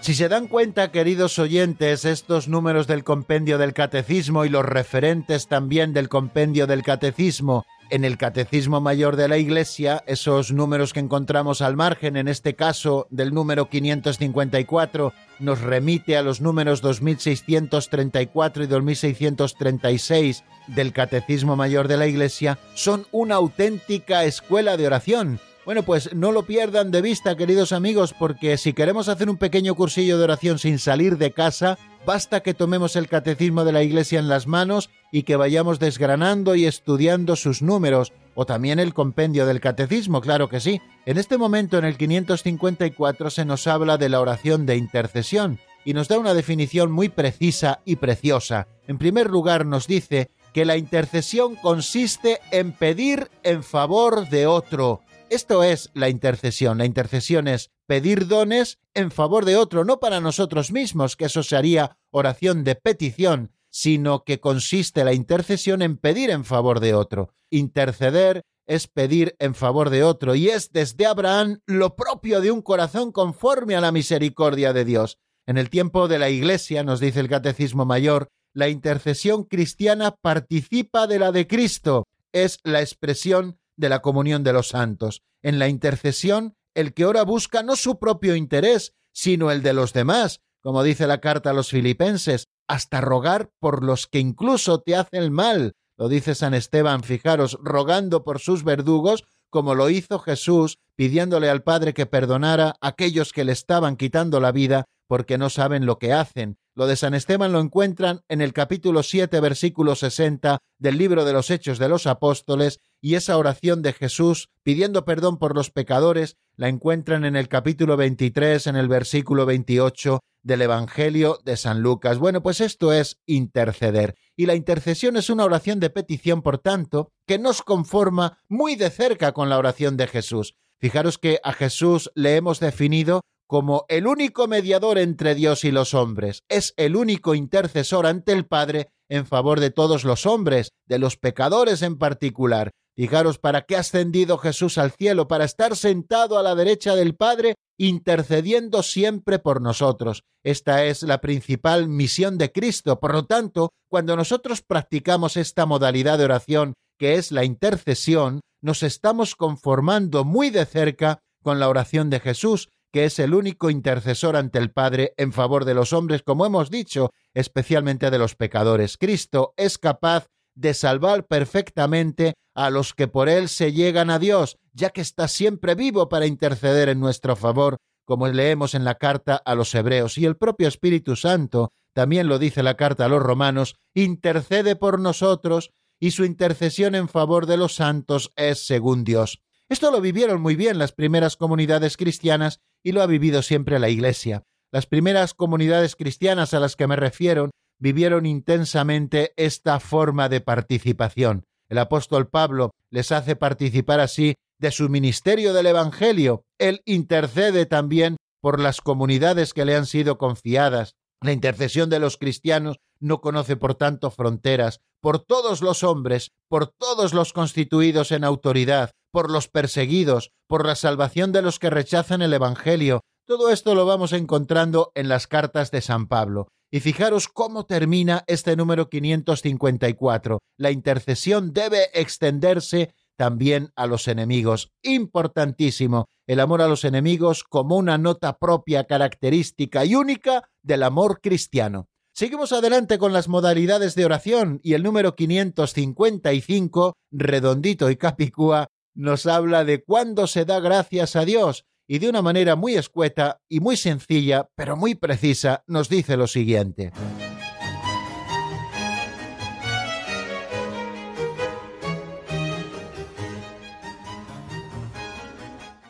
Si 0.00 0.12
se 0.12 0.28
dan 0.28 0.46
cuenta, 0.46 0.92
queridos 0.92 1.38
oyentes, 1.38 2.04
estos 2.04 2.48
números 2.48 2.86
del 2.86 3.02
compendio 3.02 3.56
del 3.56 3.72
catecismo 3.72 4.44
y 4.44 4.50
los 4.50 4.66
referentes 4.66 5.46
también 5.46 5.94
del 5.94 6.10
compendio 6.10 6.66
del 6.66 6.82
catecismo 6.82 7.64
en 7.90 8.04
el 8.04 8.16
Catecismo 8.16 8.80
Mayor 8.80 9.16
de 9.16 9.28
la 9.28 9.38
Iglesia, 9.38 10.02
esos 10.06 10.52
números 10.52 10.92
que 10.92 11.00
encontramos 11.00 11.60
al 11.60 11.76
margen, 11.76 12.16
en 12.16 12.28
este 12.28 12.54
caso 12.54 13.06
del 13.10 13.34
número 13.34 13.68
554, 13.68 15.12
nos 15.38 15.60
remite 15.60 16.16
a 16.16 16.22
los 16.22 16.40
números 16.40 16.80
2634 16.80 18.64
y 18.64 18.66
2636 18.66 20.44
del 20.68 20.92
Catecismo 20.92 21.56
Mayor 21.56 21.88
de 21.88 21.96
la 21.96 22.06
Iglesia, 22.06 22.58
son 22.74 23.06
una 23.10 23.36
auténtica 23.36 24.24
escuela 24.24 24.76
de 24.76 24.86
oración. 24.86 25.40
Bueno, 25.66 25.82
pues 25.82 26.14
no 26.14 26.32
lo 26.32 26.44
pierdan 26.44 26.90
de 26.90 27.02
vista, 27.02 27.36
queridos 27.36 27.72
amigos, 27.72 28.14
porque 28.18 28.56
si 28.56 28.72
queremos 28.72 29.08
hacer 29.08 29.28
un 29.28 29.36
pequeño 29.36 29.74
cursillo 29.74 30.16
de 30.18 30.24
oración 30.24 30.58
sin 30.58 30.78
salir 30.78 31.18
de 31.18 31.32
casa, 31.32 31.78
basta 32.06 32.40
que 32.40 32.54
tomemos 32.54 32.96
el 32.96 33.08
catecismo 33.08 33.64
de 33.64 33.72
la 33.72 33.82
Iglesia 33.82 34.18
en 34.18 34.28
las 34.28 34.46
manos 34.46 34.90
y 35.12 35.22
que 35.24 35.36
vayamos 35.36 35.78
desgranando 35.78 36.54
y 36.54 36.66
estudiando 36.66 37.36
sus 37.36 37.62
números, 37.62 38.12
o 38.34 38.46
también 38.46 38.78
el 38.78 38.94
compendio 38.94 39.46
del 39.46 39.60
catecismo, 39.60 40.20
claro 40.20 40.48
que 40.48 40.60
sí. 40.60 40.80
En 41.06 41.18
este 41.18 41.38
momento, 41.38 41.78
en 41.78 41.84
el 41.84 41.96
554, 41.96 43.30
se 43.30 43.44
nos 43.44 43.66
habla 43.66 43.98
de 43.98 44.08
la 44.08 44.20
oración 44.20 44.66
de 44.66 44.76
intercesión 44.76 45.58
y 45.84 45.94
nos 45.94 46.08
da 46.08 46.18
una 46.18 46.34
definición 46.34 46.92
muy 46.92 47.08
precisa 47.08 47.80
y 47.84 47.96
preciosa. 47.96 48.68
En 48.86 48.98
primer 48.98 49.30
lugar, 49.30 49.66
nos 49.66 49.86
dice 49.86 50.30
que 50.52 50.64
la 50.64 50.76
intercesión 50.76 51.56
consiste 51.56 52.40
en 52.50 52.72
pedir 52.72 53.30
en 53.42 53.62
favor 53.62 54.28
de 54.28 54.46
otro, 54.46 55.00
esto 55.30 55.62
es 55.62 55.90
la 55.94 56.08
intercesión. 56.08 56.78
La 56.78 56.86
intercesión 56.86 57.46
es 57.46 57.70
pedir 57.90 58.28
dones 58.28 58.78
en 58.94 59.10
favor 59.10 59.44
de 59.44 59.56
otro, 59.56 59.84
no 59.84 59.98
para 59.98 60.20
nosotros 60.20 60.70
mismos, 60.70 61.16
que 61.16 61.24
eso 61.24 61.42
sería 61.42 61.98
oración 62.12 62.62
de 62.62 62.76
petición, 62.76 63.50
sino 63.68 64.22
que 64.22 64.38
consiste 64.38 65.02
la 65.02 65.12
intercesión 65.12 65.82
en 65.82 65.96
pedir 65.96 66.30
en 66.30 66.44
favor 66.44 66.78
de 66.78 66.94
otro. 66.94 67.34
Interceder 67.50 68.42
es 68.68 68.86
pedir 68.86 69.34
en 69.40 69.56
favor 69.56 69.90
de 69.90 70.04
otro 70.04 70.36
y 70.36 70.50
es 70.50 70.70
desde 70.70 71.04
Abraham 71.04 71.62
lo 71.66 71.96
propio 71.96 72.40
de 72.40 72.52
un 72.52 72.62
corazón 72.62 73.10
conforme 73.10 73.74
a 73.74 73.80
la 73.80 73.90
misericordia 73.90 74.72
de 74.72 74.84
Dios. 74.84 75.18
En 75.44 75.58
el 75.58 75.68
tiempo 75.68 76.06
de 76.06 76.20
la 76.20 76.30
Iglesia, 76.30 76.84
nos 76.84 77.00
dice 77.00 77.18
el 77.18 77.28
Catecismo 77.28 77.86
Mayor, 77.86 78.28
la 78.54 78.68
intercesión 78.68 79.42
cristiana 79.42 80.14
participa 80.22 81.08
de 81.08 81.18
la 81.18 81.32
de 81.32 81.48
Cristo, 81.48 82.06
es 82.30 82.60
la 82.62 82.82
expresión 82.82 83.58
de 83.76 83.88
la 83.88 83.98
comunión 83.98 84.44
de 84.44 84.52
los 84.52 84.68
santos. 84.68 85.22
En 85.42 85.58
la 85.58 85.66
intercesión, 85.66 86.54
el 86.74 86.94
que 86.94 87.04
ora 87.04 87.22
busca 87.24 87.62
no 87.62 87.76
su 87.76 87.98
propio 87.98 88.36
interés, 88.36 88.94
sino 89.12 89.50
el 89.50 89.62
de 89.62 89.74
los 89.74 89.92
demás, 89.92 90.40
como 90.60 90.82
dice 90.82 91.06
la 91.06 91.20
carta 91.20 91.50
a 91.50 91.52
los 91.52 91.70
filipenses, 91.70 92.48
hasta 92.68 93.00
rogar 93.00 93.50
por 93.58 93.82
los 93.82 94.06
que 94.06 94.18
incluso 94.18 94.80
te 94.80 94.94
hacen 94.96 95.32
mal. 95.32 95.74
Lo 95.96 96.08
dice 96.08 96.34
San 96.34 96.54
Esteban, 96.54 97.02
fijaros, 97.02 97.58
rogando 97.62 98.24
por 98.24 98.38
sus 98.38 98.64
verdugos, 98.64 99.24
como 99.50 99.74
lo 99.74 99.90
hizo 99.90 100.18
Jesús, 100.18 100.78
pidiéndole 100.94 101.50
al 101.50 101.62
Padre 101.62 101.92
que 101.92 102.06
perdonara 102.06 102.76
a 102.80 102.88
aquellos 102.88 103.32
que 103.32 103.44
le 103.44 103.52
estaban 103.52 103.96
quitando 103.96 104.40
la 104.40 104.52
vida 104.52 104.86
porque 105.10 105.38
no 105.38 105.50
saben 105.50 105.86
lo 105.86 105.98
que 105.98 106.12
hacen. 106.12 106.56
Lo 106.76 106.86
de 106.86 106.94
San 106.94 107.14
Esteban 107.14 107.52
lo 107.52 107.60
encuentran 107.60 108.20
en 108.28 108.40
el 108.40 108.52
capítulo 108.52 109.02
7, 109.02 109.40
versículo 109.40 109.96
60 109.96 110.60
del 110.78 110.98
libro 110.98 111.24
de 111.24 111.32
los 111.32 111.50
Hechos 111.50 111.80
de 111.80 111.88
los 111.88 112.06
Apóstoles, 112.06 112.78
y 113.00 113.16
esa 113.16 113.36
oración 113.36 113.82
de 113.82 113.92
Jesús 113.92 114.50
pidiendo 114.62 115.04
perdón 115.04 115.38
por 115.38 115.56
los 115.56 115.70
pecadores 115.70 116.36
la 116.60 116.68
encuentran 116.68 117.24
en 117.24 117.36
el 117.36 117.48
capítulo 117.48 117.96
23, 117.96 118.66
en 118.66 118.76
el 118.76 118.86
versículo 118.86 119.46
28 119.46 120.20
del 120.42 120.60
Evangelio 120.60 121.38
de 121.42 121.56
San 121.56 121.80
Lucas. 121.80 122.18
Bueno, 122.18 122.42
pues 122.42 122.60
esto 122.60 122.92
es 122.92 123.18
interceder. 123.24 124.14
Y 124.36 124.44
la 124.44 124.54
intercesión 124.54 125.16
es 125.16 125.30
una 125.30 125.46
oración 125.46 125.80
de 125.80 125.88
petición, 125.88 126.42
por 126.42 126.58
tanto, 126.58 127.12
que 127.26 127.38
nos 127.38 127.62
conforma 127.62 128.36
muy 128.46 128.76
de 128.76 128.90
cerca 128.90 129.32
con 129.32 129.48
la 129.48 129.56
oración 129.56 129.96
de 129.96 130.06
Jesús. 130.06 130.54
Fijaros 130.78 131.16
que 131.16 131.40
a 131.44 131.54
Jesús 131.54 132.10
le 132.14 132.36
hemos 132.36 132.60
definido 132.60 133.22
como 133.46 133.86
el 133.88 134.06
único 134.06 134.46
mediador 134.46 134.98
entre 134.98 135.34
Dios 135.34 135.64
y 135.64 135.70
los 135.70 135.94
hombres, 135.94 136.44
es 136.50 136.74
el 136.76 136.94
único 136.94 137.34
intercesor 137.34 138.06
ante 138.06 138.32
el 138.32 138.44
Padre 138.44 138.90
en 139.08 139.24
favor 139.24 139.60
de 139.60 139.70
todos 139.70 140.04
los 140.04 140.26
hombres, 140.26 140.72
de 140.86 140.98
los 140.98 141.16
pecadores 141.16 141.80
en 141.80 141.96
particular. 141.96 142.70
Fijaros 143.00 143.38
para 143.38 143.62
qué 143.62 143.76
ha 143.76 143.80
ascendido 143.80 144.36
Jesús 144.36 144.76
al 144.76 144.90
cielo, 144.90 145.26
para 145.26 145.46
estar 145.46 145.74
sentado 145.74 146.38
a 146.38 146.42
la 146.42 146.54
derecha 146.54 146.94
del 146.94 147.14
Padre, 147.14 147.54
intercediendo 147.78 148.82
siempre 148.82 149.38
por 149.38 149.62
nosotros. 149.62 150.24
Esta 150.44 150.84
es 150.84 151.02
la 151.02 151.22
principal 151.22 151.88
misión 151.88 152.36
de 152.36 152.52
Cristo. 152.52 153.00
Por 153.00 153.14
lo 153.14 153.24
tanto, 153.24 153.70
cuando 153.88 154.16
nosotros 154.16 154.60
practicamos 154.60 155.38
esta 155.38 155.64
modalidad 155.64 156.18
de 156.18 156.24
oración, 156.24 156.74
que 156.98 157.14
es 157.14 157.32
la 157.32 157.42
intercesión, 157.42 158.42
nos 158.60 158.82
estamos 158.82 159.34
conformando 159.34 160.26
muy 160.26 160.50
de 160.50 160.66
cerca 160.66 161.20
con 161.42 161.58
la 161.58 161.70
oración 161.70 162.10
de 162.10 162.20
Jesús, 162.20 162.68
que 162.92 163.06
es 163.06 163.18
el 163.18 163.32
único 163.32 163.70
intercesor 163.70 164.36
ante 164.36 164.58
el 164.58 164.72
Padre 164.72 165.14
en 165.16 165.32
favor 165.32 165.64
de 165.64 165.72
los 165.72 165.94
hombres, 165.94 166.22
como 166.22 166.44
hemos 166.44 166.68
dicho, 166.68 167.12
especialmente 167.32 168.10
de 168.10 168.18
los 168.18 168.34
pecadores. 168.34 168.98
Cristo 168.98 169.54
es 169.56 169.78
capaz 169.78 170.26
de 170.54 170.74
salvar 170.74 171.26
perfectamente 171.26 172.34
a 172.54 172.70
los 172.70 172.94
que 172.94 173.08
por 173.08 173.28
él 173.28 173.48
se 173.48 173.72
llegan 173.72 174.10
a 174.10 174.18
Dios, 174.18 174.58
ya 174.72 174.90
que 174.90 175.00
está 175.00 175.28
siempre 175.28 175.74
vivo 175.74 176.08
para 176.08 176.26
interceder 176.26 176.88
en 176.88 177.00
nuestro 177.00 177.36
favor, 177.36 177.78
como 178.04 178.26
leemos 178.28 178.74
en 178.74 178.84
la 178.84 178.96
carta 178.96 179.40
a 179.44 179.54
los 179.54 179.74
Hebreos, 179.74 180.18
y 180.18 180.26
el 180.26 180.36
propio 180.36 180.68
Espíritu 180.68 181.16
Santo, 181.16 181.72
también 181.92 182.28
lo 182.28 182.38
dice 182.38 182.62
la 182.62 182.76
carta 182.76 183.04
a 183.04 183.08
los 183.08 183.22
Romanos, 183.22 183.76
intercede 183.94 184.76
por 184.76 184.98
nosotros, 184.98 185.70
y 186.00 186.12
su 186.12 186.24
intercesión 186.24 186.94
en 186.94 187.08
favor 187.08 187.46
de 187.46 187.56
los 187.56 187.74
santos 187.74 188.32
es 188.36 188.66
según 188.66 189.04
Dios. 189.04 189.42
Esto 189.68 189.90
lo 189.92 190.00
vivieron 190.00 190.40
muy 190.40 190.56
bien 190.56 190.78
las 190.78 190.92
primeras 190.92 191.36
comunidades 191.36 191.96
cristianas 191.96 192.60
y 192.82 192.92
lo 192.92 193.02
ha 193.02 193.06
vivido 193.06 193.42
siempre 193.42 193.78
la 193.78 193.88
Iglesia. 193.88 194.42
Las 194.72 194.86
primeras 194.86 195.34
comunidades 195.34 195.94
cristianas 195.94 196.54
a 196.54 196.60
las 196.60 196.74
que 196.74 196.86
me 196.86 196.96
refiero 196.96 197.50
vivieron 197.80 198.26
intensamente 198.26 199.32
esta 199.36 199.80
forma 199.80 200.28
de 200.28 200.40
participación. 200.40 201.46
El 201.68 201.78
apóstol 201.78 202.28
Pablo 202.28 202.72
les 202.90 203.10
hace 203.10 203.36
participar 203.36 204.00
así 204.00 204.34
de 204.58 204.70
su 204.70 204.88
ministerio 204.88 205.52
del 205.52 205.66
Evangelio. 205.66 206.44
Él 206.58 206.82
intercede 206.84 207.66
también 207.66 208.16
por 208.40 208.60
las 208.60 208.80
comunidades 208.80 209.54
que 209.54 209.64
le 209.64 209.74
han 209.74 209.86
sido 209.86 210.18
confiadas. 210.18 210.94
La 211.22 211.32
intercesión 211.32 211.90
de 211.90 211.98
los 211.98 212.16
cristianos 212.16 212.78
no 212.98 213.20
conoce 213.20 213.56
por 213.56 213.74
tanto 213.74 214.10
fronteras, 214.10 214.80
por 215.00 215.18
todos 215.18 215.62
los 215.62 215.82
hombres, 215.82 216.30
por 216.48 216.66
todos 216.66 217.14
los 217.14 217.32
constituidos 217.32 218.12
en 218.12 218.24
autoridad, 218.24 218.90
por 219.12 219.30
los 219.30 219.48
perseguidos, 219.48 220.32
por 220.46 220.66
la 220.66 220.74
salvación 220.74 221.32
de 221.32 221.42
los 221.42 221.58
que 221.58 221.70
rechazan 221.70 222.22
el 222.22 222.32
Evangelio. 222.32 223.00
Todo 223.26 223.50
esto 223.50 223.74
lo 223.74 223.86
vamos 223.86 224.12
encontrando 224.12 224.92
en 224.94 225.08
las 225.08 225.26
cartas 225.26 225.70
de 225.70 225.80
San 225.80 226.08
Pablo. 226.08 226.48
Y 226.70 226.80
fijaros 226.80 227.26
cómo 227.28 227.66
termina 227.66 228.24
este 228.28 228.54
número 228.56 228.88
554. 228.88 230.38
La 230.56 230.70
intercesión 230.70 231.52
debe 231.52 231.88
extenderse 231.94 232.94
también 233.16 233.72
a 233.76 233.86
los 233.86 234.08
enemigos. 234.08 234.70
Importantísimo 234.82 236.06
el 236.26 236.38
amor 236.38 236.62
a 236.62 236.68
los 236.68 236.84
enemigos 236.84 237.42
como 237.42 237.76
una 237.76 237.98
nota 237.98 238.38
propia, 238.38 238.84
característica 238.84 239.84
y 239.84 239.96
única 239.96 240.48
del 240.62 240.84
amor 240.84 241.20
cristiano. 241.20 241.88
Seguimos 242.14 242.52
adelante 242.52 242.98
con 242.98 243.12
las 243.12 243.26
modalidades 243.28 243.96
de 243.96 244.04
oración 244.04 244.60
y 244.62 244.74
el 244.74 244.84
número 244.84 245.16
555, 245.16 246.94
redondito 247.10 247.90
y 247.90 247.96
capicúa, 247.96 248.68
nos 248.94 249.26
habla 249.26 249.64
de 249.64 249.82
cuándo 249.82 250.26
se 250.26 250.44
da 250.44 250.60
gracias 250.60 251.16
a 251.16 251.24
Dios 251.24 251.64
y 251.92 251.98
de 251.98 252.08
una 252.08 252.22
manera 252.22 252.54
muy 252.54 252.76
escueta 252.76 253.40
y 253.48 253.58
muy 253.58 253.76
sencilla, 253.76 254.48
pero 254.54 254.76
muy 254.76 254.94
precisa, 254.94 255.64
nos 255.66 255.88
dice 255.88 256.16
lo 256.16 256.28
siguiente. 256.28 256.92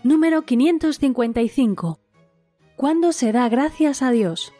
Número 0.02 0.40
555. 0.40 2.00
¿Cuándo 2.76 3.12
se 3.12 3.32
da 3.32 3.46
gracias 3.50 4.00
a 4.00 4.10
Dios? 4.10 4.54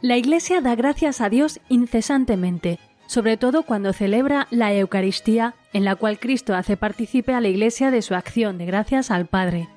La 0.00 0.16
Iglesia 0.16 0.62
da 0.62 0.74
gracias 0.74 1.20
a 1.20 1.28
Dios 1.28 1.60
incesantemente, 1.68 2.78
sobre 3.06 3.36
todo 3.36 3.64
cuando 3.64 3.92
celebra 3.92 4.46
la 4.50 4.72
Eucaristía, 4.72 5.54
en 5.74 5.84
la 5.84 5.96
cual 5.96 6.18
Cristo 6.18 6.54
hace 6.54 6.78
partícipe 6.78 7.34
a 7.34 7.42
la 7.42 7.48
Iglesia 7.48 7.90
de 7.90 8.00
su 8.00 8.14
acción 8.14 8.56
de 8.56 8.64
gracias 8.64 9.10
al 9.10 9.26
Padre. 9.26 9.68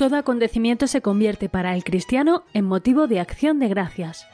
Todo 0.00 0.16
acontecimiento 0.16 0.86
se 0.86 1.02
convierte 1.02 1.50
para 1.50 1.74
el 1.74 1.84
cristiano 1.84 2.44
en 2.54 2.64
motivo 2.64 3.06
de 3.06 3.20
acción 3.20 3.58
de 3.58 3.68
gracias. 3.68 4.26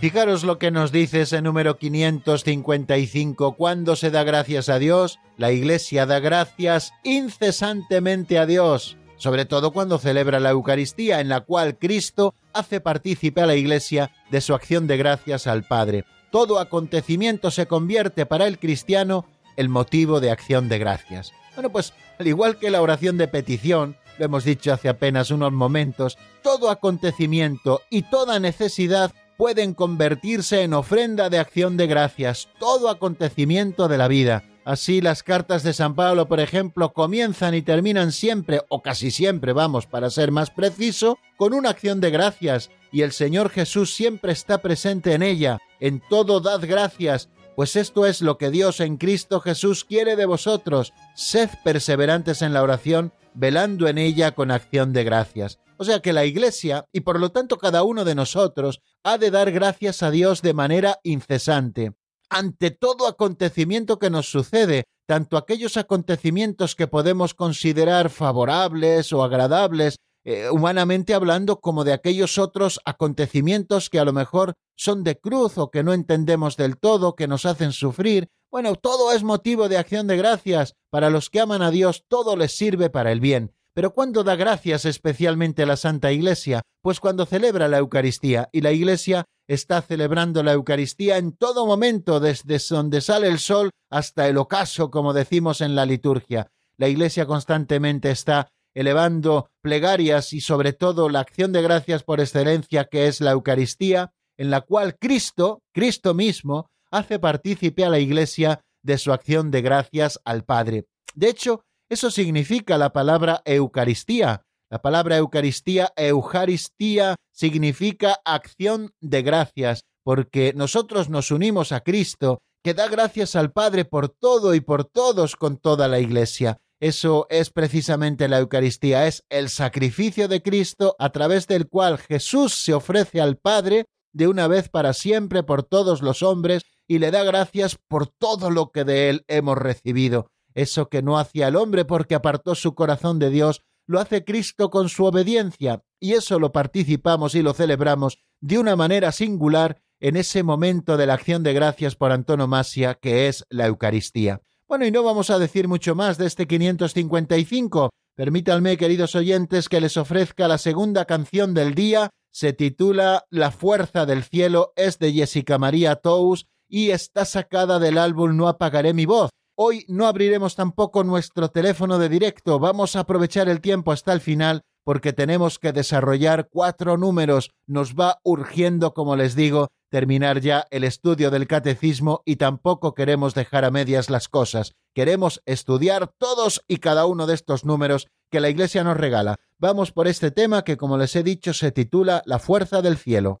Fijaros 0.00 0.44
lo 0.44 0.60
que 0.60 0.70
nos 0.70 0.92
dice 0.92 1.22
ese 1.22 1.42
número 1.42 1.78
555. 1.78 3.56
Cuando 3.56 3.96
se 3.96 4.12
da 4.12 4.22
gracias 4.22 4.68
a 4.68 4.78
Dios, 4.78 5.18
la 5.36 5.50
Iglesia 5.50 6.06
da 6.06 6.20
gracias 6.20 6.92
incesantemente 7.02 8.38
a 8.38 8.46
Dios 8.46 8.96
sobre 9.18 9.46
todo 9.46 9.72
cuando 9.72 9.96
celebra 9.96 10.40
la 10.40 10.50
Eucaristía, 10.50 11.20
en 11.20 11.30
la 11.30 11.40
cual 11.40 11.78
Cristo 11.78 12.34
hace 12.52 12.82
partícipe 12.82 13.40
a 13.40 13.46
la 13.46 13.56
Iglesia 13.56 14.10
de 14.30 14.42
su 14.42 14.54
acción 14.54 14.86
de 14.86 14.98
gracias 14.98 15.46
al 15.46 15.64
Padre. 15.64 16.04
Todo 16.30 16.58
acontecimiento 16.58 17.50
se 17.50 17.66
convierte 17.66 18.26
para 18.26 18.46
el 18.46 18.58
cristiano 18.58 19.24
el 19.56 19.68
motivo 19.68 20.20
de 20.20 20.30
acción 20.30 20.68
de 20.68 20.78
gracias. 20.78 21.32
Bueno, 21.54 21.70
pues 21.70 21.92
al 22.18 22.26
igual 22.26 22.58
que 22.58 22.70
la 22.70 22.82
oración 22.82 23.18
de 23.18 23.28
petición, 23.28 23.96
lo 24.18 24.24
hemos 24.24 24.44
dicho 24.44 24.72
hace 24.72 24.88
apenas 24.88 25.30
unos 25.30 25.52
momentos, 25.52 26.18
todo 26.42 26.70
acontecimiento 26.70 27.82
y 27.90 28.02
toda 28.02 28.38
necesidad 28.40 29.12
pueden 29.36 29.74
convertirse 29.74 30.62
en 30.62 30.74
ofrenda 30.74 31.28
de 31.28 31.38
acción 31.38 31.76
de 31.76 31.86
gracias, 31.86 32.48
todo 32.58 32.88
acontecimiento 32.88 33.88
de 33.88 33.98
la 33.98 34.08
vida 34.08 34.44
Así 34.66 35.00
las 35.00 35.22
cartas 35.22 35.62
de 35.62 35.72
San 35.72 35.94
Pablo, 35.94 36.26
por 36.26 36.40
ejemplo, 36.40 36.92
comienzan 36.92 37.54
y 37.54 37.62
terminan 37.62 38.10
siempre, 38.10 38.62
o 38.68 38.82
casi 38.82 39.12
siempre, 39.12 39.52
vamos, 39.52 39.86
para 39.86 40.10
ser 40.10 40.32
más 40.32 40.50
preciso, 40.50 41.20
con 41.36 41.54
una 41.54 41.70
acción 41.70 42.00
de 42.00 42.10
gracias, 42.10 42.72
y 42.90 43.02
el 43.02 43.12
Señor 43.12 43.50
Jesús 43.50 43.94
siempre 43.94 44.32
está 44.32 44.58
presente 44.58 45.12
en 45.12 45.22
ella. 45.22 45.58
En 45.78 46.02
todo 46.10 46.40
dad 46.40 46.62
gracias, 46.66 47.28
pues 47.56 47.74
esto 47.74 48.06
es 48.06 48.20
lo 48.20 48.38
que 48.38 48.50
Dios 48.50 48.80
en 48.80 48.98
Cristo 48.98 49.40
Jesús 49.40 49.84
quiere 49.84 50.14
de 50.14 50.26
vosotros. 50.26 50.92
Sed 51.14 51.50
perseverantes 51.64 52.42
en 52.42 52.52
la 52.52 52.62
oración, 52.62 53.12
velando 53.34 53.88
en 53.88 53.98
ella 53.98 54.32
con 54.32 54.50
acción 54.50 54.92
de 54.92 55.02
gracias. 55.02 55.58
O 55.78 55.84
sea 55.84 56.00
que 56.00 56.12
la 56.12 56.24
Iglesia, 56.24 56.84
y 56.92 57.00
por 57.00 57.18
lo 57.18 57.30
tanto 57.32 57.58
cada 57.58 57.82
uno 57.82 58.04
de 58.04 58.14
nosotros, 58.14 58.82
ha 59.02 59.18
de 59.18 59.30
dar 59.30 59.50
gracias 59.50 60.02
a 60.02 60.10
Dios 60.10 60.42
de 60.42 60.54
manera 60.54 61.00
incesante 61.02 61.94
ante 62.28 62.70
todo 62.70 63.06
acontecimiento 63.06 63.98
que 63.98 64.10
nos 64.10 64.30
sucede, 64.30 64.84
tanto 65.06 65.36
aquellos 65.36 65.76
acontecimientos 65.76 66.74
que 66.74 66.88
podemos 66.88 67.34
considerar 67.34 68.10
favorables 68.10 69.12
o 69.12 69.22
agradables 69.22 69.98
eh, 70.28 70.50
humanamente 70.50 71.14
hablando, 71.14 71.60
como 71.60 71.84
de 71.84 71.92
aquellos 71.92 72.36
otros 72.36 72.80
acontecimientos 72.84 73.88
que 73.88 74.00
a 74.00 74.04
lo 74.04 74.12
mejor 74.12 74.54
son 74.74 75.04
de 75.04 75.20
cruz 75.20 75.56
o 75.56 75.70
que 75.70 75.84
no 75.84 75.92
entendemos 75.92 76.56
del 76.56 76.78
todo, 76.78 77.14
que 77.14 77.28
nos 77.28 77.46
hacen 77.46 77.70
sufrir. 77.70 78.28
Bueno, 78.50 78.74
todo 78.74 79.12
es 79.12 79.22
motivo 79.22 79.68
de 79.68 79.78
acción 79.78 80.08
de 80.08 80.16
gracias. 80.16 80.74
Para 80.90 81.10
los 81.10 81.30
que 81.30 81.38
aman 81.38 81.62
a 81.62 81.70
Dios, 81.70 82.06
todo 82.08 82.36
les 82.36 82.56
sirve 82.56 82.90
para 82.90 83.12
el 83.12 83.20
bien. 83.20 83.54
Pero 83.72 83.94
¿cuándo 83.94 84.24
da 84.24 84.34
gracias 84.34 84.84
especialmente 84.84 85.64
la 85.64 85.76
Santa 85.76 86.10
Iglesia? 86.10 86.62
Pues 86.82 86.98
cuando 86.98 87.24
celebra 87.24 87.68
la 87.68 87.78
Eucaristía, 87.78 88.48
y 88.50 88.62
la 88.62 88.72
Iglesia 88.72 89.26
está 89.46 89.80
celebrando 89.80 90.42
la 90.42 90.54
Eucaristía 90.54 91.18
en 91.18 91.36
todo 91.36 91.66
momento, 91.66 92.18
desde 92.18 92.58
donde 92.68 93.00
sale 93.00 93.28
el 93.28 93.38
sol 93.38 93.70
hasta 93.90 94.26
el 94.26 94.38
ocaso, 94.38 94.90
como 94.90 95.12
decimos 95.12 95.60
en 95.60 95.76
la 95.76 95.86
liturgia. 95.86 96.48
La 96.78 96.88
Iglesia 96.88 97.26
constantemente 97.26 98.10
está 98.10 98.48
elevando 98.76 99.48
plegarias 99.62 100.34
y 100.34 100.42
sobre 100.42 100.74
todo 100.74 101.08
la 101.08 101.20
acción 101.20 101.50
de 101.50 101.62
gracias 101.62 102.02
por 102.02 102.20
excelencia 102.20 102.84
que 102.84 103.06
es 103.08 103.22
la 103.22 103.30
Eucaristía, 103.30 104.12
en 104.36 104.50
la 104.50 104.60
cual 104.60 104.98
Cristo, 104.98 105.62
Cristo 105.72 106.12
mismo, 106.12 106.68
hace 106.90 107.18
partícipe 107.18 107.86
a 107.86 107.88
la 107.88 107.98
Iglesia 107.98 108.60
de 108.82 108.98
su 108.98 109.14
acción 109.14 109.50
de 109.50 109.62
gracias 109.62 110.20
al 110.26 110.44
Padre. 110.44 110.84
De 111.14 111.30
hecho, 111.30 111.62
eso 111.88 112.10
significa 112.10 112.76
la 112.76 112.92
palabra 112.92 113.40
Eucaristía. 113.46 114.42
La 114.70 114.82
palabra 114.82 115.16
Eucaristía, 115.16 115.92
Eucaristía, 115.96 117.16
significa 117.32 118.20
acción 118.26 118.90
de 119.00 119.22
gracias, 119.22 119.84
porque 120.04 120.52
nosotros 120.54 121.08
nos 121.08 121.30
unimos 121.30 121.72
a 121.72 121.80
Cristo, 121.80 122.40
que 122.62 122.74
da 122.74 122.88
gracias 122.88 123.36
al 123.36 123.52
Padre 123.52 123.86
por 123.86 124.10
todo 124.10 124.54
y 124.54 124.60
por 124.60 124.84
todos 124.84 125.34
con 125.34 125.56
toda 125.56 125.88
la 125.88 125.98
Iglesia. 125.98 126.58
Eso 126.80 127.26
es 127.30 127.50
precisamente 127.50 128.28
la 128.28 128.38
Eucaristía, 128.38 129.06
es 129.06 129.24
el 129.30 129.48
sacrificio 129.48 130.28
de 130.28 130.42
Cristo 130.42 130.94
a 130.98 131.10
través 131.10 131.46
del 131.46 131.68
cual 131.68 131.96
Jesús 131.96 132.52
se 132.52 132.74
ofrece 132.74 133.20
al 133.20 133.38
Padre 133.38 133.86
de 134.12 134.28
una 134.28 134.46
vez 134.46 134.68
para 134.68 134.92
siempre 134.92 135.42
por 135.42 135.62
todos 135.62 136.02
los 136.02 136.22
hombres 136.22 136.64
y 136.86 136.98
le 136.98 137.10
da 137.10 137.24
gracias 137.24 137.78
por 137.88 138.06
todo 138.06 138.50
lo 138.50 138.72
que 138.72 138.84
de 138.84 139.08
él 139.08 139.24
hemos 139.26 139.56
recibido. 139.56 140.30
Eso 140.54 140.88
que 140.88 141.02
no 141.02 141.18
hacía 141.18 141.48
el 141.48 141.56
hombre 141.56 141.84
porque 141.84 142.14
apartó 142.14 142.54
su 142.54 142.74
corazón 142.74 143.18
de 143.18 143.30
Dios, 143.30 143.62
lo 143.86 144.00
hace 144.00 144.24
Cristo 144.24 144.70
con 144.70 144.88
su 144.88 145.04
obediencia, 145.04 145.82
y 146.00 146.12
eso 146.12 146.38
lo 146.38 146.52
participamos 146.52 147.34
y 147.34 147.42
lo 147.42 147.54
celebramos 147.54 148.18
de 148.40 148.58
una 148.58 148.74
manera 148.74 149.12
singular 149.12 149.82
en 150.00 150.16
ese 150.16 150.42
momento 150.42 150.96
de 150.96 151.06
la 151.06 151.14
acción 151.14 151.42
de 151.42 151.52
gracias 151.52 151.94
por 151.94 152.12
antonomasia 152.12 152.94
que 152.94 153.28
es 153.28 153.44
la 153.48 153.66
Eucaristía. 153.66 154.42
Bueno, 154.68 154.84
y 154.84 154.90
no 154.90 155.04
vamos 155.04 155.30
a 155.30 155.38
decir 155.38 155.68
mucho 155.68 155.94
más 155.94 156.18
de 156.18 156.26
este 156.26 156.48
555. 156.48 157.90
Permítanme, 158.16 158.76
queridos 158.76 159.14
oyentes, 159.14 159.68
que 159.68 159.80
les 159.80 159.96
ofrezca 159.96 160.48
la 160.48 160.58
segunda 160.58 161.04
canción 161.04 161.54
del 161.54 161.76
día. 161.76 162.10
Se 162.32 162.52
titula 162.52 163.26
La 163.30 163.52
fuerza 163.52 164.06
del 164.06 164.24
cielo, 164.24 164.72
es 164.74 164.98
de 164.98 165.12
Jessica 165.12 165.56
María 165.58 165.94
Tous 165.94 166.46
y 166.68 166.90
está 166.90 167.24
sacada 167.24 167.78
del 167.78 167.96
álbum 167.96 168.36
No 168.36 168.48
apagaré 168.48 168.92
mi 168.92 169.06
voz. 169.06 169.30
Hoy 169.56 169.84
no 169.86 170.08
abriremos 170.08 170.56
tampoco 170.56 171.04
nuestro 171.04 171.48
teléfono 171.48 172.00
de 172.00 172.08
directo, 172.08 172.58
vamos 172.58 172.96
a 172.96 173.00
aprovechar 173.00 173.48
el 173.48 173.60
tiempo 173.60 173.92
hasta 173.92 174.12
el 174.12 174.20
final 174.20 174.62
porque 174.86 175.12
tenemos 175.12 175.58
que 175.58 175.72
desarrollar 175.72 176.48
cuatro 176.48 176.96
números. 176.96 177.50
Nos 177.66 177.94
va 177.94 178.20
urgiendo, 178.22 178.94
como 178.94 179.16
les 179.16 179.34
digo, 179.34 179.68
terminar 179.96 180.42
ya 180.42 180.66
el 180.70 180.84
estudio 180.84 181.30
del 181.30 181.46
catecismo 181.46 182.20
y 182.26 182.36
tampoco 182.36 182.92
queremos 182.92 183.32
dejar 183.32 183.64
a 183.64 183.70
medias 183.70 184.10
las 184.10 184.28
cosas. 184.28 184.74
Queremos 184.94 185.40
estudiar 185.46 186.12
todos 186.18 186.62
y 186.68 186.76
cada 186.80 187.06
uno 187.06 187.26
de 187.26 187.32
estos 187.32 187.64
números 187.64 188.06
que 188.30 188.40
la 188.40 188.50
Iglesia 188.50 188.84
nos 188.84 188.98
regala. 188.98 189.36
Vamos 189.58 189.92
por 189.92 190.06
este 190.06 190.30
tema 190.30 190.64
que, 190.64 190.76
como 190.76 190.98
les 190.98 191.16
he 191.16 191.22
dicho, 191.22 191.54
se 191.54 191.72
titula 191.72 192.22
La 192.26 192.38
fuerza 192.38 192.82
del 192.82 192.98
cielo. 192.98 193.40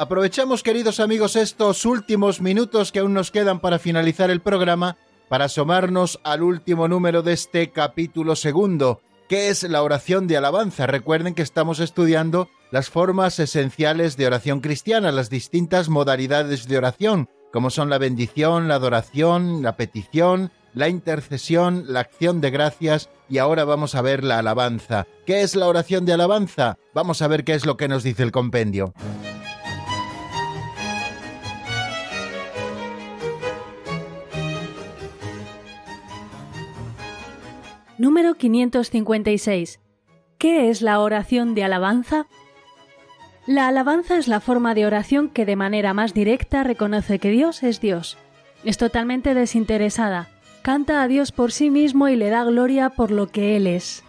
Aprovechamos, 0.00 0.62
queridos 0.62 0.98
amigos, 0.98 1.36
estos 1.36 1.84
últimos 1.84 2.40
minutos 2.40 2.90
que 2.90 3.00
aún 3.00 3.12
nos 3.12 3.30
quedan 3.30 3.60
para 3.60 3.78
finalizar 3.78 4.30
el 4.30 4.40
programa 4.40 4.96
para 5.28 5.44
asomarnos 5.44 6.18
al 6.24 6.42
último 6.42 6.88
número 6.88 7.20
de 7.20 7.34
este 7.34 7.70
capítulo 7.70 8.34
segundo, 8.34 9.02
que 9.28 9.50
es 9.50 9.62
la 9.62 9.82
oración 9.82 10.26
de 10.26 10.38
alabanza. 10.38 10.86
Recuerden 10.86 11.34
que 11.34 11.42
estamos 11.42 11.80
estudiando 11.80 12.48
las 12.70 12.88
formas 12.88 13.38
esenciales 13.40 14.16
de 14.16 14.26
oración 14.26 14.62
cristiana, 14.62 15.12
las 15.12 15.28
distintas 15.28 15.90
modalidades 15.90 16.66
de 16.66 16.78
oración, 16.78 17.28
como 17.52 17.68
son 17.68 17.90
la 17.90 17.98
bendición, 17.98 18.68
la 18.68 18.76
adoración, 18.76 19.60
la 19.60 19.76
petición, 19.76 20.50
la 20.72 20.88
intercesión, 20.88 21.84
la 21.88 22.00
acción 22.00 22.40
de 22.40 22.50
gracias 22.50 23.10
y 23.28 23.36
ahora 23.36 23.64
vamos 23.66 23.94
a 23.94 24.00
ver 24.00 24.24
la 24.24 24.38
alabanza. 24.38 25.06
¿Qué 25.26 25.42
es 25.42 25.54
la 25.56 25.68
oración 25.68 26.06
de 26.06 26.14
alabanza? 26.14 26.78
Vamos 26.94 27.20
a 27.20 27.28
ver 27.28 27.44
qué 27.44 27.52
es 27.52 27.66
lo 27.66 27.76
que 27.76 27.88
nos 27.88 28.02
dice 28.02 28.22
el 28.22 28.32
compendio. 28.32 28.94
Número 38.00 38.34
556. 38.34 39.78
¿Qué 40.38 40.70
es 40.70 40.80
la 40.80 41.00
oración 41.00 41.54
de 41.54 41.64
alabanza? 41.64 42.26
La 43.46 43.68
alabanza 43.68 44.16
es 44.16 44.26
la 44.26 44.40
forma 44.40 44.74
de 44.74 44.86
oración 44.86 45.28
que 45.28 45.44
de 45.44 45.54
manera 45.54 45.92
más 45.92 46.14
directa 46.14 46.64
reconoce 46.64 47.18
que 47.18 47.28
Dios 47.28 47.62
es 47.62 47.78
Dios. 47.78 48.16
Es 48.64 48.78
totalmente 48.78 49.34
desinteresada, 49.34 50.30
canta 50.62 51.02
a 51.02 51.08
Dios 51.08 51.30
por 51.30 51.52
sí 51.52 51.68
mismo 51.68 52.08
y 52.08 52.16
le 52.16 52.30
da 52.30 52.42
gloria 52.44 52.88
por 52.88 53.10
lo 53.10 53.26
que 53.26 53.54
Él 53.54 53.66
es. 53.66 54.02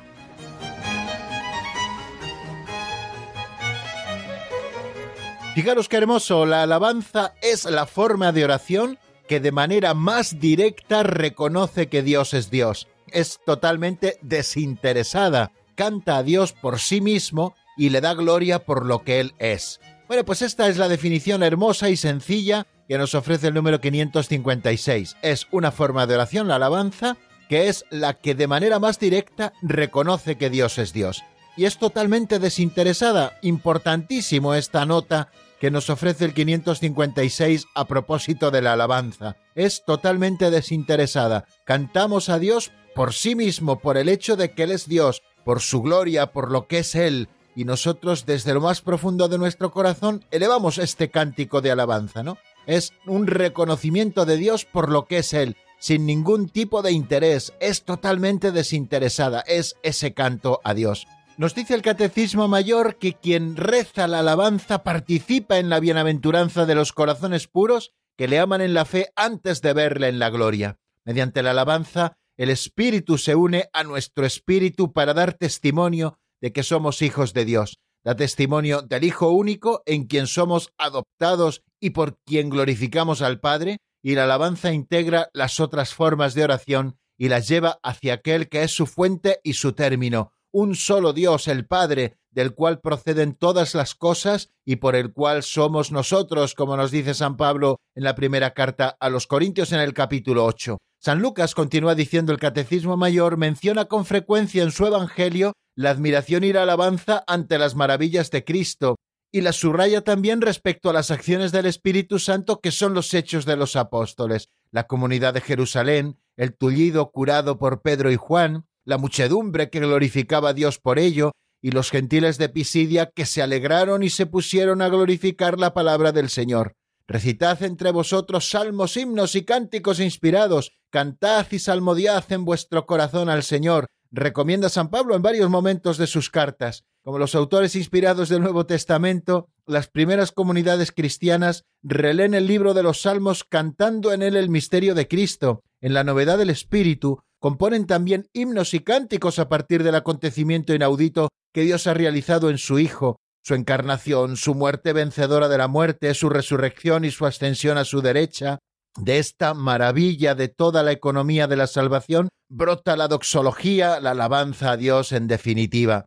Fijaros 5.53 5.89
qué 5.89 5.97
hermoso, 5.97 6.45
la 6.45 6.63
alabanza 6.63 7.33
es 7.41 7.65
la 7.65 7.85
forma 7.85 8.31
de 8.31 8.45
oración 8.45 8.97
que 9.27 9.41
de 9.41 9.51
manera 9.51 9.93
más 9.93 10.39
directa 10.39 11.03
reconoce 11.03 11.87
que 11.87 12.01
Dios 12.03 12.33
es 12.33 12.49
Dios 12.49 12.87
es 13.11 13.39
totalmente 13.45 14.17
desinteresada, 14.21 15.51
canta 15.75 16.17
a 16.17 16.23
Dios 16.23 16.53
por 16.53 16.79
sí 16.79 17.01
mismo 17.01 17.55
y 17.77 17.89
le 17.89 18.01
da 18.01 18.13
gloria 18.13 18.65
por 18.65 18.85
lo 18.85 19.03
que 19.03 19.19
Él 19.19 19.33
es. 19.39 19.79
Bueno, 20.07 20.25
pues 20.25 20.41
esta 20.41 20.67
es 20.67 20.77
la 20.77 20.89
definición 20.89 21.41
hermosa 21.41 21.89
y 21.89 21.95
sencilla 21.95 22.67
que 22.87 22.97
nos 22.97 23.15
ofrece 23.15 23.47
el 23.47 23.53
número 23.53 23.79
556. 23.79 25.15
Es 25.21 25.47
una 25.51 25.71
forma 25.71 26.05
de 26.05 26.15
oración, 26.15 26.49
la 26.49 26.55
alabanza, 26.55 27.15
que 27.47 27.69
es 27.69 27.85
la 27.89 28.15
que 28.15 28.35
de 28.35 28.47
manera 28.47 28.79
más 28.79 28.99
directa 28.99 29.53
reconoce 29.61 30.37
que 30.37 30.49
Dios 30.49 30.77
es 30.77 30.91
Dios. 30.91 31.23
Y 31.55 31.65
es 31.65 31.77
totalmente 31.77 32.39
desinteresada. 32.39 33.37
Importantísimo 33.41 34.53
esta 34.53 34.85
nota 34.85 35.29
que 35.61 35.69
nos 35.69 35.91
ofrece 35.91 36.25
el 36.25 36.33
556 36.33 37.67
a 37.75 37.85
propósito 37.85 38.49
de 38.49 38.63
la 38.63 38.73
alabanza. 38.73 39.37
Es 39.53 39.85
totalmente 39.85 40.49
desinteresada. 40.49 41.45
Cantamos 41.65 42.29
a 42.29 42.39
Dios 42.39 42.71
por 42.95 43.13
sí 43.13 43.35
mismo, 43.35 43.79
por 43.79 43.97
el 43.97 44.09
hecho 44.09 44.35
de 44.35 44.55
que 44.55 44.63
Él 44.63 44.71
es 44.71 44.87
Dios, 44.87 45.21
por 45.45 45.61
su 45.61 45.83
gloria, 45.83 46.31
por 46.31 46.49
lo 46.49 46.65
que 46.65 46.79
es 46.79 46.95
Él, 46.95 47.29
y 47.55 47.65
nosotros 47.65 48.25
desde 48.25 48.55
lo 48.55 48.61
más 48.61 48.81
profundo 48.81 49.27
de 49.27 49.37
nuestro 49.37 49.69
corazón 49.69 50.25
elevamos 50.31 50.79
este 50.79 51.11
cántico 51.11 51.61
de 51.61 51.69
alabanza, 51.69 52.23
¿no? 52.23 52.39
Es 52.65 52.93
un 53.05 53.27
reconocimiento 53.27 54.25
de 54.25 54.37
Dios 54.37 54.65
por 54.65 54.89
lo 54.89 55.05
que 55.05 55.19
es 55.19 55.31
Él, 55.31 55.57
sin 55.77 56.07
ningún 56.07 56.49
tipo 56.49 56.81
de 56.81 56.91
interés, 56.91 57.53
es 57.59 57.83
totalmente 57.83 58.51
desinteresada, 58.51 59.41
es 59.41 59.75
ese 59.83 60.15
canto 60.15 60.59
a 60.63 60.73
Dios. 60.73 61.05
Nos 61.37 61.55
dice 61.55 61.73
el 61.73 61.81
Catecismo 61.81 62.47
Mayor 62.47 62.97
que 62.97 63.13
quien 63.13 63.55
reza 63.55 64.07
la 64.07 64.19
alabanza 64.19 64.83
participa 64.83 65.57
en 65.57 65.69
la 65.69 65.79
bienaventuranza 65.79 66.65
de 66.65 66.75
los 66.75 66.91
corazones 66.91 67.47
puros 67.47 67.93
que 68.17 68.27
le 68.27 68.37
aman 68.37 68.61
en 68.61 68.73
la 68.73 68.85
fe 68.85 69.11
antes 69.15 69.61
de 69.61 69.73
verle 69.73 70.09
en 70.09 70.19
la 70.19 70.29
gloria. 70.29 70.77
Mediante 71.05 71.41
la 71.41 71.51
alabanza, 71.51 72.17
el 72.37 72.49
Espíritu 72.49 73.17
se 73.17 73.35
une 73.35 73.69
a 73.73 73.83
nuestro 73.83 74.25
Espíritu 74.25 74.93
para 74.93 75.13
dar 75.13 75.33
testimonio 75.33 76.19
de 76.41 76.51
que 76.51 76.63
somos 76.63 77.01
hijos 77.01 77.33
de 77.33 77.45
Dios. 77.45 77.79
Da 78.03 78.15
testimonio 78.15 78.81
del 78.81 79.03
Hijo 79.03 79.29
único 79.29 79.83
en 79.85 80.05
quien 80.05 80.27
somos 80.27 80.73
adoptados 80.77 81.63
y 81.79 81.91
por 81.91 82.17
quien 82.25 82.49
glorificamos 82.49 83.21
al 83.21 83.39
Padre, 83.39 83.77
y 84.03 84.15
la 84.15 84.23
alabanza 84.23 84.73
integra 84.73 85.29
las 85.33 85.59
otras 85.59 85.93
formas 85.93 86.33
de 86.33 86.43
oración 86.43 86.97
y 87.17 87.29
las 87.29 87.47
lleva 87.47 87.79
hacia 87.83 88.15
aquel 88.15 88.49
que 88.49 88.63
es 88.63 88.71
su 88.71 88.87
fuente 88.87 89.39
y 89.43 89.53
su 89.53 89.73
término, 89.73 90.33
un 90.51 90.75
solo 90.75 91.13
Dios, 91.13 91.47
el 91.47 91.65
Padre, 91.65 92.17
del 92.31 92.53
cual 92.53 92.79
proceden 92.79 93.35
todas 93.35 93.75
las 93.75 93.95
cosas 93.95 94.49
y 94.65 94.77
por 94.77 94.95
el 94.95 95.13
cual 95.13 95.43
somos 95.43 95.91
nosotros, 95.91 96.55
como 96.55 96.77
nos 96.77 96.91
dice 96.91 97.13
San 97.13 97.37
Pablo 97.37 97.79
en 97.95 98.03
la 98.03 98.15
primera 98.15 98.53
carta 98.53 98.95
a 98.99 99.09
los 99.09 99.27
Corintios 99.27 99.71
en 99.71 99.79
el 99.79 99.93
capítulo 99.93 100.45
8. 100.45 100.77
San 100.99 101.21
Lucas, 101.21 101.55
continúa 101.55 101.95
diciendo 101.95 102.31
el 102.31 102.39
Catecismo 102.39 102.95
Mayor, 102.95 103.37
menciona 103.37 103.85
con 103.85 104.05
frecuencia 104.05 104.63
en 104.63 104.71
su 104.71 104.85
Evangelio 104.85 105.53
la 105.75 105.89
admiración 105.89 106.43
y 106.43 106.53
la 106.53 106.63
alabanza 106.63 107.23
ante 107.27 107.57
las 107.57 107.75
maravillas 107.75 108.29
de 108.29 108.43
Cristo, 108.43 108.97
y 109.31 109.41
la 109.41 109.53
subraya 109.53 110.01
también 110.01 110.41
respecto 110.41 110.89
a 110.89 110.93
las 110.93 111.09
acciones 111.09 111.51
del 111.51 111.65
Espíritu 111.65 112.19
Santo 112.19 112.59
que 112.59 112.71
son 112.71 112.93
los 112.93 113.13
hechos 113.13 113.45
de 113.45 113.55
los 113.55 113.75
apóstoles, 113.75 114.49
la 114.71 114.87
comunidad 114.87 115.33
de 115.33 115.41
Jerusalén, 115.41 116.19
el 116.35 116.53
tullido 116.53 117.11
curado 117.11 117.57
por 117.57 117.81
Pedro 117.81 118.11
y 118.11 118.17
Juan, 118.17 118.67
la 118.85 118.97
muchedumbre 118.97 119.69
que 119.69 119.79
glorificaba 119.79 120.49
a 120.49 120.53
Dios 120.53 120.79
por 120.79 120.99
ello, 120.99 121.31
y 121.61 121.71
los 121.71 121.91
gentiles 121.91 122.37
de 122.37 122.49
Pisidia 122.49 123.11
que 123.13 123.25
se 123.25 123.41
alegraron 123.41 124.03
y 124.03 124.09
se 124.09 124.25
pusieron 124.25 124.81
a 124.81 124.89
glorificar 124.89 125.59
la 125.59 125.73
palabra 125.73 126.11
del 126.11 126.29
Señor. 126.29 126.75
Recitad 127.07 127.61
entre 127.63 127.91
vosotros 127.91 128.49
salmos, 128.49 128.97
himnos 128.97 129.35
y 129.35 129.43
cánticos 129.43 129.99
inspirados, 129.99 130.71
cantad 130.89 131.45
y 131.51 131.59
salmodiad 131.59 132.31
en 132.31 132.45
vuestro 132.45 132.85
corazón 132.85 133.29
al 133.29 133.43
Señor, 133.43 133.87
recomienda 134.11 134.69
San 134.69 134.89
Pablo 134.89 135.15
en 135.15 135.21
varios 135.21 135.49
momentos 135.49 135.97
de 135.97 136.07
sus 136.07 136.29
cartas. 136.29 136.85
Como 137.03 137.17
los 137.17 137.33
autores 137.33 137.75
inspirados 137.75 138.29
del 138.29 138.41
Nuevo 138.41 138.65
Testamento, 138.65 139.49
las 139.65 139.87
primeras 139.87 140.31
comunidades 140.31 140.91
cristianas 140.91 141.63
releen 141.81 142.33
el 142.33 142.45
libro 142.45 142.73
de 142.73 142.83
los 142.83 143.01
Salmos 143.01 143.43
cantando 143.43 144.13
en 144.13 144.21
él 144.21 144.35
el 144.35 144.49
misterio 144.49 144.93
de 144.93 145.07
Cristo. 145.07 145.63
En 145.79 145.93
la 145.93 146.03
novedad 146.03 146.37
del 146.37 146.51
Espíritu, 146.51 147.23
componen 147.41 147.87
también 147.87 148.29
himnos 148.33 148.73
y 148.75 148.81
cánticos 148.81 149.39
a 149.39 149.49
partir 149.49 149.83
del 149.83 149.95
acontecimiento 149.95 150.75
inaudito 150.75 151.29
que 151.53 151.63
Dios 151.63 151.87
ha 151.87 151.95
realizado 151.95 152.51
en 152.51 152.59
su 152.59 152.77
Hijo, 152.77 153.17
su 153.43 153.55
encarnación, 153.55 154.37
su 154.37 154.53
muerte 154.53 154.93
vencedora 154.93 155.49
de 155.49 155.57
la 155.57 155.67
muerte, 155.67 156.13
su 156.13 156.29
resurrección 156.29 157.03
y 157.03 157.09
su 157.09 157.25
ascensión 157.25 157.79
a 157.79 157.83
su 157.83 158.01
derecha. 158.01 158.59
De 158.95 159.17
esta 159.17 159.55
maravilla 159.55 160.35
de 160.35 160.49
toda 160.49 160.83
la 160.83 160.91
economía 160.91 161.47
de 161.47 161.55
la 161.55 161.65
salvación 161.65 162.29
brota 162.47 162.95
la 162.95 163.07
doxología, 163.07 163.99
la 163.99 164.11
alabanza 164.11 164.71
a 164.71 164.77
Dios 164.77 165.11
en 165.11 165.27
definitiva. 165.27 166.05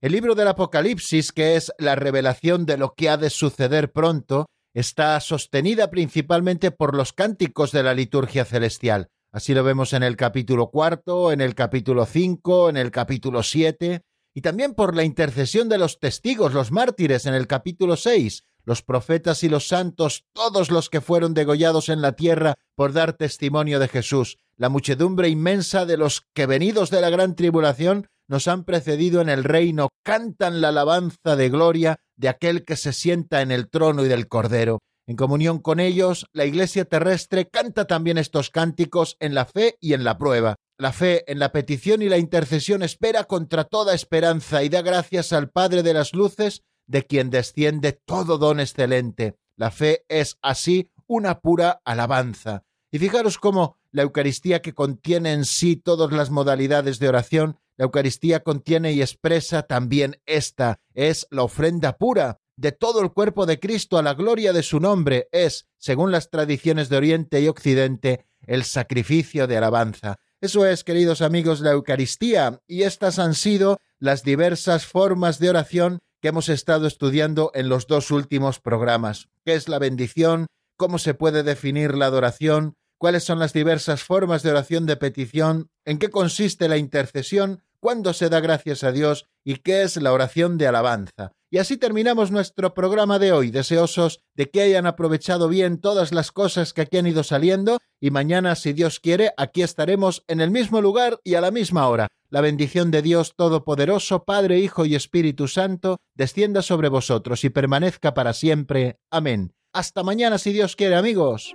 El 0.00 0.12
libro 0.12 0.36
del 0.36 0.48
Apocalipsis, 0.48 1.32
que 1.32 1.56
es 1.56 1.72
la 1.78 1.96
revelación 1.96 2.64
de 2.64 2.76
lo 2.76 2.94
que 2.94 3.08
ha 3.08 3.16
de 3.16 3.30
suceder 3.30 3.90
pronto, 3.90 4.46
está 4.72 5.18
sostenida 5.20 5.90
principalmente 5.90 6.70
por 6.70 6.94
los 6.94 7.12
cánticos 7.12 7.72
de 7.72 7.82
la 7.82 7.94
liturgia 7.94 8.44
celestial. 8.44 9.08
Así 9.36 9.52
lo 9.52 9.62
vemos 9.62 9.92
en 9.92 10.02
el 10.02 10.16
capítulo 10.16 10.70
cuarto, 10.70 11.30
en 11.30 11.42
el 11.42 11.54
capítulo 11.54 12.06
cinco, 12.06 12.70
en 12.70 12.78
el 12.78 12.90
capítulo 12.90 13.42
siete, 13.42 14.00
y 14.34 14.40
también 14.40 14.72
por 14.72 14.96
la 14.96 15.04
intercesión 15.04 15.68
de 15.68 15.76
los 15.76 16.00
testigos, 16.00 16.54
los 16.54 16.72
mártires, 16.72 17.26
en 17.26 17.34
el 17.34 17.46
capítulo 17.46 17.96
seis, 17.96 18.44
los 18.64 18.80
profetas 18.80 19.44
y 19.44 19.50
los 19.50 19.68
santos, 19.68 20.24
todos 20.32 20.70
los 20.70 20.88
que 20.88 21.02
fueron 21.02 21.34
degollados 21.34 21.90
en 21.90 22.00
la 22.00 22.12
tierra 22.12 22.54
por 22.74 22.94
dar 22.94 23.12
testimonio 23.12 23.78
de 23.78 23.88
Jesús, 23.88 24.38
la 24.56 24.70
muchedumbre 24.70 25.28
inmensa 25.28 25.84
de 25.84 25.98
los 25.98 26.22
que 26.32 26.46
venidos 26.46 26.88
de 26.88 27.02
la 27.02 27.10
gran 27.10 27.36
tribulación 27.36 28.06
nos 28.28 28.48
han 28.48 28.64
precedido 28.64 29.20
en 29.20 29.28
el 29.28 29.44
reino, 29.44 29.90
cantan 30.02 30.62
la 30.62 30.68
alabanza 30.68 31.36
de 31.36 31.50
gloria 31.50 31.96
de 32.16 32.30
aquel 32.30 32.64
que 32.64 32.76
se 32.76 32.94
sienta 32.94 33.42
en 33.42 33.50
el 33.50 33.68
trono 33.68 34.02
y 34.02 34.08
del 34.08 34.28
Cordero. 34.28 34.78
En 35.08 35.14
comunión 35.14 35.60
con 35.60 35.78
ellos, 35.78 36.26
la 36.32 36.46
Iglesia 36.46 36.84
terrestre 36.84 37.48
canta 37.48 37.86
también 37.86 38.18
estos 38.18 38.50
cánticos 38.50 39.16
en 39.20 39.34
la 39.34 39.44
fe 39.44 39.78
y 39.80 39.92
en 39.92 40.02
la 40.02 40.18
prueba. 40.18 40.56
La 40.78 40.92
fe 40.92 41.30
en 41.30 41.38
la 41.38 41.52
petición 41.52 42.02
y 42.02 42.08
la 42.08 42.18
intercesión 42.18 42.82
espera 42.82 43.24
contra 43.24 43.64
toda 43.64 43.94
esperanza 43.94 44.64
y 44.64 44.68
da 44.68 44.82
gracias 44.82 45.32
al 45.32 45.48
Padre 45.48 45.84
de 45.84 45.94
las 45.94 46.12
Luces, 46.12 46.64
de 46.88 47.04
quien 47.04 47.30
desciende 47.30 47.92
todo 47.92 48.36
don 48.36 48.58
excelente. 48.58 49.36
La 49.56 49.70
fe 49.70 50.04
es 50.08 50.38
así 50.42 50.90
una 51.06 51.40
pura 51.40 51.80
alabanza. 51.84 52.64
Y 52.90 52.98
fijaros 52.98 53.38
cómo 53.38 53.76
la 53.92 54.02
Eucaristía 54.02 54.60
que 54.60 54.74
contiene 54.74 55.32
en 55.32 55.44
sí 55.44 55.76
todas 55.76 56.10
las 56.12 56.30
modalidades 56.30 56.98
de 56.98 57.08
oración, 57.08 57.58
la 57.76 57.84
Eucaristía 57.84 58.40
contiene 58.40 58.92
y 58.92 59.02
expresa 59.02 59.62
también 59.62 60.20
esta, 60.26 60.80
es 60.94 61.26
la 61.30 61.42
ofrenda 61.42 61.96
pura, 61.96 62.40
de 62.56 62.72
todo 62.72 63.00
el 63.00 63.12
cuerpo 63.12 63.46
de 63.46 63.60
Cristo 63.60 63.98
a 63.98 64.02
la 64.02 64.14
gloria 64.14 64.52
de 64.52 64.62
su 64.62 64.80
nombre 64.80 65.28
es, 65.30 65.66
según 65.78 66.10
las 66.10 66.30
tradiciones 66.30 66.88
de 66.88 66.96
Oriente 66.96 67.40
y 67.40 67.48
Occidente, 67.48 68.26
el 68.46 68.64
sacrificio 68.64 69.46
de 69.46 69.56
alabanza. 69.56 70.18
Eso 70.40 70.66
es, 70.66 70.84
queridos 70.84 71.22
amigos, 71.22 71.60
la 71.60 71.72
Eucaristía, 71.72 72.60
y 72.66 72.82
estas 72.82 73.18
han 73.18 73.34
sido 73.34 73.78
las 73.98 74.22
diversas 74.22 74.86
formas 74.86 75.38
de 75.38 75.50
oración 75.50 75.98
que 76.20 76.28
hemos 76.28 76.48
estado 76.48 76.86
estudiando 76.86 77.50
en 77.54 77.68
los 77.68 77.86
dos 77.86 78.10
últimos 78.10 78.60
programas. 78.60 79.28
¿Qué 79.44 79.54
es 79.54 79.68
la 79.68 79.78
bendición? 79.78 80.46
¿Cómo 80.76 80.98
se 80.98 81.14
puede 81.14 81.42
definir 81.42 81.94
la 81.94 82.06
adoración? 82.06 82.74
¿Cuáles 82.98 83.24
son 83.24 83.38
las 83.38 83.52
diversas 83.52 84.02
formas 84.02 84.42
de 84.42 84.50
oración 84.50 84.86
de 84.86 84.96
petición? 84.96 85.70
¿En 85.84 85.98
qué 85.98 86.08
consiste 86.10 86.68
la 86.68 86.78
intercesión? 86.78 87.62
¿Cuándo 87.80 88.14
se 88.14 88.30
da 88.30 88.40
gracias 88.40 88.84
a 88.84 88.92
Dios? 88.92 89.26
¿Y 89.44 89.56
qué 89.56 89.82
es 89.82 89.96
la 89.96 90.12
oración 90.12 90.56
de 90.56 90.66
alabanza? 90.66 91.32
Y 91.50 91.58
así 91.58 91.76
terminamos 91.76 92.30
nuestro 92.30 92.74
programa 92.74 93.18
de 93.18 93.32
hoy, 93.32 93.50
deseosos 93.50 94.20
de 94.34 94.50
que 94.50 94.62
hayan 94.62 94.86
aprovechado 94.86 95.48
bien 95.48 95.80
todas 95.80 96.12
las 96.12 96.32
cosas 96.32 96.72
que 96.72 96.82
aquí 96.82 96.98
han 96.98 97.06
ido 97.06 97.22
saliendo 97.22 97.78
y 98.00 98.10
mañana, 98.10 98.54
si 98.56 98.72
Dios 98.72 99.00
quiere, 99.00 99.32
aquí 99.36 99.62
estaremos 99.62 100.24
en 100.26 100.40
el 100.40 100.50
mismo 100.50 100.80
lugar 100.80 101.20
y 101.22 101.34
a 101.34 101.40
la 101.40 101.50
misma 101.50 101.88
hora. 101.88 102.08
La 102.28 102.40
bendición 102.40 102.90
de 102.90 103.02
Dios 103.02 103.34
Todopoderoso, 103.36 104.24
Padre, 104.24 104.58
Hijo 104.58 104.84
y 104.84 104.96
Espíritu 104.96 105.46
Santo, 105.46 105.98
descienda 106.14 106.62
sobre 106.62 106.88
vosotros 106.88 107.44
y 107.44 107.50
permanezca 107.50 108.12
para 108.12 108.32
siempre. 108.32 108.98
Amén. 109.10 109.54
Hasta 109.72 110.02
mañana, 110.02 110.38
si 110.38 110.52
Dios 110.52 110.74
quiere, 110.74 110.96
amigos. 110.96 111.54